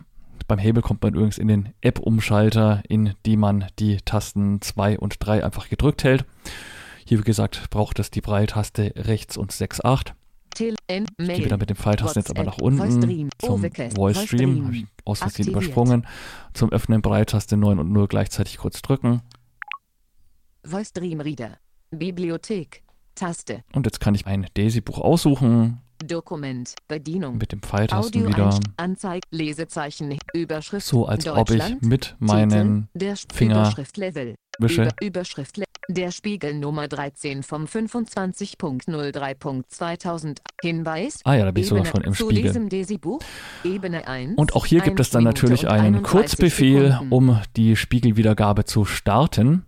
Beim 0.48 0.58
Hebel 0.58 0.82
kommt 0.82 1.02
man 1.02 1.12
übrigens 1.12 1.36
in 1.36 1.48
den 1.48 1.74
App-Umschalter, 1.82 2.82
in 2.88 3.12
die 3.26 3.36
man 3.36 3.66
die 3.78 3.98
Tasten 3.98 4.62
2 4.62 4.98
und 4.98 5.16
3 5.18 5.44
einfach 5.44 5.68
gedrückt 5.68 6.04
hält. 6.04 6.24
Hier, 7.04 7.18
wie 7.18 7.24
gesagt, 7.24 7.68
braucht 7.68 7.98
es 7.98 8.10
die 8.10 8.22
Breiltaste 8.22 8.94
rechts 8.96 9.36
und 9.36 9.52
6, 9.52 9.84
8. 9.84 10.14
Tel. 10.54 10.74
N. 10.86 11.04
Ich 11.18 11.26
gehe 11.26 11.44
wieder 11.44 11.58
mit 11.58 11.68
dem 11.68 11.76
Pfeiltasten 11.76 12.22
jetzt 12.22 12.30
aber 12.30 12.44
nach 12.44 12.56
unten 12.56 13.28
zum 13.38 13.60
Voice 13.94 14.22
Stream. 14.22 14.64
Habe 14.64 14.76
ich 14.76 14.86
aus 15.04 15.18
Versehen 15.18 15.48
übersprungen. 15.48 16.06
Zum 16.54 16.72
Öffnen 16.72 17.02
Breiltaste 17.02 17.58
9 17.58 17.78
und 17.78 17.92
0 17.92 18.08
gleichzeitig 18.08 18.56
kurz 18.56 18.80
drücken. 18.80 19.20
Voice 20.64 20.94
Dream 20.94 21.20
Reader. 21.20 21.58
Bibliothek. 21.90 22.85
Taste. 23.16 23.64
Und 23.72 23.86
jetzt 23.86 23.98
kann 24.00 24.14
ich 24.14 24.26
ein 24.26 24.46
Daisy-Buch 24.54 24.98
aussuchen. 25.00 25.80
Dokument. 26.04 26.74
Bedienung. 26.88 27.38
Mit 27.38 27.52
dem 27.52 27.62
Pfeiltasten 27.62 28.22
Audio 28.22 28.36
wieder. 28.36 28.60
Anzeig. 28.76 29.22
Lesezeichen. 29.30 30.18
Überschrift. 30.34 30.86
So, 30.86 31.06
als 31.06 31.26
ob 31.26 31.50
ich 31.50 31.80
mit 31.80 32.14
meinen 32.18 32.88
Titel, 32.92 33.16
Finger 33.32 33.60
Überschriftlevel. 33.62 34.34
wische. 34.58 34.82
Über, 34.82 34.92
Überschrift. 35.02 35.62
Der 35.88 36.10
Spiegel 36.10 36.54
Nummer 36.54 36.88
13 36.88 37.44
vom 37.44 37.64
25.03.2000. 37.64 40.38
Hinweis. 40.62 41.20
Ah 41.24 41.34
ja, 41.34 41.44
da 41.44 41.50
bin 41.52 41.62
ich 41.62 41.68
sogar 41.68 41.84
schon 41.86 42.02
im 42.02 42.12
zu 42.12 42.24
Spiegel. 42.26 42.42
diesem 42.44 42.68
Desi-Buch. 42.68 43.20
Ebene 43.64 44.06
1. 44.08 44.36
Und 44.36 44.54
auch 44.56 44.66
hier 44.66 44.80
gibt 44.80 44.98
es 45.00 45.10
dann 45.10 45.26
1 45.26 45.34
natürlich 45.34 45.68
einen 45.68 45.94
31 45.96 46.10
Kurzbefehl, 46.10 46.90
Sekunden. 46.90 47.12
um 47.12 47.40
die 47.56 47.76
Spiegelwiedergabe 47.76 48.64
zu 48.64 48.84
starten. 48.84 49.64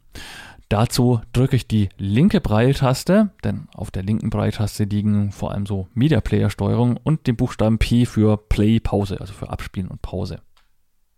Dazu 0.68 1.20
drücke 1.32 1.56
ich 1.56 1.66
die 1.66 1.88
linke 1.96 2.40
Breiltaste, 2.42 3.30
denn 3.42 3.68
auf 3.74 3.90
der 3.90 4.02
linken 4.02 4.28
Breiltaste 4.28 4.84
liegen 4.84 5.32
vor 5.32 5.52
allem 5.52 5.64
so 5.64 5.88
Media 5.94 6.20
Player 6.20 6.50
Steuerung 6.50 6.98
und 7.02 7.26
den 7.26 7.36
Buchstaben 7.36 7.78
P 7.78 8.04
für 8.04 8.36
Play 8.36 8.78
Pause, 8.78 9.18
also 9.20 9.32
für 9.32 9.48
Abspielen 9.48 9.88
und 9.88 10.02
Pause. 10.02 10.40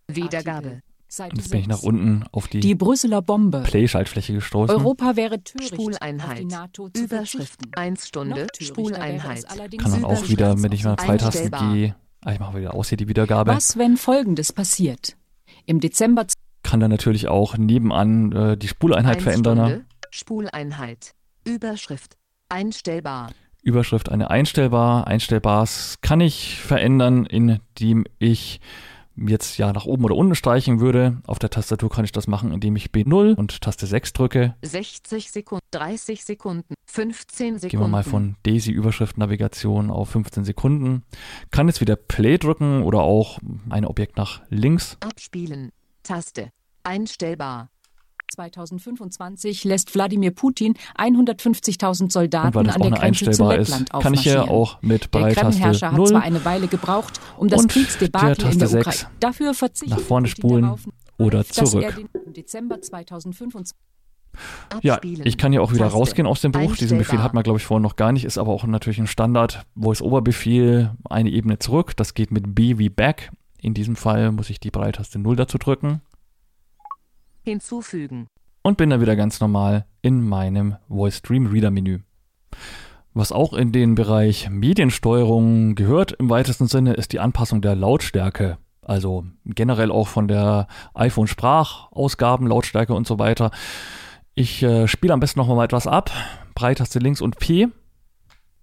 Wiedergabe. 0.07 0.81
Und 1.19 1.35
jetzt 1.35 1.51
bin 1.51 1.59
ich 1.59 1.67
nach 1.67 1.79
6. 1.79 1.87
unten 1.87 2.23
auf 2.31 2.47
die, 2.47 2.61
Die 2.61 2.75
Brüsseler 2.75 3.21
Bombe. 3.21 3.63
Play-Schaltfläche 3.63 4.33
gestoßen. 4.35 4.73
Europa 4.73 5.17
wäre 5.17 5.43
töricht, 5.43 5.73
Spuleinheit. 5.73 6.39
die 6.39 6.45
NATO 6.45 6.87
zu 6.87 7.03
Überschrift. 7.03 7.49
verzichten. 7.49 7.75
1 7.75 8.07
Stunde. 8.07 8.47
Spuleinheit. 8.57 9.45
Kann 9.77 9.91
dann 9.91 10.05
auch 10.05 10.29
wieder, 10.29 10.63
wenn 10.63 10.71
ich 10.71 10.85
mal 10.85 10.95
Pfeiltasten 10.95 11.53
Einstellbar. 11.53 11.73
gehe, 11.73 11.95
ah, 12.21 12.31
ich 12.31 12.39
mache 12.39 12.57
wieder 12.57 12.73
aus 12.73 12.87
hier 12.87 12.97
die 12.97 13.09
Wiedergabe, 13.09 13.51
Was, 13.53 13.77
wenn 13.77 13.97
Folgendes 13.97 14.53
passiert? 14.53 15.17
Im 15.65 15.81
Dezember 15.81 16.25
kann 16.71 16.79
dann 16.79 16.89
natürlich 16.89 17.27
auch 17.27 17.57
nebenan 17.57 18.31
äh, 18.31 18.57
die 18.57 18.69
Spuleinheit 18.69 19.17
1 19.17 19.23
verändern. 19.23 19.57
ne? 19.57 19.67
Stunde. 19.67 19.85
Spuleinheit. 20.09 21.13
Überschrift. 21.43 22.15
Einstellbar. 22.47 23.31
Überschrift 23.61 24.07
eine 24.07 24.29
einstellbar. 24.29 25.05
Einstellbars 25.05 25.97
kann 25.99 26.21
ich 26.21 26.61
verändern, 26.61 27.25
indem 27.25 28.05
ich 28.19 28.61
jetzt 29.17 29.57
ja 29.57 29.73
nach 29.73 29.83
oben 29.83 30.05
oder 30.05 30.15
unten 30.15 30.33
streichen 30.33 30.79
würde. 30.79 31.21
Auf 31.27 31.39
der 31.39 31.49
Tastatur 31.49 31.89
kann 31.89 32.05
ich 32.05 32.13
das 32.13 32.27
machen, 32.27 32.53
indem 32.53 32.77
ich 32.77 32.91
B0 32.91 33.35
und 33.35 33.59
Taste 33.59 33.85
6 33.85 34.13
drücke. 34.13 34.55
60 34.61 35.29
Sekunden. 35.29 35.65
30 35.71 36.23
Sekunden. 36.23 36.73
15 36.85 37.59
Sekunden. 37.59 37.69
Gehen 37.69 37.79
wir 37.81 37.87
mal 37.89 38.03
von 38.03 38.37
Daisy 38.43 38.71
Überschrift 38.71 39.17
Navigation 39.17 39.91
auf 39.91 40.07
15 40.11 40.45
Sekunden. 40.45 41.03
Kann 41.51 41.67
jetzt 41.67 41.81
wieder 41.81 41.97
Play 41.97 42.37
drücken 42.37 42.83
oder 42.83 43.01
auch 43.01 43.39
ein 43.69 43.83
Objekt 43.83 44.15
nach 44.15 44.41
links. 44.47 44.95
Abspielen. 45.01 45.73
Taste. 46.03 46.51
Einstellbar. 46.83 47.69
2025 48.31 49.63
lässt 49.65 49.93
Wladimir 49.93 50.31
Putin 50.31 50.75
150.000 50.97 52.01
Und 52.03 52.11
Soldaten 52.13 52.57
an 52.57 52.81
der 52.81 52.91
Grenze 52.91 53.31
zu 53.31 53.43
einstellbar 53.43 53.57
Lettland 53.57 53.89
ist, 53.93 54.01
kann 54.01 54.13
ich 54.13 54.21
hier 54.21 54.43
aufmarschieren. 54.43 54.49
auch 54.49 54.81
mit 54.81 55.13
Der 55.13 55.33
Kreml-Herrscher 55.33 55.91
hat 55.91 55.95
zwar 55.95 56.11
0 56.11 56.15
eine 56.15 56.45
Weile 56.45 56.67
gebraucht, 56.67 57.19
um 57.37 57.49
das 57.49 57.67
Kriegsdebakel 57.67 58.51
in 58.51 58.59
der 58.59 58.67
Ukraine. 58.69 58.83
6 58.83 59.07
Dafür 59.19 59.53
verzichtet 59.53 59.97
nach 59.97 60.05
vorne 60.05 60.27
spulen 60.27 60.63
darauf, 60.63 60.87
oder 61.17 61.45
zurück. 61.45 61.95
Den 61.95 62.09
im 62.25 62.33
Dezember 62.33 62.81
2025 62.81 63.77
Ja, 64.81 64.99
ich 65.03 65.37
kann 65.37 65.51
ja 65.51 65.59
auch 65.59 65.73
wieder 65.73 65.87
rausgehen 65.87 66.25
aus 66.25 66.41
dem 66.41 66.53
Buch. 66.53 66.75
Diesen 66.77 66.97
Befehl 66.97 67.21
hat 67.21 67.33
man, 67.33 67.43
glaube 67.43 67.59
ich, 67.59 67.65
vorhin 67.65 67.83
noch 67.83 67.97
gar 67.97 68.13
nicht. 68.13 68.23
Ist 68.23 68.37
aber 68.37 68.51
auch 68.51 68.63
natürlich 68.63 68.99
ein 68.99 69.07
Standard 69.07 69.65
Voice-Over-Befehl. 69.75 70.91
Eine 71.09 71.29
Ebene 71.29 71.59
zurück. 71.59 71.97
Das 71.97 72.13
geht 72.13 72.31
mit 72.31 72.55
B 72.55 72.77
wie 72.77 72.89
Back. 72.89 73.31
In 73.59 73.73
diesem 73.73 73.95
Fall 73.95 74.31
muss 74.31 74.49
ich 74.49 74.59
die 74.59 74.71
Breitaste 74.71 75.19
0 75.19 75.35
dazu 75.35 75.57
drücken. 75.57 76.01
Hinzufügen. 77.43 78.27
Und 78.63 78.77
bin 78.77 78.89
dann 78.89 79.01
wieder 79.01 79.15
ganz 79.15 79.39
normal 79.39 79.85
in 80.01 80.27
meinem 80.27 80.75
Voice 80.87 81.17
Stream 81.17 81.47
Reader 81.47 81.71
Menü. 81.71 81.99
Was 83.13 83.31
auch 83.31 83.53
in 83.53 83.71
den 83.71 83.95
Bereich 83.95 84.49
Mediensteuerung 84.49 85.75
gehört 85.75 86.13
im 86.13 86.29
weitesten 86.29 86.67
Sinne, 86.67 86.93
ist 86.93 87.11
die 87.11 87.19
Anpassung 87.19 87.61
der 87.61 87.75
Lautstärke. 87.75 88.57
Also 88.81 89.25
generell 89.45 89.91
auch 89.91 90.07
von 90.07 90.27
der 90.27 90.67
iPhone-Sprachausgaben, 90.93 92.47
Lautstärke 92.47 92.93
und 92.93 93.07
so 93.07 93.19
weiter. 93.19 93.51
Ich 94.33 94.63
äh, 94.63 94.87
spiele 94.87 95.13
am 95.13 95.19
besten 95.19 95.39
noch 95.39 95.47
mal 95.47 95.65
etwas 95.65 95.87
ab. 95.87 96.11
Breitaste 96.55 96.99
links 96.99 97.21
und 97.21 97.37
P. 97.37 97.67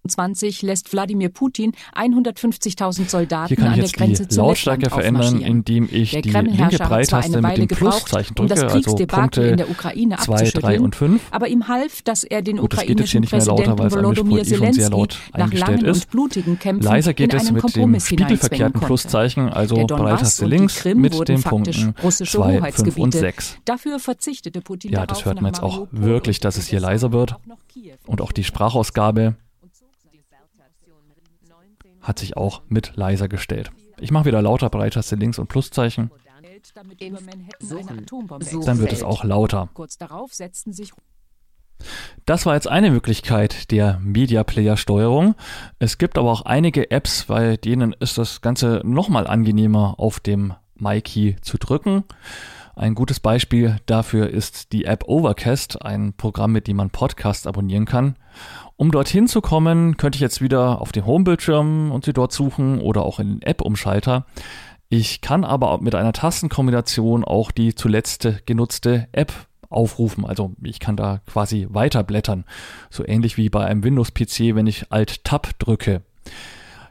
20 0.08 0.62
lässt 0.62 0.92
Wladimir 0.92 1.28
Putin 1.28 1.72
150.000 1.94 3.08
Soldaten 3.08 3.48
Hier 3.48 3.56
kann 3.56 3.66
an 3.68 3.74
der 3.74 3.84
jetzt 3.84 3.96
Grenze 3.96 4.22
die 4.24 4.28
zu 4.28 4.40
Lautstärke 4.40 4.90
verändern, 4.90 5.40
indem 5.40 5.88
ich 5.90 6.10
Der 6.12 6.22
die 6.22 6.30
linke 6.30 6.78
Breitaste 6.78 7.40
mit 7.40 7.56
dem 7.56 7.68
Pluszeichen 7.68 8.36
um 8.38 8.48
das 8.48 8.60
drücke, 8.60 8.74
also 8.74 8.90
Kriegsdebakel 8.90 9.50
in 9.50 9.56
der 9.56 9.70
Ukraine 9.70 10.16
2, 10.16 10.24
3 10.24 10.42
abzuschütteln, 10.42 10.80
und 10.80 10.96
5. 10.96 11.22
aber 11.30 11.48
ihm 11.48 11.68
half, 11.68 12.02
dass 12.02 12.24
er 12.24 12.42
den 12.42 12.56
Gut, 12.56 12.74
ukrainischen 12.74 13.20
nicht 13.20 13.32
mehr 13.32 13.44
lauter, 13.44 13.74
Präsidenten 13.74 14.04
Volodymyr 14.04 14.44
Zelensky 14.44 14.82
laut 14.90 15.18
nach 15.36 15.52
langen 15.52 15.84
ist. 15.84 16.04
und 16.04 16.10
blutigen 16.10 16.58
Kämpfen 16.58 16.84
Leiser 16.84 17.14
geht 17.14 17.32
in 17.32 17.40
es 17.40 17.50
mit 17.50 17.76
dem 17.76 17.98
spiegelverkehrten. 18.00 18.80
Pluszeichen, 18.80 19.48
also 19.48 19.76
Breitaste 19.86 20.46
links 20.46 20.84
mit 20.84 21.28
den 21.28 21.42
Punkten 21.42 21.94
russische 22.02 22.38
2, 22.38 22.44
5 22.44 22.54
und 22.54 22.60
Hoheitsgebiete. 22.60 23.18
6. 23.18 23.58
Dafür 23.64 23.98
verzichtete 23.98 24.60
Putin 24.60 24.92
Ja, 24.92 25.06
das 25.06 25.24
hört 25.24 25.40
man 25.40 25.52
jetzt 25.52 25.62
auch 25.62 25.86
wirklich, 25.90 26.40
dass 26.40 26.56
es 26.56 26.66
hier 26.66 26.80
leiser 26.80 27.12
wird. 27.12 27.36
Und 28.06 28.20
auch 28.20 28.32
die 28.32 28.44
Sprachausgabe 28.44 29.36
hat 32.08 32.18
sich 32.18 32.36
auch 32.36 32.62
mit 32.68 32.96
leiser 32.96 33.28
gestellt. 33.28 33.70
Ich 34.00 34.10
mache 34.10 34.24
wieder 34.24 34.42
lauter 34.42 34.70
Breitaste 34.70 35.14
links 35.14 35.38
und 35.38 35.48
Pluszeichen, 35.48 36.10
dann 38.64 38.78
wird 38.78 38.92
es 38.92 39.02
auch 39.02 39.24
lauter. 39.24 39.68
Das 42.26 42.46
war 42.46 42.54
jetzt 42.54 42.66
eine 42.66 42.90
Möglichkeit 42.90 43.70
der 43.70 44.00
Media 44.00 44.42
Player 44.42 44.76
Steuerung. 44.76 45.34
Es 45.78 45.98
gibt 45.98 46.18
aber 46.18 46.32
auch 46.32 46.42
einige 46.42 46.90
Apps, 46.90 47.24
bei 47.24 47.56
denen 47.56 47.92
ist 47.92 48.18
das 48.18 48.40
Ganze 48.40 48.80
nochmal 48.84 49.26
angenehmer 49.26 49.94
auf 49.98 50.18
dem 50.18 50.54
MyKey 50.76 51.36
zu 51.42 51.58
drücken. 51.58 52.04
Ein 52.74 52.94
gutes 52.94 53.20
Beispiel 53.20 53.76
dafür 53.86 54.30
ist 54.30 54.72
die 54.72 54.84
App 54.84 55.04
Overcast, 55.08 55.82
ein 55.82 56.12
Programm, 56.14 56.52
mit 56.52 56.68
dem 56.68 56.76
man 56.76 56.90
Podcasts 56.90 57.46
abonnieren 57.46 57.86
kann. 57.86 58.16
Um 58.80 58.92
dorthin 58.92 59.26
zu 59.26 59.40
kommen, 59.40 59.96
könnte 59.96 60.18
ich 60.18 60.20
jetzt 60.20 60.40
wieder 60.40 60.80
auf 60.80 60.92
dem 60.92 61.04
Homebildschirm 61.04 61.90
und 61.90 62.04
sie 62.04 62.12
dort 62.12 62.32
suchen 62.32 62.80
oder 62.80 63.02
auch 63.02 63.18
in 63.18 63.28
den 63.28 63.42
App-Umschalter. 63.42 64.24
Ich 64.88 65.20
kann 65.20 65.42
aber 65.42 65.78
mit 65.78 65.96
einer 65.96 66.12
Tastenkombination 66.12 67.24
auch 67.24 67.50
die 67.50 67.74
zuletzt 67.74 68.28
genutzte 68.46 69.08
App 69.10 69.32
aufrufen. 69.68 70.24
Also 70.24 70.52
ich 70.62 70.78
kann 70.78 70.96
da 70.96 71.22
quasi 71.26 71.66
weiterblättern. 71.68 72.44
So 72.88 73.04
ähnlich 73.04 73.36
wie 73.36 73.48
bei 73.50 73.66
einem 73.66 73.82
Windows-PC, 73.82 74.54
wenn 74.54 74.68
ich 74.68 74.92
Alt-Tab 74.92 75.58
drücke. 75.58 76.02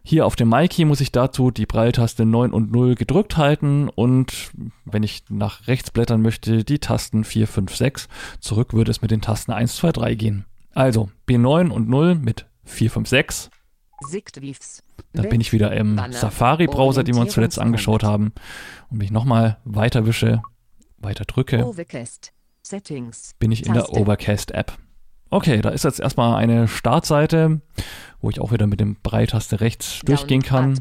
Hier 0.03 0.25
auf 0.25 0.35
dem 0.35 0.49
MyKey 0.49 0.83
muss 0.83 0.99
ich 0.99 1.13
dazu 1.13 1.51
die 1.51 1.65
Braille-Taste 1.65 2.25
9 2.25 2.51
und 2.51 2.69
0 2.69 2.95
gedrückt 2.95 3.37
halten 3.37 3.87
und 3.87 4.51
wenn 4.83 5.03
ich 5.03 5.23
nach 5.29 5.67
rechts 5.67 5.91
blättern 5.91 6.21
möchte, 6.21 6.65
die 6.65 6.79
Tasten 6.79 7.23
4, 7.23 7.47
5, 7.47 7.73
6. 7.73 8.09
Zurück 8.41 8.73
würde 8.73 8.91
es 8.91 9.01
mit 9.01 9.11
den 9.11 9.21
Tasten 9.21 9.53
1, 9.53 9.77
2, 9.77 9.93
3 9.93 10.15
gehen. 10.15 10.45
Also 10.77 11.09
B9 11.27 11.69
und 11.71 11.89
0 11.89 12.13
mit 12.13 12.45
4, 12.65 12.91
5, 12.91 13.09
6. 13.09 13.49
Sichtwiefs. 14.09 14.83
Da 15.11 15.23
bin 15.23 15.41
ich 15.41 15.51
wieder 15.51 15.75
im. 15.75 15.99
Safari-Browser, 16.11 17.03
den 17.03 17.15
wir 17.15 17.21
uns 17.21 17.33
zuletzt 17.33 17.57
angeschaut 17.57 18.03
haben. 18.03 18.31
Und 18.91 18.99
mich 18.99 19.09
nochmal 19.09 19.57
weiter 19.65 20.05
wische, 20.05 20.43
weiter 20.99 21.25
drücke, 21.25 21.65
bin 23.39 23.51
ich 23.51 23.65
in 23.65 23.73
der. 23.73 23.91
Overcast-App. 23.91 24.77
Okay, 25.31 25.61
da 25.63 25.69
ist 25.69 25.83
jetzt 25.83 25.99
erstmal 25.99 26.35
eine 26.35 26.67
Startseite, 26.67 27.61
wo 28.21 28.29
ich 28.29 28.39
auch 28.39 28.51
wieder 28.51 28.67
mit 28.67 28.79
dem 28.79 28.95
Breitaste 29.01 29.59
rechts 29.61 29.99
durchgehen 30.05 30.41
kann. 30.41 30.79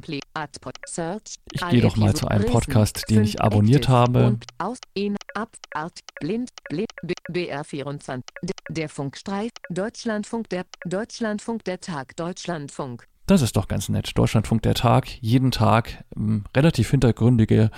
Ich 1.53 1.69
gehe 1.69 1.81
doch 1.81 1.97
mal 1.97 2.15
zu 2.15 2.29
einem 2.29 2.47
Podcast, 2.47 3.05
den 3.09 3.25
ich 3.25 3.41
abonniert 3.41 3.89
habe. 3.89 4.27
Und 4.27 4.45
aus, 4.59 4.79
in, 4.95 5.17
ab, 5.35 5.51
Art, 5.75 6.01
blind, 6.21 6.51
blind, 6.69 6.91
B, 7.03 7.15
BR24. 7.31 8.23
D, 8.43 8.53
der 8.69 8.89
Funkstreif, 8.89 9.51
Deutschlandfunk, 9.71 10.49
der, 10.49 10.65
Deutschlandfunk, 10.85 11.65
der 11.65 11.81
Tag, 11.81 12.17
Deutschlandfunk. 12.17 13.07
Das 13.27 13.43
ist 13.43 13.57
doch 13.57 13.69
ganz 13.69 13.89
nett. 13.89 14.17
Deutschlandfunk 14.17 14.63
der 14.63 14.75
Tag, 14.75 15.09
jeden 15.21 15.51
Tag 15.51 16.05
ähm, 16.17 16.45
relativ 16.57 16.91
hintergründige 16.91 17.71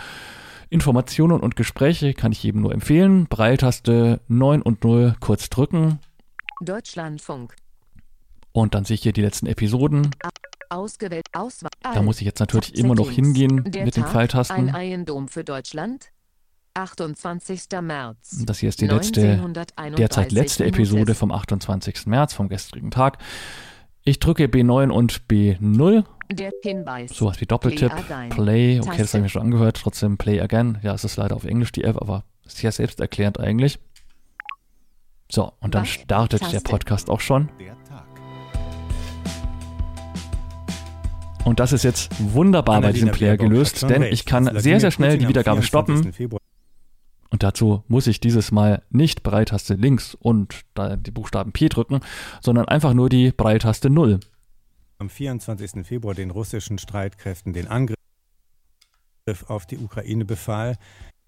Informationen 0.71 1.41
und 1.41 1.57
Gespräche 1.57 2.13
kann 2.13 2.33
ich 2.33 2.43
jedem 2.43 2.61
nur 2.61 2.73
empfehlen. 2.73 3.27
Breiltaste 3.27 4.21
9 4.29 4.61
und 4.61 4.85
0 4.85 5.17
kurz 5.21 5.49
drücken 5.49 6.01
Deutschlandfunk. 6.61 7.55
Und 8.53 8.75
dann 8.75 8.85
sehe 8.85 8.95
ich 8.95 9.03
hier 9.03 9.13
die 9.13 9.23
letzten 9.23 9.47
Episoden. 9.47 10.11
Ausgewählt, 10.71 11.27
Auswahl. 11.33 11.71
Da 11.83 12.03
muss 12.03 12.21
ich 12.21 12.27
jetzt 12.27 12.41
natürlich 12.41 12.77
immer 12.77 12.95
noch 12.95 13.11
hingehen 13.11 13.65
Der 13.71 13.85
mit 13.85 13.97
den 13.97 14.03
Tag, 14.03 14.13
Pfeiltasten. 14.13 14.69
Ein 14.69 14.75
Eiendom 14.75 15.29
für 15.29 15.45
Deutschland. 15.45 16.11
28. 16.75 17.63
März. 17.83 18.45
Das 18.45 18.59
hier 18.59 18.69
ist 18.69 18.81
die 18.81 18.87
letzte, 18.87 19.23
1931 19.23 19.97
derzeit 19.97 20.33
letzte 20.33 20.65
Episode 20.65 21.15
vom 21.15 21.33
28. 21.33 22.07
März, 22.07 22.35
vom 22.35 22.49
gestrigen 22.49 22.91
Tag. 22.91 23.19
Ich 24.05 24.21
drücke 24.21 24.45
B9 24.45 24.91
und 24.91 25.23
B0, 25.29 26.05
Der 26.31 26.53
Hinweis. 26.63 27.11
sowas 27.11 27.41
wie 27.41 27.47
Doppeltipp, 27.47 27.93
Play. 28.07 28.29
Play, 28.29 28.81
okay, 28.81 28.99
das 28.99 29.09
habe 29.13 29.19
ich 29.19 29.23
mir 29.25 29.29
schon 29.29 29.43
angehört, 29.43 29.79
trotzdem 29.83 30.19
Play 30.19 30.41
again. 30.41 30.79
Ja, 30.83 30.95
es 30.95 31.05
ist 31.05 31.17
leider 31.17 31.35
auf 31.35 31.45
Englisch 31.45 31.73
die 31.73 31.85
App, 31.85 32.01
aber 32.01 32.25
ist 32.45 32.63
ja 32.63 32.71
selbsterklärend 32.71 33.41
eigentlich. 33.41 33.79
So, 35.31 35.53
und 35.61 35.75
dann 35.75 35.85
startet 35.85 36.53
der. 36.53 36.61
Podcast 36.61 37.11
auch 37.11 37.21
schon. 37.21 37.51
Der 37.59 37.77
Und 41.49 41.61
das 41.61 41.73
ist 41.73 41.83
jetzt 41.83 42.11
wunderbar 42.19 42.83
bei 42.83 42.93
diesem 42.93 43.11
Player 43.11 43.39
gelöst, 43.39 43.89
denn 43.89 44.03
ich 44.03 44.27
kann 44.27 44.51
sehr, 44.61 44.81
sehr 44.81 44.91
schnell 44.91 45.17
die 45.17 45.29
Wiedergabe 45.29 45.63
24. 45.63 46.15
stoppen. 46.15 46.39
Und 47.31 47.43
dazu 47.43 47.85
muss 47.89 48.07
ich 48.07 48.21
dieses 48.21 48.53
Mal 48.53 48.83
nicht 48.91 49.23
Breitaste 49.23 49.73
links 49.73 50.15
und 50.15 50.67
die 50.77 51.11
Buchstaben 51.11 51.53
P 51.53 51.71
drücken, 51.71 52.01
sondern 52.43 52.69
einfach 52.69 52.93
nur 52.93 53.09
die 53.09 53.33
Breitaste 53.33 53.89
0. 53.89 54.21
am 54.99 55.09
24. 55.09 55.87
Februar 55.87 56.15
den 56.15 56.31
russischen 56.31 56.77
Streitkräften 56.77 57.55
den 57.55 57.67
Angriff 57.67 57.97
auf 59.47 59.65
die 59.65 59.79
Ukraine 59.79 60.27
befahl. 60.27 60.77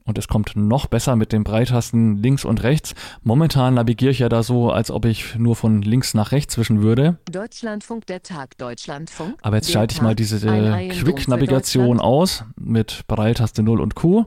Und 0.05 0.19
es 0.19 0.29
kommt 0.29 0.57
noch 0.57 0.87
besser 0.87 1.15
mit 1.17 1.33
den 1.33 1.45
Breitasten 1.45 2.17
links 2.17 2.45
und 2.45 2.63
rechts. 2.63 2.95
Momentan 3.23 3.75
navigiere 3.75 4.11
ich 4.11 4.21
ja 4.21 4.29
da 4.29 4.43
so, 4.43 4.71
als 4.71 4.91
ob 4.91 5.05
ich 5.05 5.37
nur 5.37 5.57
von 5.57 5.83
links 5.83 6.15
nach 6.15 6.33
rechts 6.33 6.59
wischen 6.59 6.83
würde. 6.83 7.19
Deutschlandfunk, 7.31 8.07
der 8.07 8.23
Tag, 8.23 8.57
Deutschlandfunk. 8.59 9.37
Aber 9.43 9.57
jetzt 9.57 9.71
schalte 9.71 9.95
ich 9.95 10.03
mal 10.03 10.15
diese 10.15 10.37
äh, 10.49 10.89
Quick-Navigation 10.89 12.01
aus 12.01 12.45
mit 12.57 13.05
Breitaste 13.07 13.63
0 13.63 13.81
und 13.81 13.95
Q. 13.95 14.25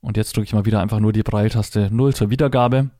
Und 0.00 0.16
jetzt 0.16 0.36
drücke 0.36 0.44
ich 0.44 0.52
mal 0.54 0.64
wieder 0.64 0.80
einfach 0.80 1.00
nur 1.00 1.12
die 1.12 1.22
Breitaste 1.22 1.88
0 1.92 2.14
zur 2.14 2.30
Wiedergabe. 2.30 2.90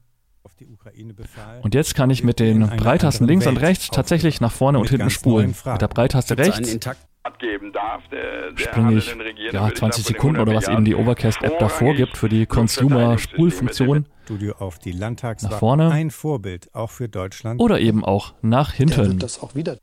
Auf 0.43 0.55
die 0.57 0.67
Ukraine 0.67 1.15
befahl. 1.15 1.61
Und 1.63 1.75
jetzt 1.75 1.95
kann 1.95 2.11
ich 2.11 2.25
mit 2.25 2.41
den 2.41 2.67
Breitasten 2.67 3.27
links 3.27 3.47
und 3.47 3.57
rechts 3.57 3.89
tatsächlich 3.89 4.41
nach 4.41 4.53
vorne 4.53 4.79
und 4.79 4.91
hinten 4.91 5.11
spulen. 5.11 5.55
Mit 5.65 5.81
der 5.81 5.89
Breitaste 5.89 6.37
rechts 6.37 6.79
abgeben 7.23 7.73
darf, 7.73 8.03
der, 8.09 8.53
der 8.53 8.59
springe 8.59 8.87
hatte 8.87 8.99
ich 8.99 9.09
den 9.11 9.21
Regieren, 9.21 9.55
ja, 9.55 9.61
würde 9.63 9.73
ich 9.75 9.79
20 9.79 10.05
sagen, 10.05 10.15
Sekunden 10.15 10.41
oder 10.41 10.55
was 10.55 10.69
eben 10.69 10.85
die 10.85 10.95
100 10.95 11.07
Overcast-App 11.19 11.59
da 11.59 11.69
vorrangig 11.69 11.99
vorgibt 11.99 12.17
für 12.17 12.29
die 12.29 12.47
Consumer-Spulfunktion. 12.47 14.07
Studio 14.25 14.55
auf 14.59 14.79
die 14.79 14.93
Landtagswahl. 14.93 15.51
Nach 15.51 15.59
vorne. 15.59 15.91
Ein 15.91 16.11
Vorbild 16.11 16.75
auch 16.75 16.91
für 16.91 17.09
Deutschland 17.09 17.61
Oder 17.61 17.81
eben 17.81 18.05
auch 18.05 18.35
nach 18.43 18.71
Der 18.71 18.87
hinten. 18.87 19.13
wird 19.13 19.23
das 19.23 19.43
auch 19.43 19.55
wieder 19.55 19.79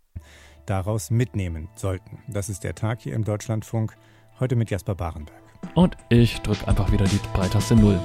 daraus 0.65 1.11
mitnehmen 1.11 1.69
sollten. 1.75 2.19
Das 2.27 2.49
ist 2.49 2.63
der 2.63 2.75
Tag 2.75 3.01
hier 3.01 3.13
im 3.13 3.23
Deutschlandfunk. 3.23 3.93
Heute 4.39 4.55
mit 4.55 4.69
Jasper 4.69 4.95
Barenberg. 4.95 5.35
Und 5.73 5.97
ich 6.09 6.41
drücke 6.41 6.67
einfach 6.67 6.91
wieder 6.91 7.05
die 7.05 7.19
Breitaste 7.33 7.75
0. 7.75 7.99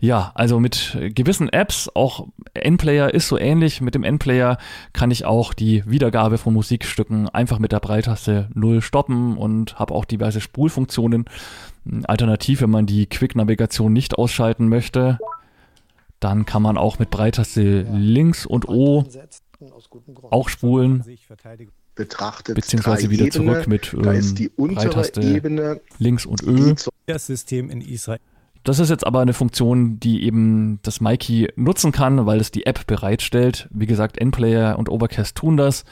Ja, 0.00 0.32
also 0.34 0.58
mit 0.58 0.98
gewissen 1.14 1.48
Apps, 1.48 1.88
auch 1.94 2.26
N-Player 2.54 3.14
ist 3.14 3.28
so 3.28 3.38
ähnlich. 3.38 3.80
Mit 3.80 3.94
dem 3.94 4.02
N-Player 4.02 4.58
kann 4.92 5.10
ich 5.10 5.24
auch 5.24 5.54
die 5.54 5.84
Wiedergabe 5.86 6.38
von 6.38 6.54
Musikstücken 6.54 7.28
einfach 7.28 7.58
mit 7.58 7.72
der 7.72 7.80
Breitaste 7.80 8.48
0 8.54 8.82
stoppen 8.82 9.36
und 9.36 9.78
habe 9.78 9.94
auch 9.94 10.04
diverse 10.04 10.40
Spulfunktionen. 10.40 11.26
Alternativ, 12.04 12.60
wenn 12.60 12.70
man 12.70 12.86
die 12.86 13.06
Quick-Navigation 13.06 13.92
nicht 13.92 14.16
ausschalten 14.18 14.68
möchte, 14.68 15.18
dann 16.20 16.46
kann 16.46 16.62
man 16.62 16.76
auch 16.76 16.98
mit 16.98 17.10
Breitaste 17.10 17.82
links 17.92 18.46
und 18.46 18.68
O 18.68 19.04
auch 20.30 20.48
spulen, 20.48 21.04
betrachtet 21.94 22.56
beziehungsweise 22.56 23.10
wieder 23.10 23.26
Ebenen. 23.26 23.48
zurück 23.48 23.66
mit 23.68 23.94
Da 24.02 24.12
ist 24.12 24.38
die 24.38 24.46
ähm, 24.46 24.52
untere 24.56 24.88
Breitaste 24.88 25.20
Ebene, 25.20 25.80
links 25.98 26.26
und 26.26 26.42
Ö. 26.42 26.74
die 26.74 26.90
das 27.06 27.26
System 27.26 27.70
in 27.70 27.80
Israel 27.80 28.20
Das 28.64 28.78
ist 28.78 28.90
jetzt 28.90 29.06
aber 29.06 29.20
eine 29.20 29.32
Funktion, 29.32 29.98
die 29.98 30.22
eben 30.24 30.78
das 30.82 31.00
Mikey 31.00 31.48
nutzen 31.56 31.90
kann, 31.90 32.26
weil 32.26 32.40
es 32.40 32.52
die 32.52 32.64
App 32.64 32.86
bereitstellt. 32.86 33.68
Wie 33.72 33.86
gesagt, 33.86 34.18
N-Player 34.18 34.78
und 34.78 34.88
Overcast 34.88 35.36
tun 35.36 35.56
das. 35.56 35.84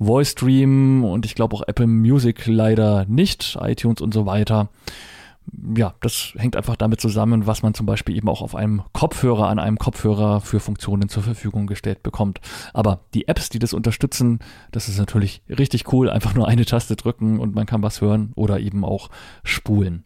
Voice 0.00 0.30
Stream 0.30 1.04
und 1.04 1.26
ich 1.26 1.34
glaube 1.34 1.56
auch 1.56 1.62
Apple 1.66 1.86
Music 1.86 2.46
leider 2.46 3.04
nicht, 3.06 3.58
iTunes 3.60 4.00
und 4.00 4.14
so 4.14 4.26
weiter. 4.26 4.68
Ja, 5.76 5.94
das 6.00 6.34
hängt 6.36 6.56
einfach 6.56 6.76
damit 6.76 7.00
zusammen, 7.00 7.46
was 7.46 7.62
man 7.62 7.72
zum 7.72 7.86
Beispiel 7.86 8.16
eben 8.16 8.28
auch 8.28 8.42
auf 8.42 8.54
einem 8.54 8.82
Kopfhörer, 8.92 9.48
an 9.48 9.58
einem 9.58 9.78
Kopfhörer 9.78 10.40
für 10.40 10.60
Funktionen 10.60 11.08
zur 11.08 11.22
Verfügung 11.22 11.66
gestellt 11.66 12.02
bekommt. 12.02 12.40
Aber 12.74 13.00
die 13.14 13.28
Apps, 13.28 13.48
die 13.48 13.58
das 13.58 13.72
unterstützen, 13.72 14.40
das 14.72 14.88
ist 14.88 14.98
natürlich 14.98 15.42
richtig 15.48 15.92
cool. 15.92 16.10
Einfach 16.10 16.34
nur 16.34 16.48
eine 16.48 16.66
Taste 16.66 16.96
drücken 16.96 17.38
und 17.40 17.54
man 17.54 17.66
kann 17.66 17.82
was 17.82 18.00
hören 18.00 18.32
oder 18.34 18.60
eben 18.60 18.84
auch 18.84 19.08
spulen. 19.42 20.04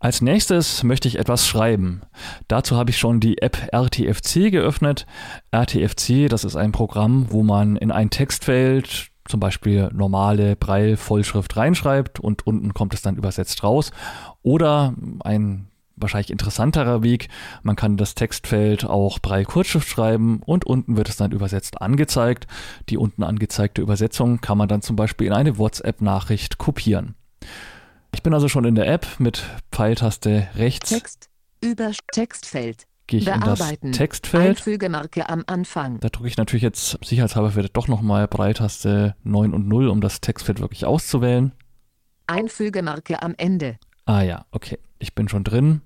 Als 0.00 0.20
nächstes 0.22 0.84
möchte 0.84 1.08
ich 1.08 1.18
etwas 1.18 1.46
schreiben. 1.46 2.02
Dazu 2.46 2.76
habe 2.76 2.90
ich 2.90 2.98
schon 2.98 3.18
die 3.18 3.38
App 3.38 3.68
RTFC 3.72 4.50
geöffnet. 4.50 5.06
RTFC, 5.50 6.28
das 6.28 6.44
ist 6.44 6.54
ein 6.54 6.70
Programm, 6.70 7.26
wo 7.30 7.42
man 7.42 7.76
in 7.76 7.90
ein 7.90 8.10
Textfeld 8.10 9.10
zum 9.28 9.40
Beispiel 9.40 9.90
normale 9.92 10.56
Braille-Vollschrift 10.56 11.56
reinschreibt 11.56 12.20
und 12.20 12.46
unten 12.46 12.74
kommt 12.74 12.94
es 12.94 13.02
dann 13.02 13.16
übersetzt 13.16 13.62
raus. 13.62 13.90
Oder 14.42 14.94
ein 15.20 15.66
wahrscheinlich 15.96 16.30
interessanterer 16.30 17.02
Weg, 17.02 17.28
man 17.62 17.74
kann 17.76 17.96
das 17.96 18.14
Textfeld 18.14 18.84
auch 18.84 19.18
Braille-Kurzschrift 19.18 19.88
schreiben 19.88 20.40
und 20.44 20.64
unten 20.64 20.96
wird 20.96 21.08
es 21.08 21.16
dann 21.16 21.32
übersetzt 21.32 21.82
angezeigt. 21.82 22.46
Die 22.88 22.96
unten 22.96 23.24
angezeigte 23.24 23.82
Übersetzung 23.82 24.40
kann 24.40 24.58
man 24.58 24.68
dann 24.68 24.82
zum 24.82 24.96
Beispiel 24.96 25.26
in 25.26 25.32
eine 25.32 25.58
WhatsApp-Nachricht 25.58 26.58
kopieren. 26.58 27.14
Ich 28.12 28.22
bin 28.22 28.34
also 28.34 28.48
schon 28.48 28.64
in 28.64 28.74
der 28.74 28.86
App 28.88 29.06
mit 29.18 29.44
Pfeiltaste 29.70 30.48
rechts. 30.56 30.90
Text. 30.90 31.28
Über 31.62 31.92
Textfeld. 32.12 32.86
Gehe 33.06 33.20
ich 33.20 33.26
in 33.26 33.40
das 33.40 33.58
Bearbeiten. 33.58 33.92
Textfeld. 33.92 34.58
Einfügemarke 34.58 35.28
am 35.28 35.42
Anfang. 35.46 35.98
Da 36.00 36.08
drücke 36.08 36.28
ich 36.28 36.36
natürlich 36.36 36.62
jetzt 36.62 36.98
sicherheitshalber 37.02 37.50
vielleicht 37.50 37.76
doch 37.76 37.88
nochmal 37.88 38.28
Breitaste 38.28 39.16
9 39.24 39.54
und 39.54 39.66
0, 39.66 39.88
um 39.88 40.00
das 40.00 40.20
Textfeld 40.20 40.60
wirklich 40.60 40.84
auszuwählen. 40.84 41.52
Einfügemarke 42.26 43.22
am 43.22 43.34
Ende. 43.38 43.78
Ah 44.04 44.22
ja, 44.22 44.44
okay. 44.50 44.78
Ich 44.98 45.14
bin 45.14 45.28
schon 45.28 45.44
drin. 45.44 45.80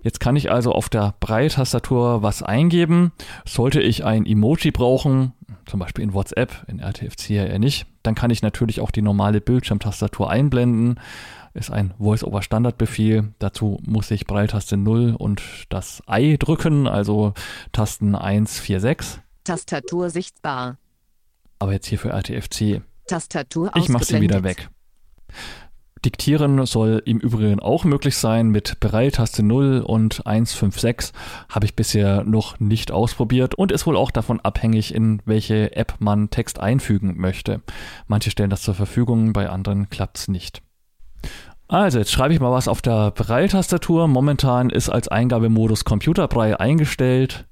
Jetzt 0.00 0.20
kann 0.20 0.36
ich 0.36 0.50
also 0.50 0.72
auf 0.72 0.88
der 0.88 1.14
Breitastatur 1.18 2.22
was 2.22 2.42
eingeben. 2.42 3.12
Sollte 3.44 3.80
ich 3.80 4.04
ein 4.04 4.24
Emoji 4.24 4.70
brauchen, 4.70 5.32
zum 5.68 5.80
Beispiel 5.80 6.04
in 6.04 6.14
WhatsApp, 6.14 6.64
in 6.66 6.80
RTFC 6.80 7.30
ja 7.30 7.44
eher 7.44 7.58
nicht, 7.58 7.86
dann 8.02 8.14
kann 8.14 8.30
ich 8.30 8.42
natürlich 8.42 8.80
auch 8.80 8.90
die 8.90 9.02
normale 9.02 9.40
Bildschirmtastatur 9.40 10.30
einblenden. 10.30 10.98
Ist 11.54 11.70
ein 11.70 11.94
Voice-over-Standard-Befehl. 11.98 13.34
Dazu 13.38 13.78
muss 13.82 14.10
ich 14.10 14.26
Breitaste 14.26 14.76
0 14.76 15.14
und 15.16 15.42
das 15.68 16.02
I 16.10 16.38
drücken, 16.38 16.86
also 16.86 17.34
Tasten 17.72 18.14
1, 18.14 18.60
4, 18.60 18.80
6. 18.80 19.20
Tastatur 19.44 20.10
sichtbar. 20.10 20.78
Aber 21.58 21.72
jetzt 21.72 21.86
hier 21.86 21.98
für 21.98 22.10
RTFC. 22.10 22.82
Tastatur 23.06 23.70
Ich 23.74 23.88
mache 23.88 24.04
sie 24.04 24.20
wieder 24.20 24.42
weg. 24.42 24.68
Diktieren 26.04 26.64
soll 26.66 27.02
im 27.04 27.18
Übrigen 27.18 27.60
auch 27.60 27.84
möglich 27.84 28.16
sein 28.16 28.48
mit 28.48 28.78
Braille-Taste 28.80 29.42
0 29.42 29.82
und 29.86 30.26
156. 30.26 31.12
Habe 31.48 31.66
ich 31.66 31.74
bisher 31.74 32.24
noch 32.24 32.60
nicht 32.60 32.92
ausprobiert 32.92 33.54
und 33.56 33.72
ist 33.72 33.86
wohl 33.86 33.96
auch 33.96 34.10
davon 34.10 34.40
abhängig, 34.40 34.94
in 34.94 35.20
welche 35.24 35.74
App 35.76 35.94
man 35.98 36.30
Text 36.30 36.60
einfügen 36.60 37.14
möchte. 37.18 37.60
Manche 38.06 38.30
stellen 38.30 38.50
das 38.50 38.62
zur 38.62 38.74
Verfügung, 38.74 39.32
bei 39.32 39.48
anderen 39.48 39.88
klappt 39.90 40.18
es 40.18 40.28
nicht. 40.28 40.62
Also, 41.66 41.98
jetzt 41.98 42.12
schreibe 42.12 42.32
ich 42.32 42.40
mal 42.40 42.52
was 42.52 42.68
auf 42.68 42.80
der 42.80 43.10
Braille-Tastatur. 43.10 44.08
Momentan 44.08 44.70
ist 44.70 44.88
als 44.88 45.08
Eingabemodus 45.08 45.84
Computerbraille 45.84 46.58
eingestellt. 46.58 47.46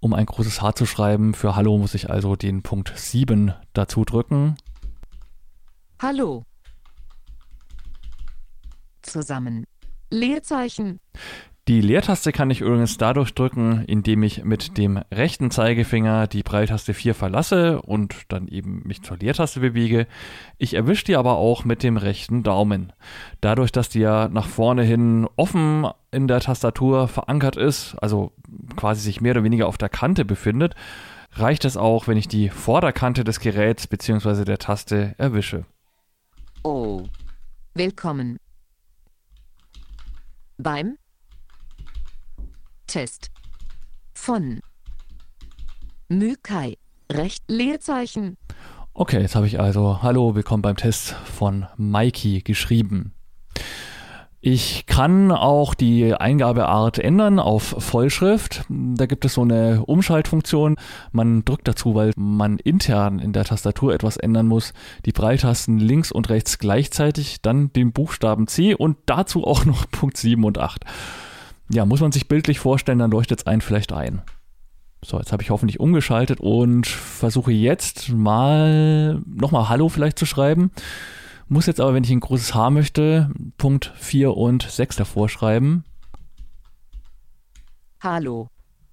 Um 0.00 0.14
ein 0.14 0.26
großes 0.26 0.62
H 0.62 0.74
zu 0.74 0.86
schreiben, 0.86 1.34
für 1.34 1.56
Hallo 1.56 1.76
muss 1.76 1.94
ich 1.94 2.10
also 2.10 2.36
den 2.36 2.62
Punkt 2.62 2.92
7 2.94 3.52
dazu 3.72 4.04
drücken. 4.04 4.56
Hallo. 6.00 6.44
Zusammen. 9.04 9.66
Leerzeichen. 10.10 11.00
Die 11.66 11.80
Leertaste 11.80 12.30
kann 12.30 12.50
ich 12.50 12.60
übrigens 12.60 12.98
dadurch 12.98 13.32
drücken, 13.32 13.84
indem 13.86 14.22
ich 14.22 14.44
mit 14.44 14.76
dem 14.76 14.98
rechten 15.10 15.50
Zeigefinger 15.50 16.26
die 16.26 16.42
Breiltaste 16.42 16.92
4 16.92 17.14
verlasse 17.14 17.80
und 17.80 18.14
dann 18.28 18.48
eben 18.48 18.82
mich 18.84 19.02
zur 19.02 19.16
Leertaste 19.16 19.60
bewege. 19.60 20.06
Ich 20.58 20.74
erwische 20.74 21.06
die 21.06 21.16
aber 21.16 21.38
auch 21.38 21.64
mit 21.64 21.82
dem 21.82 21.96
rechten 21.96 22.42
Daumen. 22.42 22.92
Dadurch, 23.40 23.72
dass 23.72 23.88
die 23.88 24.00
ja 24.00 24.28
nach 24.28 24.46
vorne 24.46 24.82
hin 24.82 25.26
offen 25.36 25.86
in 26.10 26.28
der 26.28 26.40
Tastatur 26.40 27.08
verankert 27.08 27.56
ist, 27.56 27.96
also 28.02 28.32
quasi 28.76 29.00
sich 29.00 29.22
mehr 29.22 29.32
oder 29.32 29.44
weniger 29.44 29.66
auf 29.66 29.78
der 29.78 29.88
Kante 29.88 30.26
befindet, 30.26 30.74
reicht 31.32 31.64
es 31.64 31.78
auch, 31.78 32.06
wenn 32.06 32.18
ich 32.18 32.28
die 32.28 32.50
Vorderkante 32.50 33.24
des 33.24 33.40
Geräts 33.40 33.86
bzw. 33.86 34.44
der 34.44 34.58
Taste 34.58 35.14
erwische. 35.16 35.64
Oh. 36.62 37.04
Willkommen. 37.72 38.38
Beim 40.58 40.98
Test 42.86 43.32
von 44.14 44.60
Mykai. 46.08 46.76
Recht 47.10 47.42
Leerzeichen. 47.48 48.36
Okay, 48.92 49.20
jetzt 49.20 49.34
habe 49.34 49.48
ich 49.48 49.58
also 49.58 50.00
Hallo, 50.02 50.36
willkommen 50.36 50.62
beim 50.62 50.76
Test 50.76 51.10
von 51.10 51.66
Mikey 51.76 52.42
geschrieben. 52.42 53.12
Ich 54.46 54.84
kann 54.84 55.32
auch 55.32 55.72
die 55.72 56.12
Eingabeart 56.12 56.98
ändern 56.98 57.38
auf 57.38 57.76
Vollschrift. 57.78 58.66
Da 58.68 59.06
gibt 59.06 59.24
es 59.24 59.32
so 59.32 59.40
eine 59.40 59.82
Umschaltfunktion. 59.86 60.76
Man 61.12 61.46
drückt 61.46 61.66
dazu, 61.66 61.94
weil 61.94 62.12
man 62.16 62.58
intern 62.58 63.20
in 63.20 63.32
der 63.32 63.44
Tastatur 63.44 63.94
etwas 63.94 64.18
ändern 64.18 64.46
muss, 64.46 64.74
die 65.06 65.12
Breitasten 65.12 65.78
links 65.78 66.12
und 66.12 66.28
rechts 66.28 66.58
gleichzeitig, 66.58 67.40
dann 67.40 67.72
den 67.72 67.92
Buchstaben 67.92 68.46
C 68.46 68.74
und 68.74 68.98
dazu 69.06 69.44
auch 69.44 69.64
noch 69.64 69.86
Punkt 69.90 70.18
7 70.18 70.44
und 70.44 70.58
8. 70.58 70.84
Ja, 71.70 71.86
muss 71.86 72.02
man 72.02 72.12
sich 72.12 72.28
bildlich 72.28 72.58
vorstellen, 72.58 72.98
dann 72.98 73.12
leuchtet 73.12 73.38
es 73.40 73.46
einen 73.46 73.62
vielleicht 73.62 73.94
ein. 73.94 74.20
So, 75.02 75.16
jetzt 75.16 75.32
habe 75.32 75.42
ich 75.42 75.48
hoffentlich 75.48 75.80
umgeschaltet 75.80 76.40
und 76.40 76.86
versuche 76.86 77.50
jetzt 77.50 78.10
mal 78.10 79.22
nochmal 79.24 79.70
Hallo 79.70 79.88
vielleicht 79.88 80.18
zu 80.18 80.26
schreiben. 80.26 80.70
Muss 81.48 81.66
jetzt 81.66 81.80
aber, 81.80 81.94
wenn 81.94 82.04
ich 82.04 82.10
ein 82.10 82.20
großes 82.20 82.54
H 82.54 82.70
möchte, 82.70 83.30
Punkt 83.58 83.92
4 83.96 84.36
und 84.36 84.62
6 84.62 84.96
davor 84.96 85.28
schreiben. 85.28 85.84
Hallo. 88.02 88.48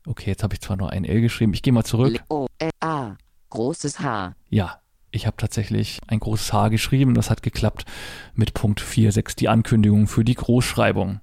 Okay, 0.05 0.29
jetzt 0.31 0.43
habe 0.43 0.53
ich 0.53 0.61
zwar 0.61 0.77
nur 0.77 0.89
ein 0.89 1.05
L 1.05 1.21
geschrieben. 1.21 1.53
Ich 1.53 1.61
gehe 1.61 1.73
mal 1.73 1.83
zurück. 1.83 2.21
O 2.29 2.47
L 2.57 2.69
A. 2.79 3.15
Großes 3.49 3.99
H. 3.99 4.33
Ja, 4.49 4.79
ich 5.11 5.27
habe 5.27 5.37
tatsächlich 5.37 5.99
ein 6.07 6.19
großes 6.19 6.53
H 6.53 6.69
geschrieben. 6.69 7.13
Das 7.13 7.29
hat 7.29 7.43
geklappt 7.43 7.85
mit 8.33 8.53
Punkt 8.53 8.79
4, 8.79 9.11
6, 9.11 9.35
die 9.35 9.49
Ankündigung 9.49 10.07
für 10.07 10.23
die 10.23 10.35
Großschreibung. 10.35 11.19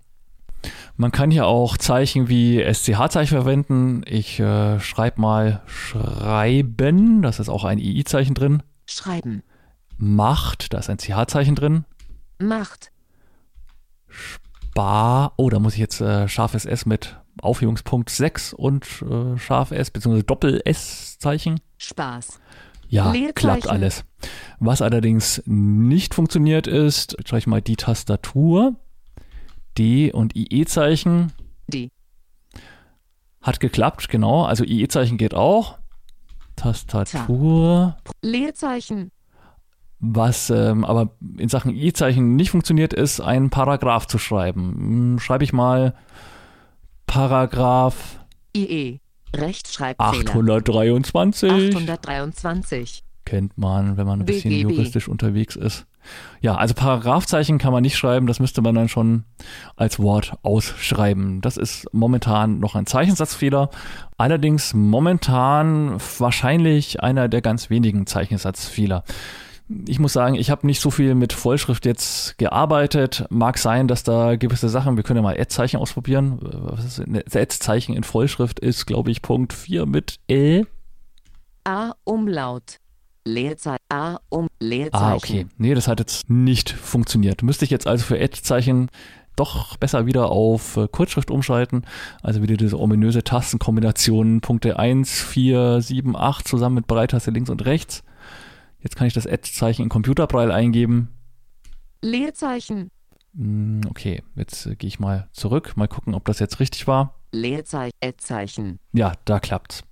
Man 0.96 1.12
kann 1.12 1.30
hier 1.30 1.46
auch 1.46 1.76
Zeichen 1.76 2.28
wie 2.28 2.60
SCH-Zeichen 2.62 3.36
verwenden. 3.36 4.02
Ich 4.06 4.40
äh, 4.40 4.80
schreibe 4.80 5.20
mal 5.20 5.62
schreiben. 5.66 7.22
Das 7.22 7.38
ist 7.38 7.48
auch 7.48 7.64
ein 7.64 7.78
II-Zeichen 7.78 8.34
drin. 8.34 8.62
Schreiben. 8.86 9.42
Macht, 9.98 10.72
da 10.72 10.78
ist 10.78 10.88
ein 10.88 10.98
CH-Zeichen 10.98 11.54
drin. 11.54 11.84
Macht. 12.38 12.92
Bar, 14.74 15.32
oh, 15.36 15.50
da 15.50 15.58
muss 15.58 15.74
ich 15.74 15.80
jetzt 15.80 16.00
äh, 16.00 16.28
scharfes 16.28 16.64
S 16.64 16.86
mit 16.86 17.16
Aufhebungspunkt 17.42 18.10
6 18.10 18.52
und 18.52 18.86
äh, 19.02 19.36
scharf 19.38 19.72
S 19.72 19.90
bzw. 19.90 20.22
Doppel-S-Zeichen. 20.22 21.60
Spaß. 21.78 22.40
Ja, 22.88 23.12
klappt 23.34 23.68
alles. 23.68 24.04
Was 24.60 24.80
allerdings 24.80 25.42
nicht 25.46 26.14
funktioniert 26.14 26.66
ist, 26.66 27.16
jetzt 27.18 27.28
schreibe 27.28 27.40
ich 27.40 27.46
mal 27.46 27.60
die 27.60 27.76
Tastatur. 27.76 28.76
D 29.76 30.10
und 30.12 30.34
IE-Zeichen 30.34 31.32
Die. 31.68 31.90
hat 33.42 33.60
geklappt, 33.60 34.08
genau. 34.08 34.44
Also 34.44 34.64
IE-Zeichen 34.64 35.18
geht 35.18 35.34
auch. 35.34 35.78
Tastatur. 36.56 37.96
Leerzeichen. 38.22 39.12
Was 40.00 40.50
ähm, 40.50 40.84
aber 40.84 41.10
in 41.38 41.48
Sachen 41.48 41.74
I-Zeichen 41.74 42.36
nicht 42.36 42.50
funktioniert, 42.50 42.92
ist 42.92 43.20
ein 43.20 43.50
Paragraph 43.50 44.06
zu 44.06 44.18
schreiben. 44.18 44.74
Hm, 44.78 45.18
Schreibe 45.18 45.44
ich 45.44 45.52
mal 45.52 45.94
Paragraph 47.06 48.24
IE. 48.54 49.00
Rechtschreibfehler. 49.34 50.30
823. 50.30 51.50
823. 51.76 53.04
Kennt 53.24 53.58
man, 53.58 53.96
wenn 53.96 54.06
man 54.06 54.20
ein 54.20 54.26
bisschen 54.26 54.50
BGB. 54.50 54.70
juristisch 54.70 55.08
unterwegs 55.08 55.54
ist. 55.54 55.86
Ja, 56.40 56.54
also 56.54 56.72
Paragraphzeichen 56.72 57.58
kann 57.58 57.72
man 57.72 57.82
nicht 57.82 57.98
schreiben, 57.98 58.26
das 58.26 58.40
müsste 58.40 58.62
man 58.62 58.74
dann 58.74 58.88
schon 58.88 59.24
als 59.76 59.98
Wort 59.98 60.32
ausschreiben. 60.42 61.42
Das 61.42 61.58
ist 61.58 61.86
momentan 61.92 62.60
noch 62.60 62.74
ein 62.74 62.86
Zeichensatzfehler. 62.86 63.68
Allerdings 64.16 64.72
momentan 64.72 65.98
wahrscheinlich 66.18 67.02
einer 67.02 67.28
der 67.28 67.42
ganz 67.42 67.68
wenigen 67.68 68.06
Zeichensatzfehler. 68.06 69.04
Ich 69.86 69.98
muss 69.98 70.14
sagen, 70.14 70.34
ich 70.34 70.50
habe 70.50 70.66
nicht 70.66 70.80
so 70.80 70.90
viel 70.90 71.14
mit 71.14 71.32
Vollschrift 71.34 71.84
jetzt 71.84 72.38
gearbeitet. 72.38 73.26
Mag 73.28 73.58
sein, 73.58 73.86
dass 73.86 74.02
da 74.02 74.36
gewisse 74.36 74.68
Sachen, 74.70 74.96
wir 74.96 75.02
können 75.02 75.18
ja 75.18 75.22
mal 75.22 75.38
Ad-Zeichen 75.38 75.78
ausprobieren. 75.78 76.38
Was 76.40 77.00
Ad-Zeichen 77.00 77.94
in 77.94 78.02
Vollschrift 78.02 78.60
ist, 78.60 78.86
glaube 78.86 79.10
ich, 79.10 79.20
Punkt 79.20 79.52
4 79.52 79.84
mit 79.84 80.16
L. 80.26 80.66
A. 81.64 81.92
Umlaut. 82.04 82.78
Leerzeichen. 83.26 83.84
A. 83.90 84.18
Um. 84.30 84.48
Leerzeichen. 84.58 85.04
Ah, 85.04 85.14
okay. 85.14 85.46
Nee, 85.58 85.74
das 85.74 85.86
hat 85.86 86.00
jetzt 86.00 86.30
nicht 86.30 86.70
funktioniert. 86.70 87.42
Müsste 87.42 87.66
ich 87.66 87.70
jetzt 87.70 87.86
also 87.86 88.04
für 88.04 88.18
Ad-Zeichen 88.18 88.88
doch 89.36 89.76
besser 89.76 90.06
wieder 90.06 90.30
auf 90.30 90.76
äh, 90.76 90.88
Kurzschrift 90.88 91.30
umschalten. 91.30 91.84
Also 92.22 92.42
wieder 92.42 92.56
diese 92.56 92.78
ominöse 92.78 93.22
Tastenkombination 93.22 94.40
Punkte 94.40 94.78
1, 94.78 95.22
4, 95.22 95.80
7, 95.80 96.16
8 96.16 96.48
zusammen 96.48 96.76
mit 96.76 96.86
Breitaste 96.86 97.30
links 97.30 97.50
und 97.50 97.64
rechts. 97.64 98.02
Jetzt 98.80 98.96
kann 98.96 99.06
ich 99.06 99.14
das 99.14 99.26
Ad-Zeichen 99.26 99.82
in 99.82 99.88
Computerbraille 99.88 100.52
eingeben. 100.54 101.08
Leerzeichen. 102.02 102.90
Hm, 103.36 103.80
Okay, 103.90 104.22
jetzt 104.36 104.66
äh, 104.66 104.76
gehe 104.76 104.88
ich 104.88 105.00
mal 105.00 105.28
zurück, 105.32 105.76
mal 105.76 105.88
gucken, 105.88 106.14
ob 106.14 106.24
das 106.24 106.38
jetzt 106.38 106.60
richtig 106.60 106.86
war. 106.86 107.14
Leerzeichen. 107.32 108.78
Ja, 108.92 109.12
da 109.24 109.40
klappt's. 109.40 109.82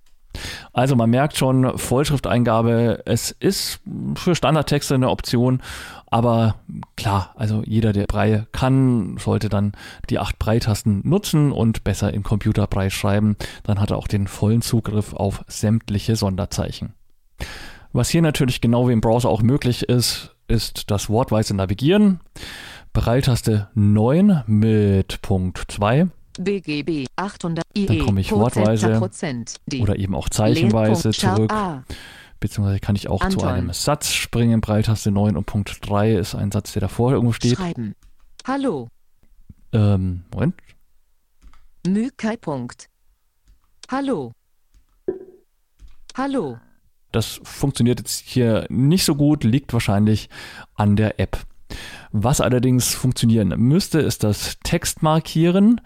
Also 0.74 0.96
man 0.96 1.08
merkt 1.08 1.36
schon, 1.36 1.78
Vollschrifteingabe, 1.78 3.02
es 3.06 3.30
ist 3.30 3.80
für 4.16 4.34
Standardtexte 4.34 4.94
eine 4.94 5.08
Option, 5.08 5.62
aber 6.08 6.56
klar, 6.96 7.32
also 7.36 7.62
jeder, 7.64 7.94
der 7.94 8.04
Brei 8.06 8.46
kann, 8.52 9.16
sollte 9.18 9.48
dann 9.48 9.72
die 10.10 10.18
acht 10.18 10.38
Breitasten 10.38 11.00
nutzen 11.08 11.52
und 11.52 11.84
besser 11.84 12.12
in 12.12 12.22
Computerbrei 12.22 12.90
schreiben. 12.90 13.36
Dann 13.62 13.80
hat 13.80 13.90
er 13.90 13.96
auch 13.96 14.08
den 14.08 14.26
vollen 14.26 14.60
Zugriff 14.60 15.14
auf 15.14 15.42
sämtliche 15.48 16.16
Sonderzeichen. 16.16 16.92
Was 17.96 18.10
hier 18.10 18.20
natürlich 18.20 18.60
genau 18.60 18.88
wie 18.88 18.92
im 18.92 19.00
Browser 19.00 19.30
auch 19.30 19.40
möglich 19.40 19.84
ist, 19.84 20.36
ist 20.48 20.90
das 20.90 21.08
wortweise 21.08 21.56
Navigieren. 21.56 22.20
Breitaste 22.92 23.70
9 23.72 24.44
mit 24.46 25.22
Punkt 25.22 25.64
2 25.66 26.06
BGB 26.38 27.06
800 27.16 27.64
IE. 27.74 27.86
Dann 27.86 27.98
komme 28.00 28.20
ich 28.20 28.32
wortweise 28.32 29.00
oder 29.80 29.96
eben 29.96 30.14
auch 30.14 30.28
zeichenweise 30.28 31.12
zurück. 31.12 31.50
Beziehungsweise 32.38 32.80
kann 32.80 32.96
ich 32.96 33.08
auch 33.08 33.20
zu 33.20 33.38
Anton. 33.38 33.48
einem 33.48 33.72
Satz 33.72 34.12
springen. 34.12 34.60
Breitaste 34.60 35.10
9 35.10 35.34
und 35.34 35.46
Punkt 35.46 35.78
3 35.80 36.16
ist 36.16 36.34
ein 36.34 36.52
Satz, 36.52 36.74
der 36.74 36.80
davor 36.80 37.12
irgendwo 37.12 37.32
steht. 37.32 37.56
Schreiben. 37.56 37.94
Hallo. 38.46 38.88
Ähm, 39.72 40.24
Moment. 40.34 40.54
Mükai. 41.86 42.36
Punkt. 42.36 42.90
Hallo. 43.90 44.32
Hallo. 46.14 46.58
Das 47.12 47.40
funktioniert 47.44 48.00
jetzt 48.00 48.24
hier 48.26 48.66
nicht 48.68 49.04
so 49.04 49.14
gut, 49.14 49.44
liegt 49.44 49.72
wahrscheinlich 49.72 50.28
an 50.74 50.96
der 50.96 51.20
App. 51.20 51.38
Was 52.12 52.40
allerdings 52.40 52.94
funktionieren 52.94 53.48
müsste, 53.58 54.00
ist 54.00 54.24
das 54.24 54.58
Textmarkieren. 54.62 55.80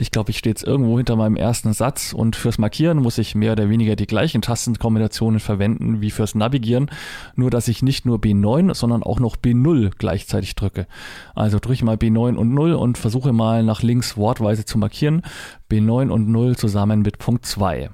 Ich 0.00 0.12
glaube, 0.12 0.30
ich 0.30 0.38
stehe 0.38 0.52
jetzt 0.52 0.62
irgendwo 0.62 0.96
hinter 0.96 1.16
meinem 1.16 1.34
ersten 1.34 1.72
Satz 1.72 2.12
und 2.12 2.36
fürs 2.36 2.58
Markieren 2.58 2.98
muss 2.98 3.18
ich 3.18 3.34
mehr 3.34 3.52
oder 3.52 3.68
weniger 3.68 3.96
die 3.96 4.06
gleichen 4.06 4.42
Tastenkombinationen 4.42 5.40
verwenden 5.40 6.00
wie 6.00 6.12
fürs 6.12 6.36
Navigieren, 6.36 6.88
nur 7.34 7.50
dass 7.50 7.66
ich 7.66 7.82
nicht 7.82 8.06
nur 8.06 8.18
B9, 8.18 8.74
sondern 8.74 9.02
auch 9.02 9.18
noch 9.18 9.36
B0 9.36 9.90
gleichzeitig 9.98 10.54
drücke. 10.54 10.86
Also 11.34 11.58
drücke 11.58 11.74
ich 11.74 11.82
mal 11.82 11.96
B9 11.96 12.36
und 12.36 12.54
0 12.54 12.74
und 12.74 12.96
versuche 12.96 13.32
mal 13.32 13.64
nach 13.64 13.82
links 13.82 14.16
wortweise 14.16 14.64
zu 14.64 14.78
markieren. 14.78 15.22
B9 15.68 16.10
und 16.10 16.28
0 16.28 16.56
zusammen 16.56 17.02
mit 17.02 17.18
Punkt 17.18 17.44
2. 17.44 17.90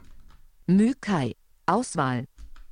Mükai. 0.67 1.37
Auswahl. 1.67 2.27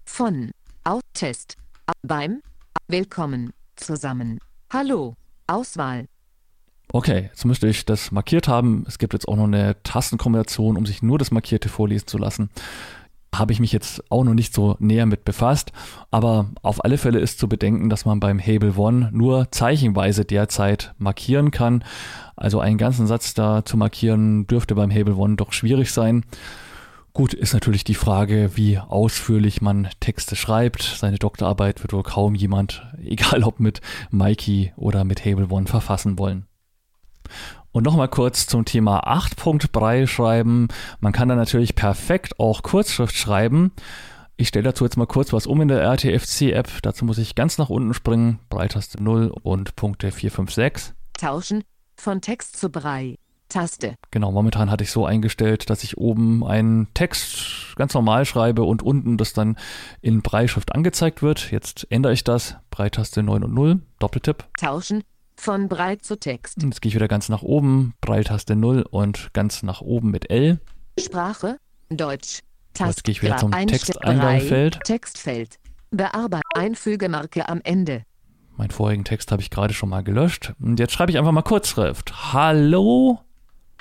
Von. 0.05 0.51
Aus. 0.85 1.01
Test. 1.15 1.57
Beim. 2.03 2.43
Willkommen. 2.89 3.55
Zusammen. 3.75 4.39
Hallo. 4.71 5.15
Auswahl. 5.47 6.07
Okay, 6.93 7.31
jetzt 7.31 7.47
müsste 7.47 7.69
ich 7.69 7.87
das 7.87 8.13
markiert 8.13 8.49
haben. 8.49 8.85
Es 8.87 8.99
gibt 8.99 9.15
jetzt 9.15 9.27
auch 9.29 9.37
noch 9.37 9.45
eine 9.45 9.83
Tastenkombination, 9.83 10.77
um 10.77 10.85
sich 10.85 11.03
nur 11.03 11.19
das 11.19 11.31
Markierte 11.31 11.71
vorlesen 11.71 12.07
zu 12.07 12.19
lassen. 12.19 12.51
Habe 13.35 13.53
ich 13.53 13.61
mich 13.61 13.73
jetzt 13.73 14.03
auch 14.11 14.25
noch 14.25 14.35
nicht 14.35 14.53
so 14.53 14.77
näher 14.79 15.07
mit 15.07 15.25
befasst, 15.25 15.73
aber 16.11 16.51
auf 16.61 16.85
alle 16.85 16.99
Fälle 16.99 17.19
ist 17.19 17.39
zu 17.39 17.49
bedenken, 17.49 17.89
dass 17.89 18.05
man 18.05 18.21
beim 18.21 18.39
Hable 18.39 18.77
One 18.77 19.09
nur 19.11 19.51
zeichenweise 19.53 20.27
derzeit 20.27 20.95
markieren 20.99 21.51
kann. 21.51 21.83
Also 22.37 22.61
einen 22.61 22.77
ganzen 22.77 23.07
Satz 23.07 23.33
da 23.33 23.65
zu 23.65 23.79
markieren 23.79 24.47
dürfte 24.49 24.75
beim 24.75 24.91
Hable 24.91 25.17
One 25.17 25.37
doch 25.37 25.55
schwierig 25.55 25.93
sein. 25.93 26.27
Gut, 27.15 27.35
ist 27.35 27.53
natürlich 27.53 27.85
die 27.85 27.95
Frage, 27.95 28.57
wie 28.57 28.79
ausführlich 28.79 29.61
man 29.61 29.89
Texte 30.01 30.35
schreibt. 30.35 30.83
Seine 30.83 31.19
Doktorarbeit 31.19 31.83
wird 31.83 31.93
wohl 31.93 32.03
kaum 32.03 32.35
jemand, 32.35 32.87
egal 33.05 33.45
ob 33.45 33.61
mit 33.61 33.81
Mikey 34.11 34.73
oder 34.77 35.05
mit 35.05 35.25
Hable 35.25 35.49
One, 35.51 35.67
verfassen 35.67 36.19
wollen. 36.19 36.47
Und 37.71 37.85
nochmal 37.85 38.09
kurz 38.09 38.47
zum 38.47 38.65
Thema 38.65 39.07
8-Punkt-Brei 39.07 40.07
schreiben. 40.07 40.69
Man 41.01 41.13
kann 41.13 41.29
da 41.29 41.37
natürlich 41.37 41.75
perfekt 41.75 42.39
auch 42.39 42.63
Kurzschrift 42.63 43.15
schreiben. 43.15 43.73
Ich 44.37 44.49
stelle 44.49 44.65
dazu 44.65 44.85
jetzt 44.85 44.97
mal 44.97 45.07
kurz 45.07 45.33
was 45.33 45.47
um 45.47 45.61
in 45.61 45.69
der 45.69 45.83
RTFC-App. 45.83 46.83
Dazu 46.83 47.05
muss 47.05 47.19
ich 47.19 47.35
ganz 47.35 47.59
nach 47.59 47.71
unten 47.71 47.95
springen, 47.95 48.41
Breitaste 48.49 49.03
0 49.03 49.33
und 49.43 49.77
Punkte 49.77 50.13
4, 50.13 50.31
5, 50.31 50.53
6. 50.53 50.95
Tauschen. 51.19 51.63
Von 51.97 52.21
Text 52.21 52.59
zu 52.59 52.71
Brei. 52.71 53.17
Taste. 53.53 53.97
Genau, 54.11 54.33
momentan 54.33 54.71
hatte 54.71 54.83
ich 54.83 54.91
so 54.91 55.05
eingestellt, 55.05 55.69
dass 55.69 55.85
ich 55.85 55.99
oben 55.99 56.45
einen 56.45 56.93
Text 56.95 57.77
ganz 57.77 57.93
normal 57.93 58.25
schreibe 58.25 58.63
und 58.63 58.83
unten 58.83 59.19
das 59.19 59.35
dann 59.35 59.57
in 60.01 60.23
Breischrift 60.23 60.75
angezeigt 60.75 61.23
wird. 61.23 61.51
Jetzt 61.51 61.87
ändere 61.91 62.15
ich 62.15 62.25
das. 62.25 62.57
Breitaste 62.71 63.23
9 63.23 63.45
und 63.45 63.53
0, 63.55 63.81
Doppeltipp. 63.99 64.45
Tauschen. 64.59 65.05
Von 65.37 65.69
Brei 65.69 65.97
zu 65.97 66.19
Text. 66.19 66.63
Jetzt 66.63 66.81
gehe 66.83 66.91
ich 66.91 66.95
wieder 66.95 67.09
ganz 67.09 67.29
nach 67.29 67.43
oben, 67.43 67.95
Breitaste 68.01 68.55
0 68.55 68.87
und 68.91 69.33
ganz 69.33 69.63
nach 69.63 69.81
oben 69.81 70.11
mit 70.11 70.31
L. 70.31 70.61
Sprache. 70.99 71.59
Deutsch. 71.91 72.41
Taste. 72.75 72.91
Jetzt 72.91 73.05
gehe 73.05 73.13
ich 73.13 73.23
wieder 73.23 73.37
zum 73.37 73.51
Texteingabefeld. 73.51 74.81
Textfeld. 74.85 75.59
Bearbeitung. 75.91 76.43
Einfügemarke 76.55 77.49
am 77.49 77.61
Ende. 77.65 78.05
Meinen 78.57 78.71
vorigen 78.71 79.05
Text 79.05 79.33
habe 79.33 79.43
ich 79.43 79.51
gerade 79.51 79.75
schon 79.75 79.89
mal 79.89 80.03
gelöscht. 80.03 80.55
Und 80.61 80.79
jetzt 80.79 80.93
schreibe 80.93 81.11
ich 81.11 81.19
einfach 81.19 81.33
mal 81.33 81.43
Kurzschrift. 81.43 82.33
Hallo, 82.33 83.21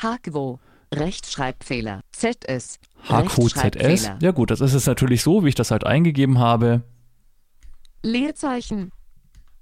Hakwo. 0.01 0.59
Rechtschreibfehler. 0.93 2.01
ZS. 2.11 2.79
HQZS. 3.07 4.11
Ja 4.19 4.31
gut, 4.31 4.51
das 4.51 4.61
ist 4.61 4.73
es 4.73 4.85
natürlich 4.85 5.23
so, 5.23 5.43
wie 5.43 5.49
ich 5.49 5.55
das 5.55 5.71
halt 5.71 5.85
eingegeben 5.85 6.39
habe. 6.39 6.81
Leerzeichen. 8.03 8.91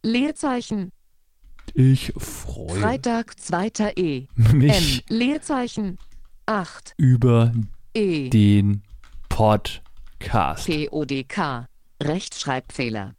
Leerzeichen. 0.01 0.91
Ich 1.73 2.13
freue 2.17 2.79
Freitag 2.79 3.39
2. 3.39 3.93
E. 3.95 4.27
mich 4.35 5.03
M. 5.09 5.17
Leerzeichen. 5.17 5.97
8. 6.45 6.93
über 6.97 7.51
E. 7.93 8.29
den 8.29 8.81
Podcast. 9.29 10.67
PODK. 10.67 11.67
Rechtschreibfehler. 12.01 13.13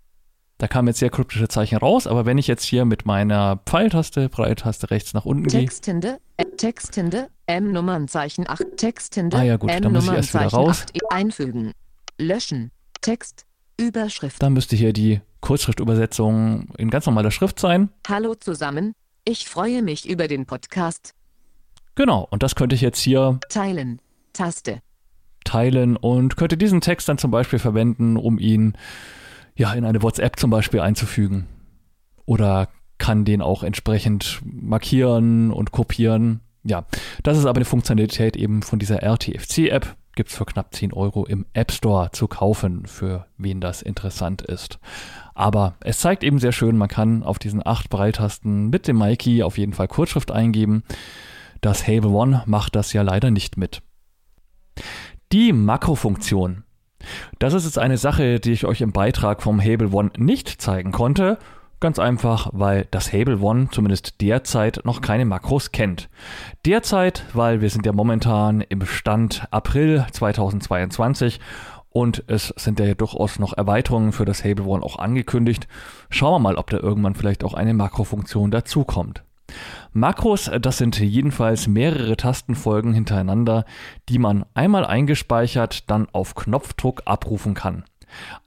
Da 0.61 0.69
kamen 0.69 0.89
jetzt 0.89 0.99
sehr 0.99 1.09
kryptische 1.09 1.49
Zeichen 1.49 1.79
raus, 1.79 2.07
aber 2.07 2.27
wenn 2.27 2.37
ich 2.37 2.47
jetzt 2.47 2.65
hier 2.65 2.85
mit 2.85 3.07
meiner 3.07 3.63
Pfeiltaste, 3.65 4.29
Breitaste 4.29 4.91
rechts 4.91 5.15
nach 5.15 5.25
unten 5.25 5.45
gehe, 5.45 5.61
Textende. 5.61 6.19
Äh, 6.37 6.45
Textende. 6.45 7.29
M 7.47 7.73
Nummernzeichen 7.73 8.47
8. 8.47 8.77
Textende. 8.77 9.39
Ah 9.39 9.43
ja, 9.43 9.57
gut, 9.57 9.71
dann 9.71 9.91
muss 9.91 10.05
ich 10.05 10.13
erst 10.13 10.35
wieder 10.35 10.49
raus. 10.49 10.83
8. 10.83 10.97
E. 10.97 10.99
Einfügen. 11.09 11.73
Löschen. 12.19 12.73
Text. 13.01 13.47
Überschrift. 13.79 14.43
dann 14.43 14.53
müsste 14.53 14.77
hier 14.77 14.93
die 14.93 15.23
Kurzschriftübersetzung 15.41 16.69
in 16.77 16.91
ganz 16.91 17.07
normaler 17.07 17.31
Schrift 17.31 17.59
sein. 17.59 17.89
Hallo 18.07 18.35
zusammen. 18.35 18.93
Ich 19.25 19.49
freue 19.49 19.81
mich 19.81 20.07
über 20.11 20.29
den 20.29 20.45
Podcast. 20.45 21.15
Genau, 21.95 22.29
und 22.31 22.43
das 22.43 22.55
könnte 22.55 22.75
ich 22.75 22.83
jetzt 22.83 23.01
hier 23.01 23.41
Teilen. 23.49 24.03
Taste. 24.35 24.83
teilen 25.43 25.97
und 25.97 26.37
könnte 26.37 26.59
diesen 26.59 26.83
Text 26.83 27.09
dann 27.09 27.17
zum 27.17 27.31
Beispiel 27.31 27.59
verwenden, 27.59 28.19
um 28.19 28.39
ihn 28.39 28.77
ja 29.61 29.73
in 29.75 29.85
eine 29.85 30.03
WhatsApp 30.03 30.41
zum 30.41 30.51
Beispiel 30.51 30.81
einzufügen. 30.81 31.47
Oder 32.25 32.69
kann 32.99 33.25
den 33.25 33.43
auch 33.43 33.63
entsprechend 33.63 34.41
markieren 34.45 35.51
und 35.51 35.71
kopieren. 35.71 36.41
Ja, 36.65 36.87
das 37.23 37.39
ist 37.39 37.47
aber 37.47 37.59
eine 37.59 37.65
Funktionalität 37.65 38.37
eben 38.37 38.63
von 38.63 38.79
dieser 38.79 39.03
RTFC-App. 39.03 39.97
Gibt 40.17 40.31
es 40.31 40.37
für 40.37 40.45
knapp 40.45 40.75
10 40.75 40.93
Euro 40.93 41.25
im 41.25 41.47
App 41.53 41.73
Store 41.73 42.11
zu 42.13 42.27
kaufen, 42.27 42.87
für 42.87 43.27
wen 43.39 43.61
das 43.61 43.81
interessant 43.81 44.43
ist. 44.43 44.79
Aber 45.35 45.77
es 45.81 46.01
zeigt 46.01 46.25
eben 46.25 46.39
sehr 46.39 46.53
schön, 46.53 46.77
man 46.77 46.89
kann 46.89 47.23
auf 47.23 47.39
diesen 47.39 47.65
acht 47.65 47.89
Breitasten 47.91 48.69
mit 48.71 48.89
dem 48.89 48.99
Mikey 48.99 49.43
auf 49.43 49.57
jeden 49.57 49.73
Fall 49.73 49.89
Kurzschrift 49.89 50.31
eingeben. 50.31 50.83
Das 51.61 51.87
Hable 51.87 52.11
One 52.11 52.43
macht 52.47 52.77
das 52.77 52.93
ja 52.93 53.03
leider 53.03 53.31
nicht 53.31 53.57
mit. 53.57 53.83
Die 55.33 55.53
Makrofunktion. 55.53 56.65
Das 57.39 57.55
ist 57.55 57.65
jetzt 57.65 57.79
eine 57.79 57.99
Sache, 57.99 58.41
die 58.41 58.53
ich 58.53 58.67
euch 58.67 58.81
im 58.81 58.93
Beitrag 58.93 59.43
vom 59.43 59.61
Hable 59.61 59.93
One 59.93 60.11
nicht 60.17 60.61
zeigen 60.61 60.93
konnte. 60.93 61.39
Ganz 61.81 61.99
einfach, 61.99 62.51
weil 62.53 62.87
das 62.91 63.13
Hable 63.13 63.41
One 63.41 63.69
zumindest 63.71 64.21
derzeit 64.21 64.83
noch 64.85 65.01
keine 65.01 65.25
Makros 65.25 65.73
kennt. 65.73 66.11
Derzeit, 66.67 67.25
weil 67.33 67.63
wir 67.63 67.71
sind 67.71 67.87
ja 67.87 67.93
momentan 67.93 68.61
im 68.61 68.85
Stand 68.85 69.47
April 69.51 70.05
2022 70.13 71.41
und 71.89 72.23
es 72.27 72.49
sind 72.57 72.79
ja 72.81 72.95
durchaus 72.95 73.39
noch 73.39 73.57
Erweiterungen 73.57 74.13
für 74.13 74.27
das 74.27 74.45
Hable 74.45 74.67
One 74.67 74.83
auch 74.83 74.99
angekündigt. 74.99 75.69
Schauen 76.11 76.35
wir 76.35 76.39
mal, 76.39 76.57
ob 76.57 76.69
da 76.69 76.77
irgendwann 76.77 77.15
vielleicht 77.15 77.45
auch 77.45 77.55
eine 77.55 77.73
Makrofunktion 77.73 78.51
dazukommt. 78.51 79.23
Makros, 79.93 80.51
das 80.61 80.78
sind 80.78 81.01
jedenfalls 81.01 81.66
mehrere 81.66 82.16
Tastenfolgen 82.16 82.95
hintereinander, 82.95 83.64
die 84.09 84.18
man 84.18 84.45
einmal 84.55 84.86
eingespeichert 84.86 85.91
dann 85.91 86.09
auf 86.12 86.36
Knopfdruck 86.36 87.03
abrufen 87.07 87.55
kann. 87.55 87.84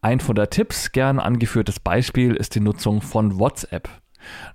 Ein 0.01 0.21
von 0.21 0.35
der 0.35 0.49
Tipps 0.49 0.91
gern 0.93 1.19
angeführtes 1.19 1.79
Beispiel 1.79 2.35
ist 2.35 2.55
die 2.55 2.61
Nutzung 2.61 3.01
von 3.01 3.39
WhatsApp. 3.39 3.89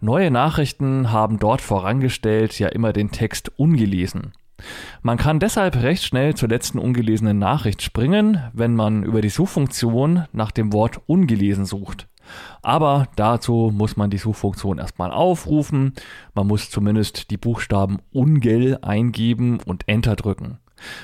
Neue 0.00 0.30
Nachrichten 0.30 1.12
haben 1.12 1.38
dort 1.38 1.60
vorangestellt 1.60 2.58
ja 2.58 2.68
immer 2.68 2.94
den 2.94 3.10
Text 3.10 3.50
ungelesen. 3.58 4.32
Man 5.02 5.18
kann 5.18 5.40
deshalb 5.40 5.76
recht 5.76 6.02
schnell 6.02 6.34
zur 6.34 6.48
letzten 6.48 6.78
ungelesenen 6.78 7.38
Nachricht 7.38 7.82
springen, 7.82 8.42
wenn 8.52 8.74
man 8.74 9.02
über 9.04 9.20
die 9.20 9.28
Suchfunktion 9.28 10.24
nach 10.32 10.50
dem 10.50 10.72
Wort 10.72 11.00
ungelesen 11.06 11.64
sucht. 11.64 12.08
Aber 12.62 13.08
dazu 13.16 13.72
muss 13.74 13.96
man 13.96 14.10
die 14.10 14.18
Suchfunktion 14.18 14.78
erstmal 14.78 15.10
aufrufen. 15.10 15.94
Man 16.34 16.46
muss 16.46 16.70
zumindest 16.70 17.30
die 17.30 17.36
Buchstaben 17.36 17.98
Ungel 18.12 18.78
eingeben 18.82 19.58
und 19.64 19.88
Enter 19.88 20.16
drücken. 20.16 20.58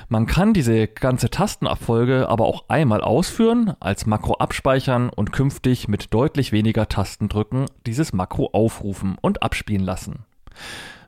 Man 0.08 0.26
kann 0.26 0.52
diese 0.52 0.86
ganze 0.86 1.30
Tastenabfolge 1.30 2.28
aber 2.28 2.46
auch 2.46 2.64
einmal 2.68 3.00
ausführen, 3.00 3.74
als 3.80 4.06
Makro 4.06 4.34
abspeichern 4.34 5.08
und 5.10 5.32
künftig 5.32 5.88
mit 5.88 6.14
deutlich 6.14 6.52
weniger 6.52 6.88
Tastendrücken 6.88 7.66
dieses 7.86 8.12
Makro 8.12 8.50
aufrufen 8.52 9.16
und 9.20 9.42
abspielen 9.42 9.84
lassen. 9.84 10.24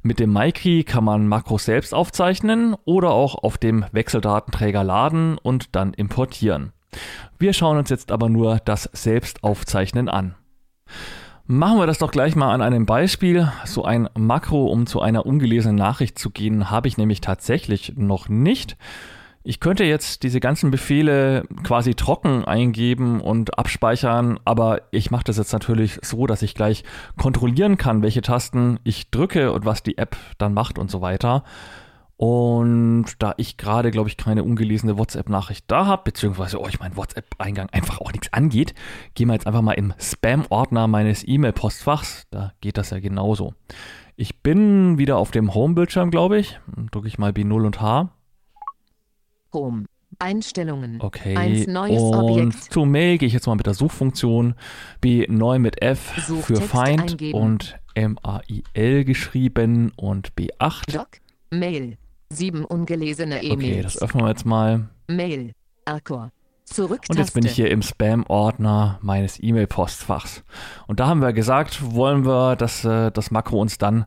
Mit 0.02 0.20
dem 0.20 0.32
MyKey 0.32 0.84
kann 0.84 1.04
man 1.04 1.26
Makros 1.26 1.64
selbst 1.64 1.92
aufzeichnen 1.92 2.76
oder 2.84 3.10
auch 3.10 3.42
auf 3.42 3.58
dem 3.58 3.84
Wechseldatenträger 3.92 4.84
laden 4.84 5.36
und 5.38 5.74
dann 5.74 5.94
importieren. 5.94 6.72
Wir 7.38 7.53
schauen 7.53 7.78
uns 7.78 7.90
jetzt 7.90 8.12
aber 8.12 8.28
nur 8.28 8.59
das 8.64 8.84
Selbstaufzeichnen 8.92 10.09
an. 10.09 10.34
Machen 11.49 11.78
wir 11.78 11.86
das 11.86 11.99
doch 11.99 12.11
gleich 12.11 12.34
mal 12.34 12.53
an 12.53 12.61
einem 12.61 12.86
Beispiel. 12.86 13.53
So 13.64 13.84
ein 13.84 14.09
Makro, 14.18 14.66
um 14.66 14.86
zu 14.86 15.01
einer 15.01 15.26
ungelesenen 15.26 15.76
Nachricht 15.76 16.18
zu 16.18 16.30
gehen, 16.30 16.70
habe 16.70 16.88
ich 16.88 16.99
nämlich 16.99 17.20
tatsächlich 17.20 17.92
noch 17.97 18.28
nicht. 18.28 18.76
Ich 19.44 19.61
könnte 19.61 19.84
jetzt 19.84 20.24
diese 20.24 20.40
ganzen 20.40 20.72
Befehle 20.72 21.44
quasi 21.62 21.94
trocken 21.94 22.44
eingeben 22.44 23.20
und 23.20 23.61
abspeichern, 23.61 24.40
aber 24.44 24.82
ich 24.90 25.12
mache 25.12 25.22
das 25.22 25.36
jetzt 25.36 25.53
natürlich 25.53 26.01
so, 26.03 26.26
dass 26.26 26.42
ich 26.42 26.57
gleich 26.57 26.82
kontrollieren 27.16 27.76
kann, 27.76 28.03
welche 28.03 28.22
Tasten 28.22 28.80
ich 28.82 29.12
drücke 29.12 29.53
und 29.53 29.64
was 29.64 29.84
die 29.84 29.99
App 29.99 30.16
dann 30.38 30.53
macht 30.53 30.80
und 30.80 30.90
so 30.90 31.01
weiter. 31.01 31.44
Und 32.18 33.06
da 33.18 33.34
ich 33.36 33.58
gerade, 33.58 33.90
glaube 33.90 34.08
ich, 34.08 34.16
keine 34.16 34.42
ungelesene 34.42 34.96
WhatsApp-Nachricht 34.96 35.66
da 35.68 35.84
habe, 35.86 36.04
beziehungsweise 36.04 36.60
euch 36.60 36.80
mein 36.80 36.96
WhatsApp-Eingang 36.96 37.68
einfach 37.70 38.00
auch 38.00 38.10
nichts 38.12 38.32
angeht, 38.32 38.74
gehen 39.14 39.28
wir 39.28 39.34
jetzt 39.34 39.46
einfach 39.46 39.60
mal 39.60 39.74
im 39.74 39.92
Spam-Ordner 39.98 40.86
meines 40.86 41.28
E-Mail-Postfachs. 41.28 42.26
Da 42.30 42.52
geht 42.62 42.78
das 42.78 42.90
ja 42.90 43.00
genauso. 43.00 43.52
Ich 44.16 44.40
bin 44.42 44.96
wieder 44.96 45.18
auf 45.18 45.30
dem 45.30 45.52
Home-Bildschirm, 45.52 46.10
glaube 46.10 46.38
ich. 46.38 46.58
Drücke 46.90 47.06
ich 47.06 47.18
mal 47.18 47.32
B0 47.32 47.66
und 47.66 47.80
H. 47.82 48.08
Home. 49.52 49.84
Einstellungen. 50.18 50.98
Okay. 51.02 51.36
Eins 51.36 51.66
neues 51.66 52.00
und 52.00 52.14
Objekt. 52.14 52.72
zu 52.72 52.86
Mail 52.86 53.18
gehe 53.18 53.26
ich 53.26 53.34
jetzt 53.34 53.46
mal 53.46 53.56
mit 53.56 53.66
der 53.66 53.74
Suchfunktion 53.74 54.54
B9 55.02 55.58
mit 55.58 55.82
F 55.82 56.00
für 56.00 56.20
Suchtext 56.22 56.62
Feind 56.62 57.10
eingeben. 57.12 57.38
und 57.38 57.78
M-A-I-L 57.94 59.04
geschrieben 59.04 59.92
und 59.96 60.32
B8. 60.32 60.96
Doc. 60.96 61.08
Mail. 61.50 61.98
Sieben 62.30 62.64
ungelesene 62.64 63.36
Okay, 63.36 63.52
E-Mails. 63.52 63.94
das 63.94 64.02
öffnen 64.02 64.24
wir 64.24 64.28
jetzt 64.30 64.46
mal. 64.46 64.88
Mail. 65.08 65.52
Arcor. 65.84 66.30
Zurück. 66.64 67.02
Und 67.08 67.16
jetzt 67.18 67.34
bin 67.34 67.46
ich 67.46 67.52
hier 67.52 67.70
im 67.70 67.80
Spam-Ordner 67.82 68.98
meines 69.00 69.40
E-Mail-Postfachs. 69.40 70.42
Und 70.88 70.98
da 70.98 71.06
haben 71.06 71.20
wir 71.20 71.32
gesagt, 71.32 71.94
wollen 71.94 72.26
wir, 72.26 72.56
dass 72.56 72.84
äh, 72.84 73.12
das 73.12 73.30
Makro 73.30 73.60
uns 73.60 73.78
dann 73.78 74.04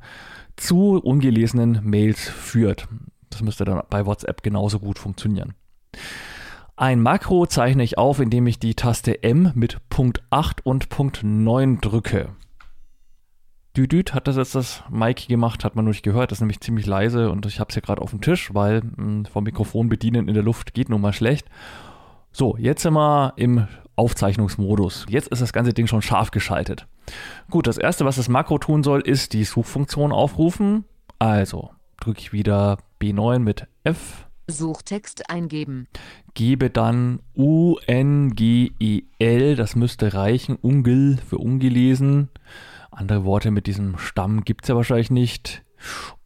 zu 0.58 0.98
ungelesenen 1.02 1.80
Mails 1.84 2.20
führt. 2.20 2.90
Das 3.30 3.42
müsste 3.42 3.64
dann 3.64 3.82
bei 3.90 4.06
WhatsApp 4.06 4.44
genauso 4.44 4.80
gut 4.80 5.00
funktionieren. 5.00 5.54
Ein 6.76 7.02
Makro 7.02 7.46
zeichne 7.46 7.84
ich 7.84 7.98
auf, 7.98 8.20
indem 8.20 8.46
ich 8.48 8.60
die 8.60 8.76
Taste 8.76 9.24
M 9.24 9.52
mit 9.56 9.78
Punkt 9.90 10.22
8 10.30 10.66
und 10.66 10.90
Punkt 10.90 11.22
9 11.24 11.80
drücke. 11.80 12.30
Düdüt 13.80 14.14
hat 14.14 14.28
das 14.28 14.36
jetzt 14.36 14.56
das 14.56 14.84
Mikey 14.90 15.28
gemacht, 15.28 15.64
hat 15.64 15.78
man 15.78 15.86
nur 15.86 15.94
nicht 15.94 16.04
gehört, 16.04 16.32
das 16.32 16.40
ist 16.40 16.42
nämlich 16.42 16.60
ziemlich 16.60 16.86
leise 16.86 17.32
und 17.32 17.46
ich 17.46 17.62
habe 17.62 17.70
es 17.70 17.76
hier 17.76 17.82
gerade 17.82 18.02
auf 18.02 18.10
dem 18.10 18.20
Tisch, 18.20 18.54
weil 18.54 18.82
mh, 18.84 19.30
vom 19.30 19.46
Mikrofon 19.46 19.88
bedienen 19.88 20.28
in 20.28 20.34
der 20.34 20.44
Luft 20.44 20.74
geht 20.74 20.90
nun 20.90 21.00
mal 21.00 21.14
schlecht. 21.14 21.48
So, 22.34 22.58
jetzt 22.58 22.82
sind 22.82 22.92
wir 22.94 23.32
im 23.38 23.68
Aufzeichnungsmodus. 23.96 25.06
Jetzt 25.08 25.30
ist 25.30 25.42
das 25.42 25.54
ganze 25.54 25.74
Ding 25.74 25.88
schon 25.88 26.02
scharf 26.02 26.32
geschaltet. 26.32 26.88
Gut, 27.50 27.68
das 27.68 27.78
erste, 27.78 28.04
was 28.04 28.18
das 28.18 28.28
Makro 28.28 28.58
tun 28.58 28.84
soll, 28.84 29.00
ist 29.00 29.32
die 29.32 29.46
Suchfunktion 29.46 30.12
aufrufen. 30.12 30.84
Also 31.18 31.70
drücke 32.02 32.20
ich 32.20 32.34
wieder 32.34 32.80
B9 33.02 33.40
mit 33.40 33.66
F, 33.86 34.28
Suchtext 34.50 35.30
eingeben. 35.30 35.88
gebe 36.34 36.70
dann 36.70 37.22
U-N-G-E-L, 37.34 38.36
das 39.56 39.78
müsste 39.78 40.14
reichen, 40.14 40.58
Ungel 40.58 41.18
für 41.30 41.38
ungelesen. 41.38 42.28
Andere 43.00 43.24
Worte 43.24 43.50
mit 43.50 43.66
diesem 43.66 43.98
Stamm 43.98 44.44
gibt 44.44 44.66
es 44.66 44.68
ja 44.70 44.76
wahrscheinlich 44.76 45.10
nicht. 45.10 45.64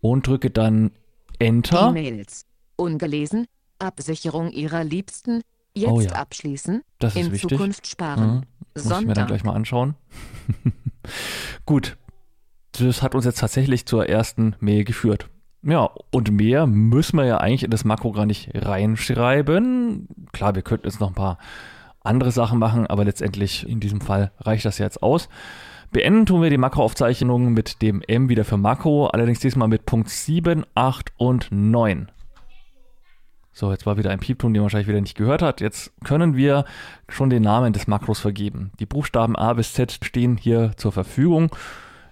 Und 0.02 0.26
drücke 0.26 0.50
dann 0.50 0.90
Enter. 1.38 1.90
E-Mails. 1.90 2.48
Ungelesen. 2.76 3.46
Absicherung 3.78 4.50
ihrer 4.52 4.84
Liebsten. 4.84 5.42
Jetzt 5.76 5.90
Oh 5.92 6.02
ja. 6.02 6.12
abschließen. 6.14 6.82
Das 6.98 7.16
ist 7.16 7.28
In 7.28 7.32
wichtig. 7.32 7.50
Zukunft 7.52 7.86
sparen. 7.88 8.24
Mhm. 8.28 8.42
Muss 8.76 8.86
ich 8.86 8.86
mir 8.86 8.90
dann 8.92 9.06
Sonntag. 9.06 9.28
gleich 9.28 9.44
mal 9.44 9.54
anschauen. 9.54 9.94
Gut, 11.66 11.98
das 12.72 13.04
hat 13.04 13.14
uns 13.14 13.26
jetzt 13.26 13.40
tatsächlich 13.40 13.86
zur 13.86 14.10
ersten 14.10 14.56
Mail 14.60 14.84
geführt. 14.84 15.30
Ja, 15.62 15.92
und 16.12 16.32
mehr 16.32 16.66
müssen 16.66 17.18
wir 17.18 17.26
ja 17.26 17.38
eigentlich 17.38 17.64
in 17.64 17.70
das 17.72 17.86
Makro 17.86 18.12
gar 18.14 18.26
nicht 18.26 18.50
reinschreiben. 18.54 20.08
Klar, 20.32 20.56
wir 20.56 20.64
könnten 20.64 20.88
jetzt 20.88 21.00
noch 21.00 21.10
ein 21.10 21.14
paar 21.16 21.38
andere 22.02 22.32
Sachen 22.32 22.58
machen, 22.60 22.88
aber 22.88 23.06
letztendlich 23.06 23.68
in 23.70 23.80
diesem 23.80 24.02
Fall 24.02 24.32
reicht 24.40 24.66
das 24.66 24.80
jetzt 24.80 25.04
aus. 25.04 25.30
Beenden 25.94 26.26
tun 26.26 26.42
wir 26.42 26.50
die 26.50 26.58
Makroaufzeichnung 26.58 27.54
mit 27.54 27.84
dem 27.84 28.02
M 28.08 28.28
wieder 28.28 28.46
für 28.46 28.58
Makro, 28.58 29.06
allerdings 29.06 29.42
diesmal 29.42 29.68
mit 29.68 29.86
Punkt 29.86 30.10
7, 30.10 30.66
8 30.74 31.14
und 31.18 31.50
9. 31.52 32.12
So, 33.52 33.72
jetzt 33.72 33.86
war 33.86 33.96
wieder 33.96 34.10
ein 34.10 34.20
Piepton, 34.20 34.56
den 34.56 34.62
man 34.62 34.66
wahrscheinlich 34.66 34.88
wieder 34.88 35.00
nicht 35.00 35.16
gehört 35.16 35.44
hat. 35.44 35.62
Jetzt 35.62 35.94
können 36.04 36.36
wir 36.36 36.66
schon 37.10 37.30
den 37.30 37.44
Namen 37.44 37.74
des 37.74 37.86
Makros 37.86 38.20
vergeben. 38.20 38.72
Die 38.80 38.88
Buchstaben 38.88 39.36
A 39.36 39.54
bis 39.54 39.74
Z 39.74 40.00
stehen 40.04 40.36
hier 40.36 40.72
zur 40.78 40.92
Verfügung. 40.92 41.56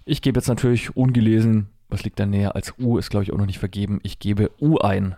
Ich 0.06 0.22
gebe 0.22 0.38
jetzt 0.38 0.48
natürlich 0.48 0.96
ungelesen, 0.96 1.70
was 1.90 2.04
liegt 2.04 2.20
da 2.20 2.28
näher 2.28 2.56
als 2.56 2.76
U, 2.78 3.00
ist 3.00 3.10
glaube 3.10 3.24
ich 3.24 3.34
auch 3.34 3.40
noch 3.40 3.48
nicht 3.48 3.58
vergeben. 3.58 4.00
Ich 4.04 4.20
gebe 4.20 4.52
U 4.62 4.78
ein. 4.78 5.16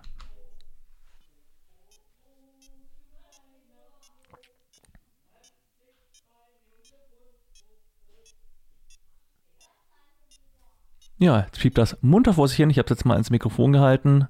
Ja, 11.24 11.40
jetzt 11.40 11.60
piept 11.60 11.78
das 11.78 11.98
munter 12.02 12.34
vor 12.34 12.50
sich 12.50 12.58
hin. 12.58 12.70
Ich 12.70 12.78
habe 12.78 12.86
es 12.86 12.90
jetzt 12.90 13.06
mal 13.06 13.16
ins 13.16 13.30
Mikrofon 13.30 13.72
gehalten. 13.72 14.28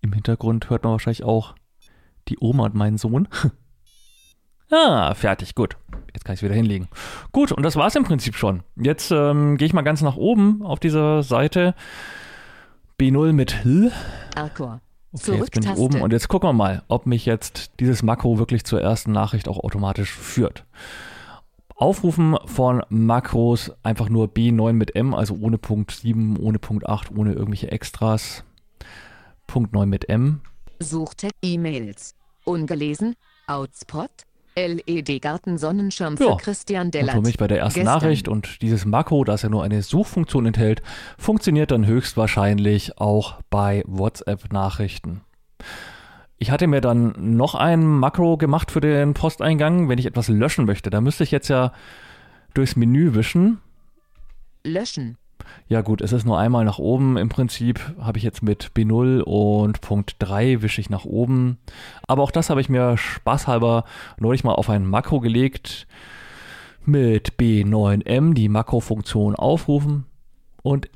Im 0.00 0.12
Hintergrund 0.12 0.70
hört 0.70 0.84
man 0.84 0.92
wahrscheinlich 0.92 1.24
auch 1.24 1.56
die 2.28 2.38
Oma 2.40 2.66
und 2.66 2.76
meinen 2.76 2.98
Sohn. 2.98 3.26
ah, 4.70 5.12
fertig, 5.14 5.56
gut. 5.56 5.76
Jetzt 6.14 6.24
kann 6.24 6.34
ich 6.34 6.38
es 6.38 6.44
wieder 6.44 6.54
hinlegen. 6.54 6.86
Gut, 7.32 7.50
und 7.50 7.64
das 7.64 7.74
war 7.74 7.88
es 7.88 7.96
im 7.96 8.04
Prinzip 8.04 8.36
schon. 8.36 8.62
Jetzt 8.76 9.10
ähm, 9.10 9.56
gehe 9.56 9.66
ich 9.66 9.72
mal 9.72 9.82
ganz 9.82 10.02
nach 10.02 10.14
oben 10.14 10.62
auf 10.62 10.78
dieser 10.78 11.24
Seite. 11.24 11.74
B0 13.00 13.32
mit 13.32 13.64
L. 13.64 13.90
Arcor. 14.36 14.80
Okay, 15.12 15.36
jetzt 15.36 15.50
bin 15.50 15.64
ich 15.64 15.76
oben 15.76 16.00
und 16.00 16.12
jetzt 16.12 16.28
gucken 16.28 16.48
wir 16.48 16.52
mal, 16.52 16.84
ob 16.86 17.06
mich 17.06 17.26
jetzt 17.26 17.72
dieses 17.80 18.04
Makro 18.04 18.38
wirklich 18.38 18.62
zur 18.64 18.80
ersten 18.80 19.10
Nachricht 19.10 19.48
auch 19.48 19.58
automatisch 19.58 20.12
führt. 20.12 20.64
Aufrufen 21.76 22.36
von 22.46 22.82
Makros 22.88 23.70
einfach 23.82 24.08
nur 24.08 24.28
B9 24.28 24.72
mit 24.72 24.96
M, 24.96 25.14
also 25.14 25.34
ohne 25.38 25.58
Punkt 25.58 25.90
7, 25.92 26.38
ohne 26.38 26.58
Punkt 26.58 26.88
8, 26.88 27.10
ohne 27.14 27.32
irgendwelche 27.34 27.70
Extras. 27.70 28.44
Punkt 29.46 29.74
9 29.74 29.88
mit 29.88 30.08
M. 30.08 30.40
Suchtext. 30.80 31.36
E-Mails. 31.42 32.14
Ungelesen. 32.44 33.14
Outspot. 33.46 34.10
LED 34.56 35.20
Garten 35.20 35.58
Sonnenschirm 35.58 36.16
Ja, 36.18 36.30
für 36.30 36.36
Christian 36.38 36.86
Und 36.86 36.94
Dellert. 36.94 37.14
für 37.14 37.20
mich 37.20 37.36
bei 37.36 37.46
der 37.46 37.58
ersten 37.58 37.80
Gestern. 37.80 37.94
Nachricht 37.94 38.26
und 38.26 38.62
dieses 38.62 38.86
Makro, 38.86 39.22
das 39.24 39.42
ja 39.42 39.50
nur 39.50 39.62
eine 39.62 39.82
Suchfunktion 39.82 40.46
enthält, 40.46 40.82
funktioniert 41.18 41.70
dann 41.72 41.84
höchstwahrscheinlich 41.84 42.96
auch 42.98 43.34
bei 43.50 43.82
WhatsApp-Nachrichten. 43.86 45.20
Ich 46.38 46.50
hatte 46.50 46.66
mir 46.66 46.80
dann 46.80 47.14
noch 47.36 47.54
ein 47.54 47.86
Makro 47.86 48.36
gemacht 48.36 48.70
für 48.70 48.80
den 48.80 49.14
Posteingang, 49.14 49.88
wenn 49.88 49.98
ich 49.98 50.06
etwas 50.06 50.28
löschen 50.28 50.66
möchte. 50.66 50.90
Da 50.90 51.00
müsste 51.00 51.24
ich 51.24 51.30
jetzt 51.30 51.48
ja 51.48 51.72
durchs 52.52 52.76
Menü 52.76 53.14
wischen. 53.14 53.58
Löschen. 54.64 55.16
Ja 55.68 55.80
gut, 55.80 56.00
es 56.00 56.12
ist 56.12 56.24
nur 56.24 56.38
einmal 56.38 56.64
nach 56.64 56.78
oben. 56.78 57.16
Im 57.16 57.28
Prinzip 57.28 57.80
habe 58.00 58.18
ich 58.18 58.24
jetzt 58.24 58.42
mit 58.42 58.72
B0 58.76 59.20
und 59.20 59.80
Punkt 59.80 60.16
3 60.18 60.62
wische 60.62 60.80
ich 60.80 60.90
nach 60.90 61.04
oben. 61.04 61.58
Aber 62.06 62.22
auch 62.22 62.30
das 62.30 62.50
habe 62.50 62.60
ich 62.60 62.68
mir 62.68 62.96
spaßhalber 62.96 63.84
neulich 64.18 64.44
mal 64.44 64.54
auf 64.54 64.68
ein 64.68 64.86
Makro 64.86 65.20
gelegt. 65.20 65.86
Mit 66.84 67.34
B9M 67.34 68.34
die 68.34 68.48
Makrofunktion 68.48 69.34
aufrufen 69.34 70.06
und 70.62 70.88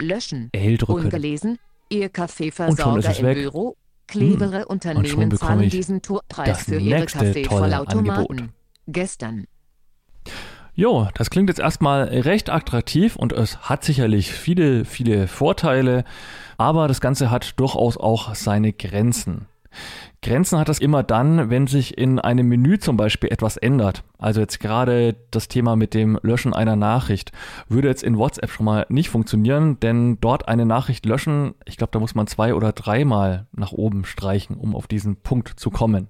Löschen. 0.00 0.48
L 0.52 0.78
drücken. 0.78 1.04
Ungelesen. 1.04 1.58
Ihr 1.90 2.04
Und 2.04 2.04
schon 2.04 2.12
Kaffeeversorger 2.12 2.98
ist 2.98 3.08
es 3.08 3.18
im 3.18 3.26
weg. 3.26 3.38
Büro. 3.38 3.76
Clevere 4.06 4.60
Hm. 4.60 4.66
Unternehmen 4.68 5.36
zahlen 5.36 5.70
diesen 5.70 6.02
Torpreis 6.02 6.48
das 6.48 6.62
für 6.64 6.76
ihre 6.76 7.06
Kaffeevollautomaten. 7.06 8.52
Gestern. 8.86 9.46
Jo, 10.74 11.08
das 11.14 11.30
klingt 11.30 11.48
jetzt 11.48 11.60
erstmal 11.60 12.02
recht 12.02 12.50
attraktiv 12.50 13.14
und 13.14 13.32
es 13.32 13.58
hat 13.68 13.84
sicherlich 13.84 14.32
viele, 14.32 14.84
viele 14.84 15.28
Vorteile, 15.28 16.04
aber 16.58 16.88
das 16.88 17.00
Ganze 17.00 17.30
hat 17.30 17.58
durchaus 17.60 17.96
auch 17.96 18.34
seine 18.34 18.72
Grenzen. 18.72 19.46
Grenzen 20.22 20.58
hat 20.58 20.68
das 20.68 20.78
immer 20.78 21.02
dann, 21.02 21.50
wenn 21.50 21.66
sich 21.66 21.98
in 21.98 22.18
einem 22.18 22.48
Menü 22.48 22.78
zum 22.78 22.96
Beispiel 22.96 23.30
etwas 23.30 23.56
ändert. 23.56 24.04
Also 24.18 24.40
jetzt 24.40 24.58
gerade 24.58 25.16
das 25.30 25.48
Thema 25.48 25.76
mit 25.76 25.92
dem 25.92 26.18
Löschen 26.22 26.54
einer 26.54 26.76
Nachricht 26.76 27.32
würde 27.68 27.88
jetzt 27.88 28.02
in 28.02 28.16
WhatsApp 28.16 28.50
schon 28.50 28.64
mal 28.64 28.86
nicht 28.88 29.10
funktionieren, 29.10 29.78
denn 29.80 30.18
dort 30.20 30.48
eine 30.48 30.64
Nachricht 30.64 31.04
löschen, 31.04 31.54
ich 31.66 31.76
glaube, 31.76 31.90
da 31.92 31.98
muss 31.98 32.14
man 32.14 32.26
zwei 32.26 32.54
oder 32.54 32.72
dreimal 32.72 33.46
nach 33.52 33.72
oben 33.72 34.06
streichen, 34.06 34.56
um 34.56 34.74
auf 34.74 34.86
diesen 34.86 35.16
Punkt 35.16 35.60
zu 35.60 35.70
kommen. 35.70 36.08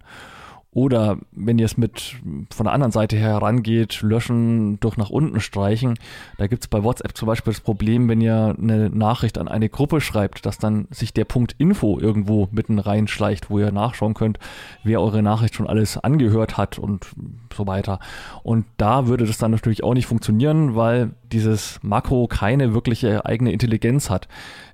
Oder 0.74 1.18
wenn 1.30 1.58
ihr 1.60 1.66
es 1.66 1.76
mit 1.76 2.16
von 2.52 2.64
der 2.64 2.72
anderen 2.72 2.90
Seite 2.90 3.16
her 3.16 3.28
herangeht, 3.28 4.02
löschen 4.02 4.80
durch 4.80 4.96
nach 4.96 5.08
unten 5.08 5.40
streichen. 5.40 5.94
Da 6.36 6.48
gibt 6.48 6.64
es 6.64 6.68
bei 6.68 6.82
WhatsApp 6.82 7.16
zum 7.16 7.26
Beispiel 7.26 7.52
das 7.52 7.60
Problem, 7.60 8.08
wenn 8.08 8.20
ihr 8.20 8.56
eine 8.60 8.90
Nachricht 8.90 9.38
an 9.38 9.46
eine 9.46 9.68
Gruppe 9.68 10.00
schreibt, 10.00 10.44
dass 10.46 10.58
dann 10.58 10.88
sich 10.90 11.14
der 11.14 11.26
Punkt 11.26 11.54
Info 11.58 12.00
irgendwo 12.00 12.48
mitten 12.50 12.80
reinschleicht, 12.80 13.50
wo 13.50 13.60
ihr 13.60 13.70
nachschauen 13.70 14.14
könnt, 14.14 14.40
wer 14.82 15.00
eure 15.00 15.22
Nachricht 15.22 15.54
schon 15.54 15.68
alles 15.68 15.96
angehört 15.96 16.56
hat 16.56 16.78
und 16.78 17.06
so 17.54 17.68
weiter. 17.68 18.00
Und 18.42 18.66
da 18.76 19.06
würde 19.06 19.26
das 19.26 19.38
dann 19.38 19.52
natürlich 19.52 19.84
auch 19.84 19.94
nicht 19.94 20.06
funktionieren, 20.06 20.74
weil 20.74 21.12
dieses 21.30 21.78
Makro 21.82 22.26
keine 22.26 22.74
wirkliche 22.74 23.24
eigene 23.24 23.52
Intelligenz 23.52 24.10
hat. 24.10 24.26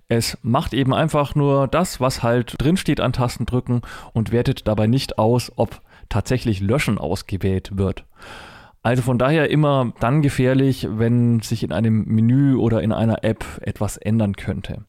Es 0.09 0.36
macht 0.42 0.74
eben 0.74 0.92
einfach 0.92 1.36
nur 1.36 1.68
das, 1.68 2.01
was 2.01 2.22
halt 2.22 2.57
drinsteht 2.59 3.01
an 3.01 3.12
Tastendrücken 3.12 3.82
und 4.12 4.32
wertet 4.32 4.66
dabei 4.66 4.88
nicht 4.88 5.18
aus, 5.18 5.53
ob 5.55 5.82
tatsächlich 6.11 6.61
Löschen 6.61 6.98
ausgewählt 6.98 7.78
wird. 7.78 8.04
Also 8.82 9.02
von 9.02 9.18
daher 9.18 9.50
immer 9.50 9.92
dann 10.00 10.22
gefährlich, 10.22 10.86
wenn 10.90 11.40
sich 11.40 11.62
in 11.62 11.72
einem 11.72 12.04
Menü 12.04 12.56
oder 12.56 12.82
in 12.82 12.92
einer 12.92 13.24
App 13.24 13.44
etwas 13.62 13.96
ändern 13.96 14.36
könnte. 14.36 14.84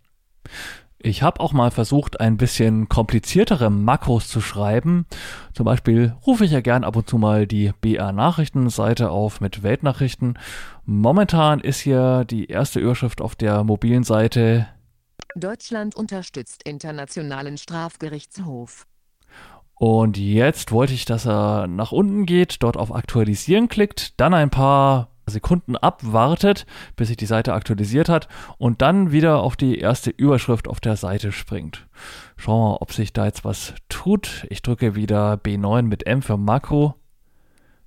Ich 1.04 1.24
habe 1.24 1.40
auch 1.40 1.52
mal 1.52 1.72
versucht, 1.72 2.20
ein 2.20 2.38
bisschen 2.38 2.88
kompliziertere 2.88 3.72
Makros 3.72 4.28
zu 4.28 4.40
schreiben. 4.40 5.08
Zum 5.54 5.66
Beispiel 5.66 6.16
rufe 6.28 6.46
ich 6.46 6.52
ja 6.52 6.62
gern 6.62 6.84
ab 6.84 6.96
und 6.96 7.10
zu 7.10 7.18
mal 7.18 7.48
die 7.48 7.72
BR-Nachrichtenseite 7.82 9.10
auf 9.10 9.42
mit 9.42 9.64
Weltnachrichten. 9.64 10.38
Momentan 10.86 11.60
ist 11.60 11.80
hier 11.80 12.24
die 12.26 12.46
erste 12.46 12.80
Überschrift 12.80 13.20
auf 13.20 13.36
der 13.36 13.64
mobilen 13.64 14.04
Seite 14.04 14.68
Deutschland 15.36 15.96
unterstützt 15.96 16.64
Internationalen 16.64 17.58
Strafgerichtshof. 17.58 18.86
Und 19.82 20.16
jetzt 20.20 20.72
wollte 20.72 20.94
ich, 20.94 21.06
dass 21.06 21.26
er 21.26 21.66
nach 21.66 21.92
unten 21.92 22.28
geht, 22.28 22.62
dort 22.62 22.78
auf 22.78 22.94
Aktualisieren 22.94 23.68
klickt, 23.68 24.20
dann 24.20 24.36
ein 24.36 24.52
paar 24.52 25.10
Sekunden 25.26 25.76
abwartet, 25.76 26.68
bis 26.96 27.08
sich 27.08 27.18
die 27.18 27.26
Seite 27.26 27.54
aktualisiert 27.54 28.08
hat 28.08 28.28
und 28.60 28.84
dann 28.84 29.12
wieder 29.12 29.42
auf 29.42 29.56
die 29.56 29.80
erste 29.80 30.12
Überschrift 30.12 30.68
auf 30.68 30.82
der 30.82 30.98
Seite 30.98 31.32
springt. 31.32 31.88
Schauen 32.38 32.60
wir 32.60 32.70
mal, 32.74 32.78
ob 32.80 32.94
sich 32.94 33.12
da 33.12 33.26
jetzt 33.26 33.44
was 33.44 33.74
tut. 33.90 34.46
Ich 34.52 34.62
drücke 34.62 34.94
wieder 34.94 35.34
B9 35.34 35.82
mit 35.82 36.06
M 36.06 36.22
für 36.22 36.38
Makro 36.38 36.94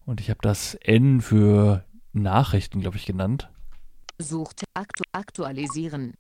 und 0.05 0.21
ich 0.21 0.31
habe 0.31 0.41
das 0.43 0.75
N 0.75 1.21
für 1.21 1.85
Nachrichten, 2.13 2.81
glaube 2.81 2.97
ich, 2.97 3.07
genannt. 3.07 3.51
Sucht 4.19 4.65
aktu 4.75 5.05
aktualisieren. 5.13 6.15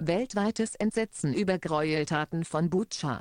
Weltweites 0.00 0.74
Entsetzen 0.76 1.34
über 1.34 1.58
Gräueltaten 1.58 2.44
von 2.44 2.70
Butscha. 2.70 3.20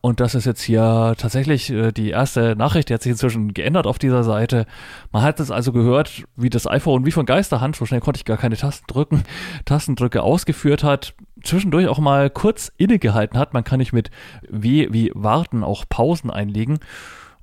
Und 0.00 0.20
das 0.20 0.34
ist 0.34 0.44
jetzt 0.46 0.62
hier 0.62 1.14
tatsächlich 1.18 1.70
äh, 1.70 1.92
die 1.92 2.10
erste 2.10 2.54
Nachricht, 2.56 2.88
die 2.88 2.94
hat 2.94 3.02
sich 3.02 3.10
inzwischen 3.10 3.52
geändert 3.52 3.86
auf 3.86 3.98
dieser 3.98 4.22
Seite. 4.22 4.66
Man 5.10 5.22
hat 5.22 5.40
es 5.40 5.50
also 5.50 5.72
gehört, 5.72 6.24
wie 6.36 6.50
das 6.50 6.68
iPhone 6.68 7.04
wie 7.04 7.10
von 7.10 7.26
Geisterhand, 7.26 7.74
so 7.74 7.84
schnell 7.84 8.00
konnte 8.00 8.18
ich 8.18 8.24
gar 8.24 8.36
keine 8.36 8.56
Tasten 8.56 8.86
drücken, 8.86 9.24
Tastendrücke 9.64 10.22
ausgeführt 10.22 10.84
hat, 10.84 11.14
zwischendurch 11.42 11.88
auch 11.88 11.98
mal 11.98 12.30
kurz 12.30 12.70
innegehalten 12.76 13.38
hat. 13.38 13.54
Man 13.54 13.64
kann 13.64 13.78
nicht 13.78 13.92
mit 13.92 14.10
W 14.48 14.88
wie 14.90 15.10
warten 15.14 15.64
auch 15.64 15.84
Pausen 15.88 16.30
einlegen. 16.30 16.78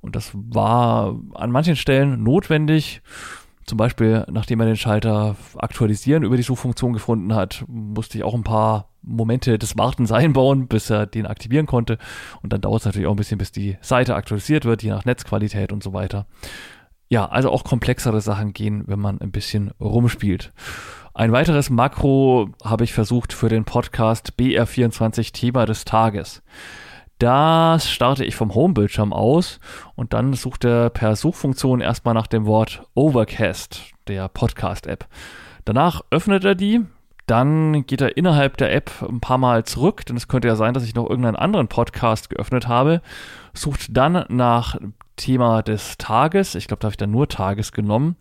Und 0.00 0.16
das 0.16 0.30
war 0.34 1.18
an 1.34 1.50
manchen 1.50 1.76
Stellen 1.76 2.22
notwendig. 2.22 3.02
Zum 3.66 3.78
Beispiel, 3.78 4.24
nachdem 4.30 4.60
er 4.60 4.66
den 4.66 4.76
Schalter 4.76 5.34
aktualisieren 5.56 6.22
über 6.22 6.36
die 6.36 6.44
Suchfunktion 6.44 6.92
gefunden 6.92 7.34
hat, 7.34 7.64
musste 7.66 8.16
ich 8.16 8.22
auch 8.24 8.34
ein 8.34 8.44
paar 8.44 8.90
Momente 9.02 9.58
des 9.58 9.76
Wartens 9.76 10.12
einbauen, 10.12 10.68
bis 10.68 10.88
er 10.88 11.06
den 11.06 11.26
aktivieren 11.26 11.66
konnte. 11.66 11.98
Und 12.42 12.52
dann 12.52 12.60
dauert 12.60 12.82
es 12.82 12.86
natürlich 12.86 13.08
auch 13.08 13.14
ein 13.14 13.18
bisschen, 13.18 13.38
bis 13.38 13.50
die 13.50 13.76
Seite 13.80 14.14
aktualisiert 14.14 14.64
wird, 14.64 14.84
je 14.84 14.90
nach 14.90 15.04
Netzqualität 15.04 15.72
und 15.72 15.82
so 15.82 15.92
weiter. 15.92 16.26
Ja, 17.08 17.26
also 17.26 17.50
auch 17.50 17.64
komplexere 17.64 18.20
Sachen 18.20 18.52
gehen, 18.52 18.84
wenn 18.86 19.00
man 19.00 19.20
ein 19.20 19.32
bisschen 19.32 19.72
rumspielt. 19.80 20.52
Ein 21.14 21.32
weiteres 21.32 21.70
Makro 21.70 22.50
habe 22.62 22.84
ich 22.84 22.92
versucht 22.92 23.32
für 23.32 23.48
den 23.48 23.64
Podcast 23.64 24.34
BR24 24.38 25.32
Thema 25.32 25.66
des 25.66 25.84
Tages. 25.84 26.42
Das 27.18 27.90
starte 27.90 28.26
ich 28.26 28.36
vom 28.36 28.54
Homebildschirm 28.54 29.14
aus 29.14 29.58
und 29.94 30.12
dann 30.12 30.34
sucht 30.34 30.66
er 30.66 30.90
per 30.90 31.16
Suchfunktion 31.16 31.80
erstmal 31.80 32.12
nach 32.12 32.26
dem 32.26 32.44
Wort 32.44 32.82
Overcast, 32.94 33.80
der 34.06 34.28
Podcast-App. 34.28 35.06
Danach 35.64 36.02
öffnet 36.10 36.44
er 36.44 36.54
die, 36.54 36.84
dann 37.26 37.86
geht 37.86 38.02
er 38.02 38.18
innerhalb 38.18 38.58
der 38.58 38.70
App 38.74 38.90
ein 39.00 39.20
paar 39.20 39.38
Mal 39.38 39.64
zurück, 39.64 40.04
denn 40.04 40.18
es 40.18 40.28
könnte 40.28 40.48
ja 40.48 40.56
sein, 40.56 40.74
dass 40.74 40.84
ich 40.84 40.94
noch 40.94 41.08
irgendeinen 41.08 41.36
anderen 41.36 41.68
Podcast 41.68 42.28
geöffnet 42.28 42.68
habe, 42.68 43.00
sucht 43.54 43.96
dann 43.96 44.26
nach 44.28 44.76
Thema 45.16 45.62
des 45.62 45.96
Tages, 45.96 46.54
ich 46.54 46.68
glaube, 46.68 46.80
da 46.80 46.86
habe 46.88 46.92
ich 46.92 46.98
dann 46.98 47.10
nur 47.10 47.28
Tages 47.28 47.72
genommen, 47.72 48.16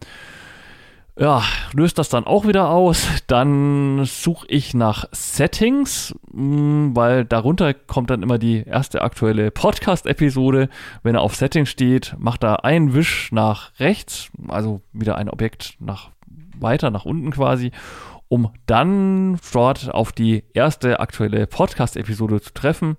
ja, 1.17 1.43
löst 1.73 1.97
das 1.97 2.09
dann 2.09 2.25
auch 2.25 2.45
wieder 2.45 2.69
aus. 2.69 3.07
Dann 3.27 4.03
suche 4.05 4.45
ich 4.49 4.73
nach 4.73 5.05
Settings, 5.11 6.13
mm, 6.31 6.89
weil 6.93 7.23
darunter 7.23 7.73
kommt 7.73 8.09
dann 8.09 8.21
immer 8.21 8.37
die 8.37 8.63
erste 8.65 9.01
aktuelle 9.01 9.49
Podcast-Episode. 9.51 10.69
Wenn 11.03 11.15
er 11.15 11.21
auf 11.21 11.35
Settings 11.35 11.69
steht, 11.69 12.15
macht 12.17 12.43
er 12.43 12.65
einen 12.65 12.93
Wisch 12.93 13.31
nach 13.31 13.71
rechts, 13.79 14.29
also 14.49 14.81
wieder 14.91 15.17
ein 15.17 15.29
Objekt 15.29 15.77
nach 15.79 16.09
weiter 16.59 16.91
nach 16.91 17.05
unten 17.05 17.31
quasi, 17.31 17.71
um 18.27 18.51
dann 18.65 19.39
dort 19.53 19.93
auf 19.93 20.11
die 20.11 20.43
erste 20.53 20.99
aktuelle 20.99 21.47
Podcast-Episode 21.47 22.41
zu 22.41 22.53
treffen. 22.53 22.97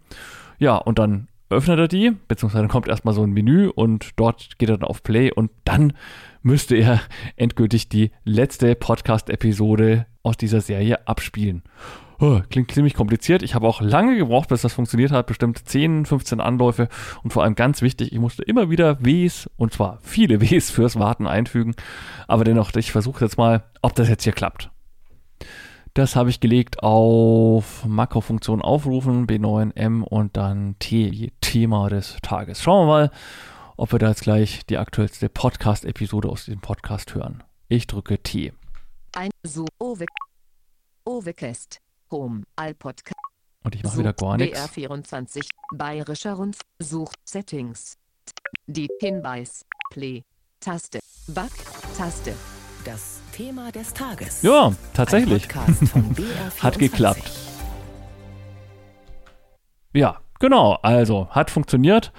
Ja, 0.59 0.77
und 0.77 0.99
dann 0.99 1.29
öffnet 1.51 1.79
er 1.79 1.89
die, 1.89 2.13
beziehungsweise 2.29 2.67
kommt 2.69 2.89
erstmal 2.89 3.15
so 3.15 3.23
ein 3.23 3.31
Menü 3.31 3.69
und 3.69 4.11
dort 4.17 4.59
geht 4.59 4.69
er 4.69 4.79
dann 4.79 4.89
auf 4.89 5.03
Play 5.03 5.31
und 5.31 5.51
dann 5.65 5.93
müsste 6.43 6.77
er 6.77 7.01
endgültig 7.37 7.89
die 7.89 8.11
letzte 8.25 8.75
Podcast-Episode 8.75 10.07
aus 10.23 10.37
dieser 10.37 10.61
Serie 10.61 11.07
abspielen. 11.07 11.63
Oh, 12.19 12.41
klingt 12.49 12.73
ziemlich 12.73 12.95
kompliziert. 12.95 13.43
Ich 13.43 13.55
habe 13.55 13.69
auch 13.69 13.83
lange 13.83 14.17
gebraucht, 14.17 14.49
bis 14.49 14.63
das 14.63 14.73
funktioniert 14.73 15.13
hat. 15.13 15.27
Bestimmt 15.27 15.69
10, 15.69 16.07
15 16.07 16.41
Anläufe. 16.41 16.89
Und 17.23 17.33
vor 17.33 17.43
allem 17.43 17.55
ganz 17.55 17.83
wichtig, 17.83 18.11
ich 18.13 18.19
musste 18.19 18.43
immer 18.43 18.71
wieder 18.71 19.05
Ws, 19.05 19.51
und 19.57 19.75
zwar 19.75 19.99
viele 20.03 20.41
Ws 20.41 20.71
fürs 20.71 20.99
Warten 20.99 21.27
einfügen. 21.27 21.75
Aber 22.27 22.45
dennoch, 22.45 22.75
ich 22.75 22.91
versuche 22.91 23.25
jetzt 23.25 23.37
mal, 23.37 23.65
ob 23.83 23.95
das 23.95 24.09
jetzt 24.09 24.25
hier 24.25 24.33
klappt. 24.33 24.71
Das 25.93 26.17
habe 26.17 26.29
ich 26.31 26.41
gelegt 26.41 26.83
auf 26.83 27.85
Makrofunktion 27.87 28.61
aufrufen, 28.61 29.27
B9M 29.27 30.03
und 30.03 30.37
dann 30.37 30.77
T, 30.79 31.33
Thema 31.41 31.89
des 31.89 32.19
Tages. 32.23 32.63
Schauen 32.63 32.87
wir 32.87 32.93
mal, 32.93 33.11
ob 33.77 33.93
wir 33.93 33.99
da 33.99 34.09
jetzt 34.09 34.23
gleich 34.23 34.65
die 34.67 34.79
aktuellste 34.79 35.29
Podcast-Episode 35.29 36.29
aus 36.29 36.47
diesem 36.47 36.61
Podcast 36.61 37.15
hören. 37.15 37.43
Ich 37.69 37.87
drücke 37.87 38.19
T. 38.23 38.53
Ein 39.15 39.31
so 39.43 39.67
Overcast 41.05 41.81
Home 42.11 42.45
All 42.57 42.75
Podcast. 42.75 43.15
Und 43.65 43.75
ich 43.75 43.83
mache 43.83 43.99
wieder 43.99 44.13
gar 44.13 44.37
nichts. 44.37 44.59
BR24 44.59 45.47
Bayerischer 45.75 46.35
Rundf 46.35 46.61
Sucht 46.79 47.17
Settings. 47.25 47.99
Die 48.67 48.89
Hinweis 49.01 49.65
Play 49.91 50.23
Taste 50.61 51.01
Back 51.29 51.53
Taste. 51.97 52.35
Das 52.85 53.21
Thema 53.33 53.73
des 53.73 53.93
Tages. 53.93 54.43
Ja, 54.43 54.73
tatsächlich. 54.95 55.49
hat 56.61 56.79
geklappt. 56.79 57.31
Ja, 59.93 60.21
genau. 60.39 60.75
Also, 60.83 61.29
hat 61.31 61.51
funktioniert. 61.51 62.13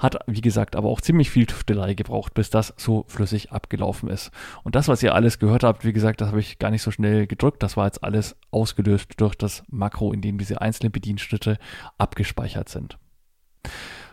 Hat, 0.00 0.18
wie 0.26 0.40
gesagt, 0.40 0.74
aber 0.74 0.88
auch 0.88 1.00
ziemlich 1.00 1.30
viel 1.30 1.46
Tüftelei 1.46 1.94
gebraucht, 1.94 2.34
bis 2.34 2.50
das 2.50 2.74
so 2.76 3.04
flüssig 3.06 3.52
abgelaufen 3.52 4.08
ist. 4.08 4.32
Und 4.64 4.74
das, 4.74 4.88
was 4.88 5.02
ihr 5.02 5.14
alles 5.14 5.38
gehört 5.38 5.62
habt, 5.62 5.84
wie 5.84 5.92
gesagt, 5.92 6.20
das 6.20 6.28
habe 6.28 6.40
ich 6.40 6.58
gar 6.58 6.70
nicht 6.70 6.82
so 6.82 6.90
schnell 6.90 7.26
gedrückt. 7.26 7.62
Das 7.62 7.76
war 7.76 7.84
jetzt 7.84 8.02
alles 8.02 8.34
ausgelöst 8.50 9.12
durch 9.18 9.36
das 9.36 9.62
Makro, 9.68 10.12
in 10.12 10.22
dem 10.22 10.38
diese 10.38 10.60
einzelnen 10.60 10.90
Bedienschritte 10.90 11.58
abgespeichert 11.98 12.68
sind. 12.68 12.98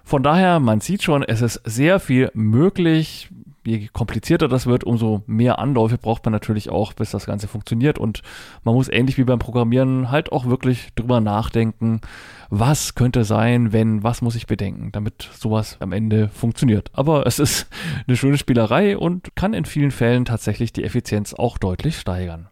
Von 0.03 0.23
daher, 0.23 0.59
man 0.59 0.81
sieht 0.81 1.03
schon, 1.03 1.23
es 1.23 1.41
ist 1.41 1.61
sehr 1.65 1.99
viel 1.99 2.31
möglich 2.33 3.29
je 3.67 3.87
komplizierter 3.87 4.47
das 4.47 4.65
wird, 4.65 4.85
umso 4.85 5.23
mehr 5.27 5.59
Anläufe 5.59 5.97
braucht 5.97 6.23
man 6.23 6.31
natürlich 6.31 6.69
auch, 6.69 6.93
bis 6.93 7.11
das 7.11 7.25
Ganze 7.25 7.47
funktioniert. 7.49 7.99
Und 7.99 8.21
man 8.63 8.73
muss 8.73 8.87
ähnlich 8.87 9.17
wie 9.17 9.25
beim 9.25 9.39
Programmieren 9.39 10.09
halt 10.09 10.31
auch 10.31 10.45
wirklich 10.45 10.93
drüber 10.95 11.19
nachdenken, 11.19 11.99
was 12.49 12.95
könnte 12.95 13.25
sein, 13.25 13.73
wenn, 13.73 14.03
was 14.03 14.21
muss 14.21 14.35
ich 14.35 14.47
bedenken, 14.47 14.93
damit 14.93 15.29
sowas 15.33 15.77
am 15.81 15.91
Ende 15.91 16.29
funktioniert. 16.29 16.91
Aber 16.93 17.27
es 17.27 17.39
ist 17.39 17.67
eine 18.07 18.15
schöne 18.15 18.37
Spielerei 18.37 18.97
und 18.97 19.35
kann 19.35 19.53
in 19.53 19.65
vielen 19.65 19.91
Fällen 19.91 20.23
tatsächlich 20.23 20.71
die 20.71 20.85
Effizienz 20.85 21.33
auch 21.33 21.57
deutlich 21.57 21.99
steigern. 21.99 22.49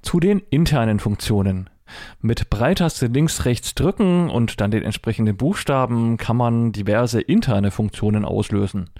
Zu 0.00 0.20
den 0.20 0.38
internen 0.50 1.00
Funktionen. 1.00 1.70
Mit 2.20 2.50
Breitaste 2.50 3.06
links, 3.06 3.44
rechts 3.44 3.74
drücken 3.74 4.30
und 4.30 4.60
dann 4.60 4.70
den 4.70 4.82
entsprechenden 4.82 5.36
Buchstaben 5.36 6.16
kann 6.16 6.36
man 6.36 6.72
diverse 6.72 7.20
interne 7.20 7.70
Funktionen 7.70 8.24
auslösen. 8.24 8.90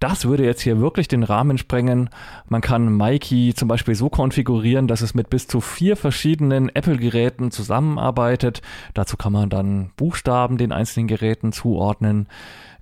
Das 0.00 0.24
würde 0.24 0.44
jetzt 0.44 0.62
hier 0.62 0.80
wirklich 0.80 1.08
den 1.08 1.22
Rahmen 1.22 1.58
sprengen. 1.58 2.10
Man 2.48 2.60
kann 2.60 2.96
Mikey 2.96 3.54
zum 3.54 3.68
Beispiel 3.68 3.94
so 3.94 4.08
konfigurieren, 4.08 4.88
dass 4.88 5.00
es 5.00 5.14
mit 5.14 5.30
bis 5.30 5.46
zu 5.46 5.60
vier 5.60 5.96
verschiedenen 5.96 6.68
Apple-Geräten 6.68 7.50
zusammenarbeitet. 7.50 8.62
Dazu 8.94 9.16
kann 9.16 9.32
man 9.32 9.50
dann 9.50 9.90
Buchstaben 9.96 10.58
den 10.58 10.72
einzelnen 10.72 11.08
Geräten 11.08 11.52
zuordnen. 11.52 12.26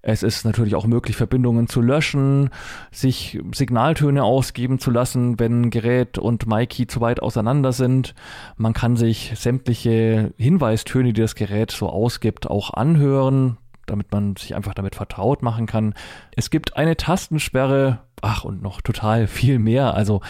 Es 0.03 0.23
ist 0.23 0.45
natürlich 0.45 0.75
auch 0.75 0.87
möglich, 0.87 1.17
Verbindungen 1.17 1.69
zu 1.69 1.83
löschen, 1.83 2.51
sich 2.91 3.39
Signaltöne 3.55 4.25
ausgeben 4.25 4.79
zu 4.79 4.91
lassen, 4.91 5.39
wenn 5.39 5.69
Gerät 5.71 6.17
und 6.17 6.47
MyKey 6.47 6.87
zu 6.87 7.03
weit 7.03 7.21
auseinander 7.21 7.73
sind. 7.73 8.15
Man 8.57 8.73
kann 8.73 8.97
sich 8.97 9.33
sämtliche 9.37 10.33
Hinweistöne, 10.39 11.13
die 11.13 11.21
das 11.21 11.35
Gerät 11.35 11.71
so 11.71 11.91
ausgibt, 11.91 12.49
auch 12.49 12.73
anhören, 12.73 13.59
damit 13.85 14.11
man 14.11 14.37
sich 14.37 14.55
einfach 14.55 14.73
damit 14.73 14.95
vertraut 14.95 15.43
machen 15.43 15.67
kann. 15.67 15.95
Es 16.35 16.49
gibt 16.49 16.77
eine 16.77 16.97
Tastensperre, 16.97 17.99
ach 18.23 18.45
und 18.45 18.63
noch 18.63 18.81
total 18.81 19.27
viel 19.27 19.59
mehr. 19.59 19.93
Also 19.93 20.23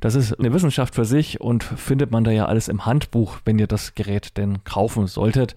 das 0.00 0.14
ist 0.14 0.38
eine 0.38 0.52
Wissenschaft 0.52 0.94
für 0.94 1.04
sich 1.04 1.40
und 1.40 1.64
findet 1.64 2.12
man 2.12 2.22
da 2.22 2.30
ja 2.30 2.46
alles 2.46 2.68
im 2.68 2.86
Handbuch, 2.86 3.38
wenn 3.44 3.58
ihr 3.58 3.66
das 3.66 3.96
Gerät 3.96 4.36
denn 4.36 4.62
kaufen 4.62 5.08
solltet 5.08 5.56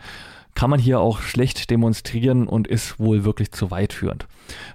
kann 0.56 0.70
man 0.70 0.80
hier 0.80 1.00
auch 1.00 1.22
schlecht 1.22 1.70
demonstrieren 1.70 2.48
und 2.48 2.68
ist 2.68 3.00
wohl 3.00 3.24
wirklich 3.24 3.52
zu 3.52 3.72
weit 3.72 3.94
führend. 3.94 4.28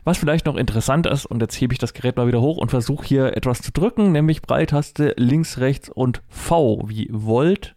Was 0.04 0.18
vielleicht 0.18 0.46
noch 0.46 0.56
interessant 0.56 1.06
ist, 1.06 1.26
und 1.26 1.40
jetzt 1.40 1.60
hebe 1.60 1.72
ich 1.72 1.78
das 1.78 1.92
Gerät 1.92 2.16
mal 2.16 2.26
wieder 2.26 2.40
hoch 2.40 2.56
und 2.56 2.70
versuche 2.70 3.06
hier 3.06 3.36
etwas 3.36 3.60
zu 3.60 3.72
drücken, 3.72 4.12
nämlich 4.12 4.42
Breitaste 4.42 5.14
links, 5.16 5.58
rechts 5.58 5.88
und 5.88 6.22
V 6.28 6.84
wie 6.86 7.08
Volt. 7.12 7.76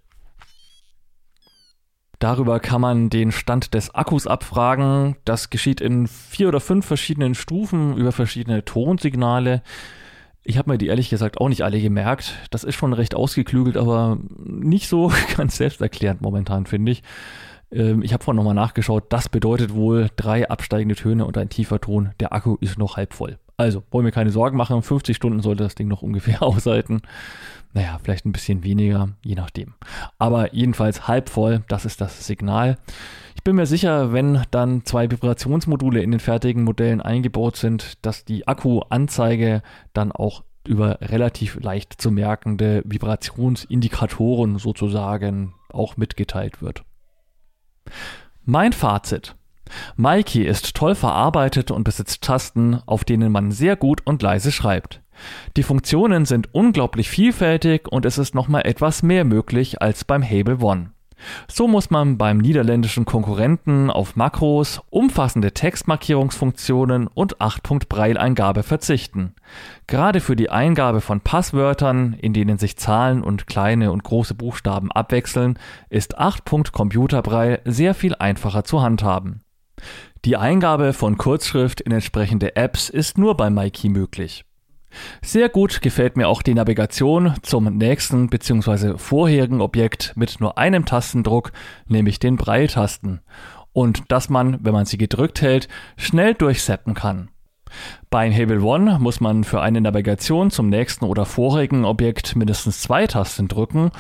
Darüber 2.20 2.60
kann 2.60 2.82
man 2.82 3.10
den 3.10 3.32
Stand 3.32 3.74
des 3.74 3.96
Akkus 3.96 4.28
abfragen. 4.28 5.16
Das 5.24 5.50
geschieht 5.50 5.80
in 5.80 6.08
vier 6.08 6.50
oder 6.50 6.60
fünf 6.60 6.86
verschiedenen 6.86 7.34
Stufen 7.34 7.96
über 7.96 8.12
verschiedene 8.12 8.66
Tonsignale. 8.66 9.64
Ich 10.44 10.58
habe 10.58 10.72
mir 10.72 10.78
die 10.78 10.88
ehrlich 10.88 11.10
gesagt 11.10 11.40
auch 11.40 11.48
nicht 11.48 11.64
alle 11.64 11.80
gemerkt. 11.80 12.34
Das 12.50 12.66
ist 12.66 12.76
schon 12.76 12.92
recht 12.92 13.16
ausgeklügelt, 13.16 13.78
aber 13.78 14.18
nicht 14.38 14.90
so 14.90 15.14
ganz 15.38 15.58
selbsterklärend 15.58 16.22
momentan, 16.22 16.66
finde 16.66 16.92
ich. 16.92 17.04
Ähm, 17.72 18.02
ich 18.02 18.14
habe 18.14 18.24
vorhin 18.24 18.38
nochmal 18.38 18.56
nachgeschaut. 18.56 19.06
Das 19.10 19.30
bedeutet 19.30 19.74
wohl 19.74 20.10
drei 20.16 20.50
absteigende 20.50 20.96
Töne 20.96 21.26
und 21.26 21.38
ein 21.38 21.50
tiefer 21.50 21.80
Ton. 21.80 22.12
Der 22.20 22.34
Akku 22.34 22.58
ist 22.60 22.78
noch 22.78 22.98
halb 22.98 23.14
voll. 23.14 23.38
Also, 23.58 23.84
wollen 23.92 24.06
wir 24.06 24.14
keine 24.14 24.32
Sorgen 24.32 24.56
machen. 24.56 24.82
50 24.82 25.16
Stunden 25.16 25.42
sollte 25.42 25.64
das 25.64 25.76
Ding 25.76 25.90
noch 25.90 26.02
ungefähr 26.02 26.42
aushalten. 26.44 27.02
Naja, 27.74 28.00
vielleicht 28.02 28.26
ein 28.26 28.32
bisschen 28.32 28.64
weniger, 28.64 29.10
je 29.22 29.36
nachdem. 29.36 29.74
Aber 30.18 30.54
jedenfalls 30.54 31.08
halb 31.08 31.30
voll, 31.30 31.64
das 31.68 31.86
ist 31.86 32.02
das 32.02 32.26
Signal. 32.26 32.78
Ich 33.36 33.44
bin 33.44 33.56
mir 33.56 33.66
sicher, 33.66 34.12
wenn 34.12 34.44
dann 34.52 34.86
zwei 34.86 35.12
Vibrationsmodule 35.12 36.02
in 36.02 36.12
den 36.12 36.20
fertigen 36.20 36.64
Modellen 36.64 37.02
eingebaut 37.02 37.58
sind, 37.58 38.06
dass 38.06 38.26
die 38.26 38.48
Akkuanzeige 38.48 39.62
dann 39.94 40.12
auch 40.12 40.44
über 40.68 41.00
relativ 41.02 41.60
leicht 41.60 42.02
zu 42.02 42.12
merkende 42.12 42.82
Vibrationsindikatoren 42.86 44.58
sozusagen 44.58 45.54
auch 45.72 45.98
mitgeteilt 45.98 46.62
wird. 46.62 46.84
Mein 48.46 48.74
Fazit. 48.74 49.36
Mikey 49.96 50.44
ist 50.44 50.76
toll 50.76 50.96
verarbeitet 50.96 51.72
und 51.72 51.84
besitzt 51.84 52.24
Tasten, 52.24 52.82
auf 52.86 53.04
denen 53.04 53.32
man 53.32 53.52
sehr 53.52 53.76
gut 53.76 54.02
und 54.06 54.22
leise 54.22 54.52
schreibt. 54.52 55.02
Die 55.58 55.64
Funktionen 55.64 56.26
sind 56.26 56.54
unglaublich 56.54 57.10
vielfältig 57.10 57.88
und 57.88 58.06
es 58.06 58.18
ist 58.18 58.34
nochmal 58.34 58.66
etwas 58.66 59.04
mehr 59.04 59.26
möglich 59.26 59.82
als 59.82 60.06
beim 60.06 60.24
Hable 60.24 60.60
One. 60.62 60.92
So 61.48 61.68
muss 61.68 61.90
man 61.90 62.18
beim 62.18 62.38
niederländischen 62.38 63.06
Konkurrenten 63.06 63.90
auf 63.90 64.16
Makros, 64.16 64.82
umfassende 64.90 65.54
Textmarkierungsfunktionen 65.54 67.08
und 67.08 67.38
8-Punkt-Braille-Eingabe 67.38 68.64
verzichten. 68.64 69.34
Gerade 69.88 70.20
für 70.20 70.36
die 70.36 70.50
Eingabe 70.50 71.02
von 71.02 71.22
Passwörtern, 71.22 72.14
in 72.14 72.34
denen 72.34 72.58
sich 72.58 72.78
Zahlen 72.78 73.24
und 73.24 73.48
kleine 73.48 73.92
und 73.92 74.04
große 74.04 74.34
Buchstaben 74.34 74.92
abwechseln, 74.92 75.60
ist 75.90 76.20
8-Punkt-Computerbraille 76.20 77.62
sehr 77.66 77.94
viel 77.94 78.16
einfacher 78.16 78.64
zu 78.64 78.82
handhaben. 78.82 79.44
Die 80.26 80.36
Eingabe 80.36 80.92
von 80.94 81.18
Kurzschrift 81.18 81.80
in 81.80 81.94
entsprechende 81.94 82.56
Apps 82.58 82.90
ist 82.90 83.18
nur 83.18 83.38
bei 83.38 83.50
MyKey 83.50 83.90
möglich. 83.90 84.44
Sehr 85.22 85.50
gut 85.50 85.82
gefällt 85.82 86.18
mir 86.18 86.28
auch 86.28 86.42
die 86.42 86.54
Navigation 86.54 87.36
zum 87.42 87.66
nächsten 87.78 88.30
bzw. 88.30 88.98
vorherigen 88.98 89.62
Objekt 89.62 90.14
mit 90.16 90.40
nur 90.40 90.58
einem 90.58 90.86
Tastendruck, 90.86 91.52
nämlich 91.88 92.20
den 92.20 92.36
Breiltasten. 92.36 93.22
Und 93.72 94.12
dass 94.12 94.30
man, 94.30 94.58
wenn 94.64 94.74
man 94.74 94.86
sie 94.86 94.98
gedrückt 94.98 95.42
hält, 95.42 95.68
schnell 95.98 96.34
durchseppen 96.34 96.94
kann. 96.94 97.30
Bei 98.10 98.32
Hable 98.32 98.62
One 98.62 98.98
muss 99.00 99.22
man 99.22 99.44
für 99.44 99.62
eine 99.62 99.82
Navigation 99.82 100.50
zum 100.50 100.70
nächsten 100.70 101.06
oder 101.06 101.26
vorigen 101.26 101.86
Objekt 101.86 102.36
mindestens 102.36 102.82
zwei 102.82 103.06
Tasten 103.06 103.48
drücken 103.48 103.92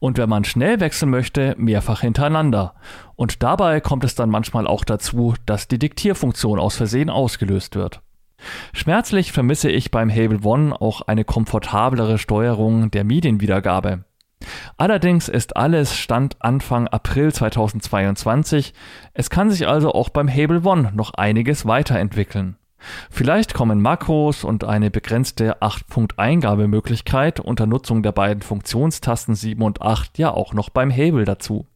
und 0.00 0.18
wenn 0.18 0.28
man 0.28 0.42
schnell 0.42 0.80
wechseln 0.80 1.10
möchte, 1.10 1.54
mehrfach 1.58 2.00
hintereinander. 2.00 2.74
Und 3.14 3.44
dabei 3.44 3.80
kommt 3.80 4.02
es 4.02 4.16
dann 4.16 4.30
manchmal 4.30 4.66
auch 4.66 4.84
dazu, 4.84 5.34
dass 5.46 5.68
die 5.68 5.78
Diktierfunktion 5.78 6.58
aus 6.58 6.76
Versehen 6.76 7.10
ausgelöst 7.10 7.76
wird. 7.76 8.00
Schmerzlich 8.72 9.32
vermisse 9.32 9.70
ich 9.70 9.90
beim 9.90 10.10
Hable 10.10 10.40
One 10.42 10.80
auch 10.80 11.02
eine 11.02 11.24
komfortablere 11.24 12.18
Steuerung 12.18 12.90
der 12.90 13.04
Medienwiedergabe. 13.04 14.04
Allerdings 14.76 15.28
ist 15.28 15.56
alles 15.56 15.96
Stand 15.96 16.36
Anfang 16.40 16.88
April 16.88 17.32
2022. 17.32 18.74
Es 19.14 19.30
kann 19.30 19.50
sich 19.50 19.68
also 19.68 19.92
auch 19.92 20.08
beim 20.08 20.28
Hable 20.28 20.62
One 20.64 20.92
noch 20.94 21.14
einiges 21.14 21.66
weiterentwickeln. 21.66 22.56
Vielleicht 23.10 23.54
kommen 23.54 23.80
Makros 23.80 24.42
und 24.42 24.64
eine 24.64 24.90
begrenzte 24.90 25.62
8-Punkt-Eingabemöglichkeit 25.62 27.38
unter 27.38 27.66
Nutzung 27.66 28.02
der 28.02 28.12
beiden 28.12 28.42
Funktionstasten 28.42 29.36
7 29.36 29.62
und 29.62 29.82
8 29.82 30.18
ja 30.18 30.32
auch 30.32 30.52
noch 30.52 30.68
beim 30.68 30.90
Hable 30.90 31.24
dazu. 31.24 31.66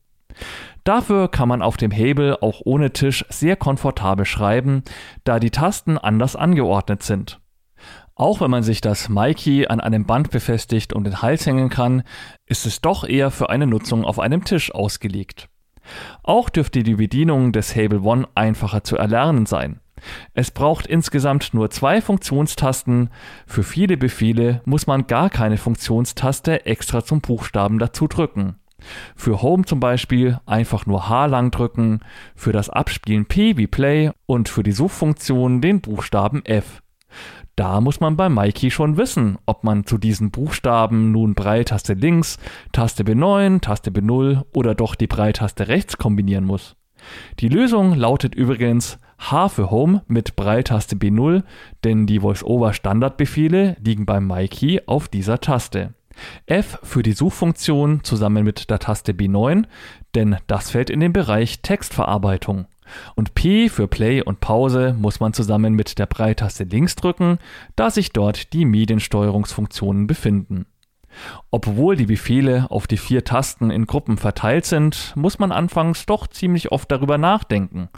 Dafür 0.85 1.29
kann 1.29 1.49
man 1.49 1.62
auf 1.62 1.77
dem 1.77 1.91
Hebel 1.91 2.37
auch 2.41 2.61
ohne 2.64 2.93
Tisch 2.93 3.24
sehr 3.29 3.57
komfortabel 3.57 4.24
schreiben, 4.24 4.83
da 5.24 5.41
die 5.41 5.51
Tasten 5.51 5.99
anders 5.99 6.37
angeordnet 6.37 7.03
sind. 7.03 7.41
Auch 8.14 8.41
wenn 8.41 8.51
man 8.51 8.62
sich 8.62 8.81
das 8.81 9.09
Mikey 9.09 9.66
an 9.66 9.81
einem 9.81 10.07
Band 10.07 10.31
befestigt 10.31 10.93
und 10.93 11.05
den 11.05 11.20
Hals 11.22 11.45
hängen 11.45 11.68
kann, 11.68 12.03
ist 12.47 12.64
es 12.66 12.81
doch 12.81 13.05
eher 13.07 13.31
für 13.31 13.51
eine 13.51 13.66
Nutzung 13.66 14.05
auf 14.05 14.18
einem 14.18 14.45
Tisch 14.45 14.74
ausgelegt. 14.74 15.49
Auch 16.22 16.49
dürfte 16.49 16.83
die 16.83 16.95
Bedienung 16.95 17.53
des 17.53 17.77
Hable 17.77 18.01
One 18.01 18.27
einfacher 18.35 18.85
zu 18.85 18.97
erlernen 18.97 19.47
sein. 19.47 19.81
Es 20.35 20.51
braucht 20.51 20.87
insgesamt 20.87 21.53
nur 21.53 21.70
zwei 21.70 22.01
Funktionstasten. 22.01 23.11
Für 23.47 23.62
viele 23.62 23.97
Befehle 23.97 24.62
muss 24.64 24.87
man 24.87 25.07
gar 25.07 25.31
keine 25.31 25.57
Funktionstaste 25.57 26.64
extra 26.66 27.05
zum 27.05 27.20
Buchstaben 27.20 27.79
dazu 27.79 28.07
drücken. 28.07 28.57
Für 29.14 29.43
Home 29.43 29.64
zum 29.64 29.80
Beispiel 29.80 30.39
einfach 30.47 30.87
nur 30.87 31.09
H 31.09 31.26
lang 31.26 31.51
drücken, 31.51 32.01
für 32.34 32.53
das 32.53 32.70
Abspielen 32.70 33.26
P 33.26 33.57
wie 33.57 33.66
Play 33.66 34.11
und 34.26 34.49
für 34.49 34.62
die 34.62 34.72
Suchfunktion 34.72 35.61
den 35.61 35.80
Buchstaben 35.80 36.45
F. 36.45 36.82
Da 37.57 37.80
muss 37.80 38.01
man 38.01 38.16
bei 38.16 38.28
Mikey 38.28 38.70
schon 38.70 38.99
wissen, 38.99 39.39
ob 39.47 39.64
man 39.64 39.87
zu 39.87 39.97
diesen 39.97 40.30
Buchstaben 40.30 41.11
nun 41.11 41.34
Breiltaste 41.34 41.95
links, 41.95 42.39
Taste 42.72 43.03
B9, 43.03 43.62
Taste 43.62 43.91
B0 43.91 44.45
oder 44.53 44.74
doch 44.74 44.95
die 44.95 45.07
Breiltaste 45.07 45.68
rechts 45.68 45.97
kombinieren 45.97 46.45
muss. 46.45 46.76
Die 47.39 47.49
Lösung 47.49 47.95
lautet 47.95 48.34
übrigens 48.34 48.99
H 49.18 49.49
für 49.49 49.70
Home 49.70 50.03
mit 50.07 50.37
Breiltaste 50.37 50.97
B0, 50.97 51.45
denn 51.82 52.07
die 52.07 52.20
Voice-Over-Standardbefehle 52.20 53.76
liegen 53.82 54.05
beim 54.05 54.26
Mikey 54.26 54.82
auf 54.87 55.09
dieser 55.09 55.41
Taste. 55.41 55.94
F 56.47 56.78
für 56.82 57.02
die 57.02 57.12
Suchfunktion 57.12 58.05
zusammen 58.05 58.44
mit 58.44 58.70
der 58.70 58.78
Taste 58.78 59.12
B9, 59.12 59.64
denn 60.14 60.36
das 60.47 60.70
fällt 60.70 60.90
in 60.90 61.01
den 61.01 61.12
Bereich 61.12 61.60
Textverarbeitung. 61.60 62.66
Und 63.14 63.34
P 63.34 63.68
für 63.68 63.88
Play 63.88 64.22
und 64.22 64.40
Pause 64.40 64.94
muss 64.98 65.20
man 65.20 65.32
zusammen 65.32 65.74
mit 65.74 65.98
der 65.98 66.06
Breitaste 66.06 66.64
links 66.64 66.94
drücken, 66.94 67.38
da 67.74 67.90
sich 67.90 68.12
dort 68.12 68.52
die 68.52 68.64
Mediensteuerungsfunktionen 68.64 70.06
befinden. 70.06 70.66
Obwohl 71.51 71.97
die 71.97 72.06
Befehle 72.06 72.66
auf 72.70 72.86
die 72.86 72.97
vier 72.97 73.24
Tasten 73.24 73.70
in 73.70 73.86
Gruppen 73.86 74.16
verteilt 74.18 74.66
sind, 74.66 75.12
muss 75.16 75.38
man 75.38 75.52
anfangs 75.52 76.06
doch 76.06 76.26
ziemlich 76.26 76.72
oft 76.72 76.90
darüber 76.90 77.18
nachdenken. 77.18 77.88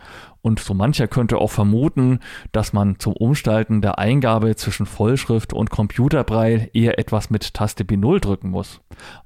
Und 0.40 0.60
so 0.60 0.72
mancher 0.72 1.08
könnte 1.08 1.38
auch 1.38 1.50
vermuten, 1.50 2.20
dass 2.52 2.72
man 2.72 2.98
zum 2.98 3.12
Umstalten 3.12 3.82
der 3.82 3.98
Eingabe 3.98 4.54
zwischen 4.56 4.86
Vollschrift 4.86 5.52
und 5.52 5.70
Computerbraille 5.70 6.70
eher 6.72 6.98
etwas 6.98 7.28
mit 7.28 7.54
Taste 7.54 7.84
B0 7.84 8.20
drücken 8.20 8.50
muss. 8.50 8.80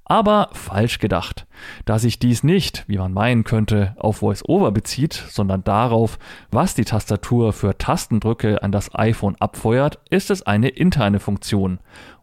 Aber 0.05 0.49
falsch 0.53 0.99
gedacht. 0.99 1.47
Da 1.85 1.99
sich 1.99 2.19
dies 2.19 2.43
nicht, 2.43 2.85
wie 2.89 2.99
man 2.99 3.13
meinen 3.13 3.45
könnte, 3.45 3.95
auf 3.99 4.23
VoiceOver 4.23 4.73
bezieht, 4.73 5.13
sondern 5.13 5.65
darauf, 5.65 6.19
was 6.51 6.75
die 6.75 6.85
Tastatur 6.85 7.53
für 7.53 7.79
Tastendrücke 7.79 8.63
an 8.63 8.73
das 8.73 8.95
iPhone 8.95 9.37
abfeuert, 9.39 10.01
ist 10.11 10.31
es 10.31 10.43
eine 10.43 10.69
interne 10.71 11.21
Funktion 11.21 11.79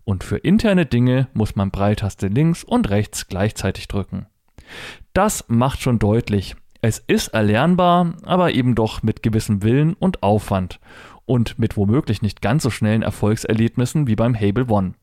und 0.10 0.24
für 0.24 0.38
interne 0.38 0.88
Dinge 0.88 1.28
muss 1.34 1.56
man 1.56 1.70
Breiltaste 1.70 2.28
links 2.30 2.64
und 2.64 2.90
rechts 2.90 3.28
gleichzeitig 3.28 3.88
drücken. 3.88 4.26
Das 5.14 5.46
macht 5.50 5.82
schon 5.82 6.00
deutlich, 6.00 6.56
es 6.82 6.98
ist 6.98 7.28
erlernbar, 7.30 8.16
aber 8.24 8.54
eben 8.54 8.74
doch 8.74 9.04
mit 9.04 9.22
gewissem 9.22 9.62
Willen 9.62 9.94
und 9.94 10.24
Aufwand 10.24 10.80
und 11.26 11.60
mit 11.60 11.78
womöglich 11.78 12.24
nicht 12.24 12.42
ganz 12.42 12.64
so 12.64 12.72
schnellen 12.72 13.04
Erfolgserlebnissen 13.04 14.08
wie 14.08 14.16
beim 14.16 14.34
Hable 14.34 14.66
One. 14.68 14.94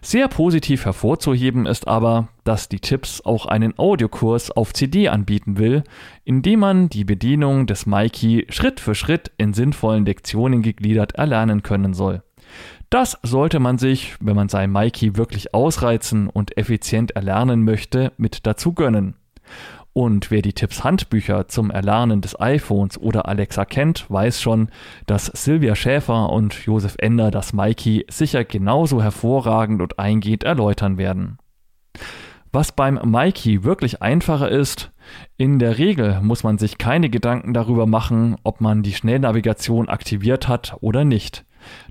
Sehr 0.00 0.28
positiv 0.28 0.86
hervorzuheben 0.86 1.66
ist 1.66 1.86
aber, 1.86 2.28
dass 2.42 2.70
die 2.70 2.80
Tipps 2.80 3.20
auch 3.20 3.44
einen 3.44 3.78
Audiokurs 3.78 4.50
auf 4.50 4.72
CD 4.72 5.08
anbieten 5.08 5.58
will, 5.58 5.84
indem 6.24 6.60
man 6.60 6.88
die 6.88 7.04
Bedienung 7.04 7.66
des 7.66 7.84
Mikey 7.84 8.46
Schritt 8.48 8.80
für 8.80 8.94
Schritt 8.94 9.30
in 9.36 9.52
sinnvollen 9.52 10.06
Lektionen 10.06 10.62
gegliedert 10.62 11.12
erlernen 11.16 11.62
können 11.62 11.92
soll. 11.92 12.22
Das 12.92 13.18
sollte 13.22 13.58
man 13.58 13.78
sich, 13.78 14.16
wenn 14.20 14.36
man 14.36 14.50
sein 14.50 14.70
Mikey 14.70 15.16
wirklich 15.16 15.54
ausreizen 15.54 16.28
und 16.28 16.58
effizient 16.58 17.12
erlernen 17.12 17.64
möchte, 17.64 18.12
mit 18.18 18.46
dazu 18.46 18.74
gönnen. 18.74 19.14
Und 19.94 20.30
wer 20.30 20.42
die 20.42 20.52
Tipps 20.52 20.84
Handbücher 20.84 21.48
zum 21.48 21.70
Erlernen 21.70 22.20
des 22.20 22.38
iPhones 22.38 22.98
oder 22.98 23.26
Alexa 23.28 23.64
kennt, 23.64 24.10
weiß 24.10 24.42
schon, 24.42 24.68
dass 25.06 25.24
Silvia 25.24 25.74
Schäfer 25.74 26.28
und 26.28 26.52
Josef 26.66 26.96
Ender 26.98 27.30
das 27.30 27.54
Mikey 27.54 28.04
sicher 28.10 28.44
genauso 28.44 29.02
hervorragend 29.02 29.80
und 29.80 29.98
eingehend 29.98 30.44
erläutern 30.44 30.98
werden. 30.98 31.38
Was 32.52 32.72
beim 32.72 33.00
Mikey 33.02 33.64
wirklich 33.64 34.02
einfacher 34.02 34.50
ist, 34.50 34.92
in 35.38 35.58
der 35.58 35.78
Regel 35.78 36.20
muss 36.20 36.44
man 36.44 36.58
sich 36.58 36.76
keine 36.76 37.08
Gedanken 37.08 37.54
darüber 37.54 37.86
machen, 37.86 38.36
ob 38.44 38.60
man 38.60 38.82
die 38.82 38.92
Schnellnavigation 38.92 39.88
aktiviert 39.88 40.46
hat 40.46 40.76
oder 40.82 41.06
nicht. 41.06 41.46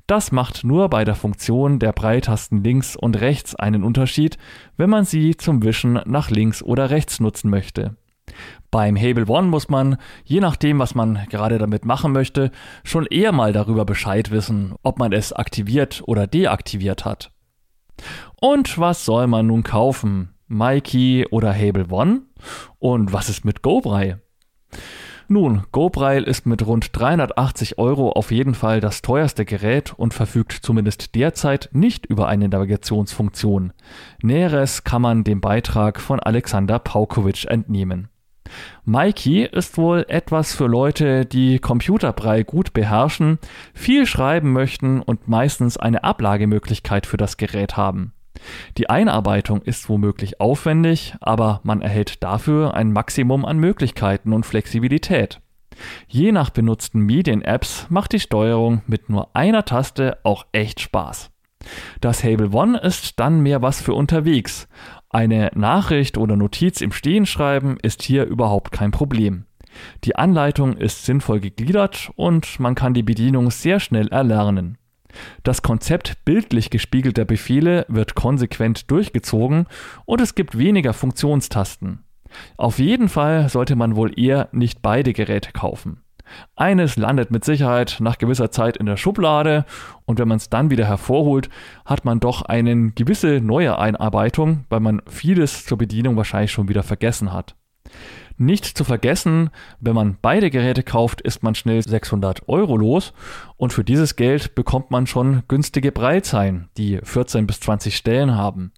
Das 0.07 0.31
macht 0.31 0.63
nur 0.63 0.89
bei 0.89 1.05
der 1.05 1.15
Funktion 1.15 1.79
der 1.79 1.91
Breitasten 1.91 2.63
links 2.63 2.95
und 2.95 3.19
rechts 3.19 3.55
einen 3.55 3.83
Unterschied, 3.83 4.37
wenn 4.77 4.89
man 4.89 5.05
sie 5.05 5.35
zum 5.37 5.63
Wischen 5.63 5.99
nach 6.05 6.29
links 6.29 6.61
oder 6.61 6.89
rechts 6.89 7.19
nutzen 7.19 7.49
möchte. 7.49 7.95
Beim 8.69 8.95
Hable 8.95 9.27
One 9.27 9.47
muss 9.47 9.69
man, 9.69 9.97
je 10.23 10.39
nachdem, 10.39 10.79
was 10.79 10.95
man 10.95 11.19
gerade 11.29 11.57
damit 11.57 11.85
machen 11.85 12.11
möchte, 12.13 12.51
schon 12.83 13.05
eher 13.05 13.31
mal 13.31 13.51
darüber 13.53 13.85
Bescheid 13.85 14.31
wissen, 14.31 14.75
ob 14.83 14.99
man 14.99 15.11
es 15.11 15.33
aktiviert 15.33 16.01
oder 16.05 16.27
deaktiviert 16.27 17.03
hat. 17.03 17.31
Und 18.39 18.77
was 18.77 19.05
soll 19.05 19.27
man 19.27 19.47
nun 19.47 19.63
kaufen? 19.63 20.33
Mikey 20.47 21.27
oder 21.31 21.53
Hable 21.53 21.87
One? 21.89 22.21
Und 22.79 23.13
was 23.13 23.29
ist 23.29 23.45
mit 23.45 23.61
GoBrei? 23.61 24.17
Nun, 25.31 25.63
GoBraille 25.71 26.25
ist 26.25 26.45
mit 26.45 26.67
rund 26.67 26.89
380 26.91 27.77
Euro 27.77 28.11
auf 28.11 28.31
jeden 28.31 28.53
Fall 28.53 28.81
das 28.81 29.01
teuerste 29.01 29.45
Gerät 29.45 29.93
und 29.95 30.13
verfügt 30.13 30.51
zumindest 30.51 31.15
derzeit 31.15 31.69
nicht 31.71 32.05
über 32.05 32.27
eine 32.27 32.49
Navigationsfunktion. 32.49 33.71
Näheres 34.21 34.83
kann 34.83 35.01
man 35.01 35.23
dem 35.23 35.39
Beitrag 35.39 36.01
von 36.01 36.19
Alexander 36.19 36.79
Paukovic 36.79 37.45
entnehmen. 37.45 38.09
Mikey 38.83 39.45
ist 39.45 39.77
wohl 39.77 40.05
etwas 40.09 40.53
für 40.53 40.67
Leute, 40.67 41.25
die 41.25 41.59
Computerbrei 41.59 42.43
gut 42.43 42.73
beherrschen, 42.73 43.39
viel 43.73 44.05
schreiben 44.05 44.51
möchten 44.51 45.01
und 45.01 45.29
meistens 45.29 45.77
eine 45.77 46.03
Ablagemöglichkeit 46.03 47.05
für 47.05 47.15
das 47.15 47.37
Gerät 47.37 47.77
haben. 47.77 48.11
Die 48.77 48.89
Einarbeitung 48.89 49.61
ist 49.61 49.89
womöglich 49.89 50.39
aufwendig, 50.39 51.15
aber 51.19 51.61
man 51.63 51.81
erhält 51.81 52.23
dafür 52.23 52.73
ein 52.73 52.93
Maximum 52.93 53.45
an 53.45 53.57
Möglichkeiten 53.57 54.33
und 54.33 54.45
Flexibilität. 54.45 55.41
Je 56.07 56.31
nach 56.31 56.49
benutzten 56.49 57.01
Medien-Apps 57.01 57.87
macht 57.89 58.13
die 58.13 58.19
Steuerung 58.19 58.81
mit 58.87 59.09
nur 59.09 59.35
einer 59.35 59.65
Taste 59.65 60.17
auch 60.23 60.45
echt 60.51 60.79
Spaß. 60.79 61.31
Das 61.99 62.23
Hable 62.23 62.51
One 62.51 62.79
ist 62.79 63.19
dann 63.19 63.41
mehr 63.41 63.61
was 63.61 63.81
für 63.81 63.93
unterwegs. 63.93 64.67
Eine 65.09 65.51
Nachricht 65.53 66.17
oder 66.17 66.35
Notiz 66.35 66.81
im 66.81 66.91
Stehen 66.91 67.25
schreiben 67.25 67.77
ist 67.81 68.01
hier 68.01 68.25
überhaupt 68.25 68.71
kein 68.71 68.91
Problem. 68.91 69.45
Die 70.03 70.15
Anleitung 70.15 70.75
ist 70.75 71.05
sinnvoll 71.05 71.39
gegliedert 71.39 72.11
und 72.15 72.59
man 72.59 72.75
kann 72.75 72.93
die 72.93 73.03
Bedienung 73.03 73.51
sehr 73.51 73.79
schnell 73.79 74.07
erlernen. 74.07 74.77
Das 75.43 75.61
Konzept 75.61 76.23
bildlich 76.25 76.69
gespiegelter 76.69 77.25
Befehle 77.25 77.85
wird 77.87 78.15
konsequent 78.15 78.89
durchgezogen 78.91 79.67
und 80.05 80.21
es 80.21 80.35
gibt 80.35 80.57
weniger 80.57 80.93
Funktionstasten. 80.93 82.03
Auf 82.57 82.79
jeden 82.79 83.09
Fall 83.09 83.49
sollte 83.49 83.75
man 83.75 83.95
wohl 83.95 84.17
eher 84.17 84.49
nicht 84.51 84.81
beide 84.81 85.13
Geräte 85.13 85.51
kaufen. 85.51 86.01
Eines 86.55 86.95
landet 86.95 87.31
mit 87.31 87.43
Sicherheit 87.43 87.97
nach 87.99 88.17
gewisser 88.17 88.51
Zeit 88.51 88.77
in 88.77 88.85
der 88.85 88.97
Schublade 88.97 89.65
und 90.05 90.19
wenn 90.19 90.27
man 90.27 90.37
es 90.37 90.49
dann 90.49 90.69
wieder 90.69 90.85
hervorholt, 90.85 91.49
hat 91.85 92.05
man 92.05 92.19
doch 92.19 92.41
eine 92.43 92.91
gewisse 92.91 93.41
neue 93.41 93.77
Einarbeitung, 93.77 94.65
weil 94.69 94.79
man 94.79 95.01
vieles 95.07 95.65
zur 95.65 95.77
Bedienung 95.77 96.15
wahrscheinlich 96.15 96.51
schon 96.51 96.69
wieder 96.69 96.83
vergessen 96.83 97.33
hat. 97.33 97.55
Nicht 98.37 98.65
zu 98.65 98.83
vergessen, 98.83 99.49
wenn 99.79 99.95
man 99.95 100.17
beide 100.21 100.49
Geräte 100.49 100.83
kauft, 100.83 101.21
ist 101.21 101.43
man 101.43 101.55
schnell 101.55 101.81
600 101.81 102.47
Euro 102.47 102.77
los 102.77 103.13
und 103.57 103.73
für 103.73 103.83
dieses 103.83 104.15
Geld 104.15 104.55
bekommt 104.55 104.91
man 104.91 105.07
schon 105.07 105.43
günstige 105.47 105.91
Breitzeilen, 105.91 106.69
die 106.77 106.99
14 107.03 107.47
bis 107.47 107.59
20 107.59 107.95
Stellen 107.95 108.35
haben. 108.35 108.71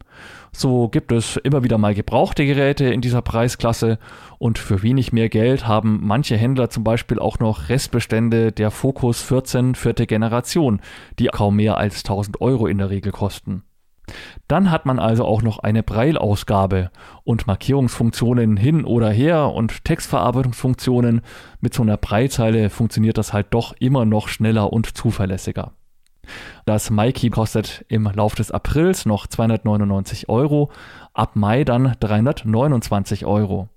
So 0.51 0.88
gibt 0.88 1.11
es 1.11 1.38
immer 1.38 1.63
wieder 1.63 1.77
mal 1.77 1.95
gebrauchte 1.95 2.45
Geräte 2.45 2.85
in 2.85 3.01
dieser 3.01 3.21
Preisklasse 3.21 3.97
und 4.38 4.59
für 4.59 4.84
wenig 4.84 5.11
mehr 5.11 5.30
Geld 5.30 5.67
haben 5.67 6.01
manche 6.03 6.38
Händler 6.38 6.69
zum 6.69 6.84
Beispiel 6.84 7.19
auch 7.19 7.39
noch 7.39 7.69
Restbestände 7.69 8.51
der 8.51 8.69
Focus 8.69 9.21
14 9.21 9.75
vierte 9.75 10.05
Generation, 10.05 10.81
die 11.17 11.25
kaum 11.27 11.55
mehr 11.55 11.77
als 11.77 11.99
1000 11.99 12.41
Euro 12.41 12.67
in 12.67 12.77
der 12.77 12.89
Regel 12.89 13.11
kosten. 13.11 13.63
Dann 14.47 14.69
hat 14.71 14.85
man 14.85 14.99
also 14.99 15.25
auch 15.25 15.41
noch 15.41 15.59
eine 15.59 15.84
Braille-Ausgabe 15.84 16.91
und 17.23 17.47
Markierungsfunktionen 17.47 18.57
hin 18.57 18.85
oder 18.85 19.09
her 19.09 19.51
und 19.53 19.85
Textverarbeitungsfunktionen. 19.85 21.21
Mit 21.61 21.73
so 21.73 21.84
einer 21.84 21.97
Braillezeile 21.97 22.69
funktioniert 22.69 23.17
das 23.17 23.34
halt 23.34 23.47
doch 23.51 23.73
immer 23.80 24.05
noch 24.05 24.27
schneller 24.27 24.73
und 24.73 24.97
zuverlässiger. 24.97 25.71
Das 26.65 26.89
MyKey 26.89 27.30
kostet 27.30 27.85
im 27.89 28.09
Lauf 28.13 28.35
des 28.35 28.51
Aprils 28.51 29.05
noch 29.05 29.27
299 29.27 30.30
Euro, 30.30 30.71
ab 31.13 31.35
Mai 31.35 31.63
dann 31.63 31.95
329 31.99 33.25
Euro. 33.25 33.69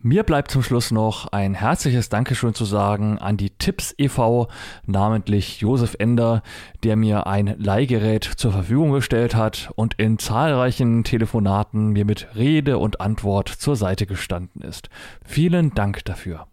Mir 0.00 0.22
bleibt 0.22 0.50
zum 0.50 0.62
Schluss 0.62 0.90
noch 0.90 1.26
ein 1.28 1.54
herzliches 1.54 2.08
Dankeschön 2.08 2.54
zu 2.54 2.64
sagen 2.64 3.18
an 3.18 3.36
die 3.36 3.50
Tipps 3.50 3.94
e.V., 3.98 4.48
namentlich 4.86 5.60
Josef 5.60 5.96
Ender, 5.98 6.42
der 6.84 6.96
mir 6.96 7.26
ein 7.26 7.56
Leihgerät 7.58 8.24
zur 8.24 8.52
Verfügung 8.52 8.92
gestellt 8.92 9.34
hat 9.34 9.70
und 9.74 9.94
in 9.94 10.18
zahlreichen 10.18 11.04
Telefonaten 11.04 11.88
mir 11.88 12.04
mit 12.04 12.28
Rede 12.36 12.78
und 12.78 13.00
Antwort 13.00 13.48
zur 13.48 13.76
Seite 13.76 14.06
gestanden 14.06 14.62
ist. 14.62 14.88
Vielen 15.24 15.74
Dank 15.74 16.04
dafür. 16.04 16.46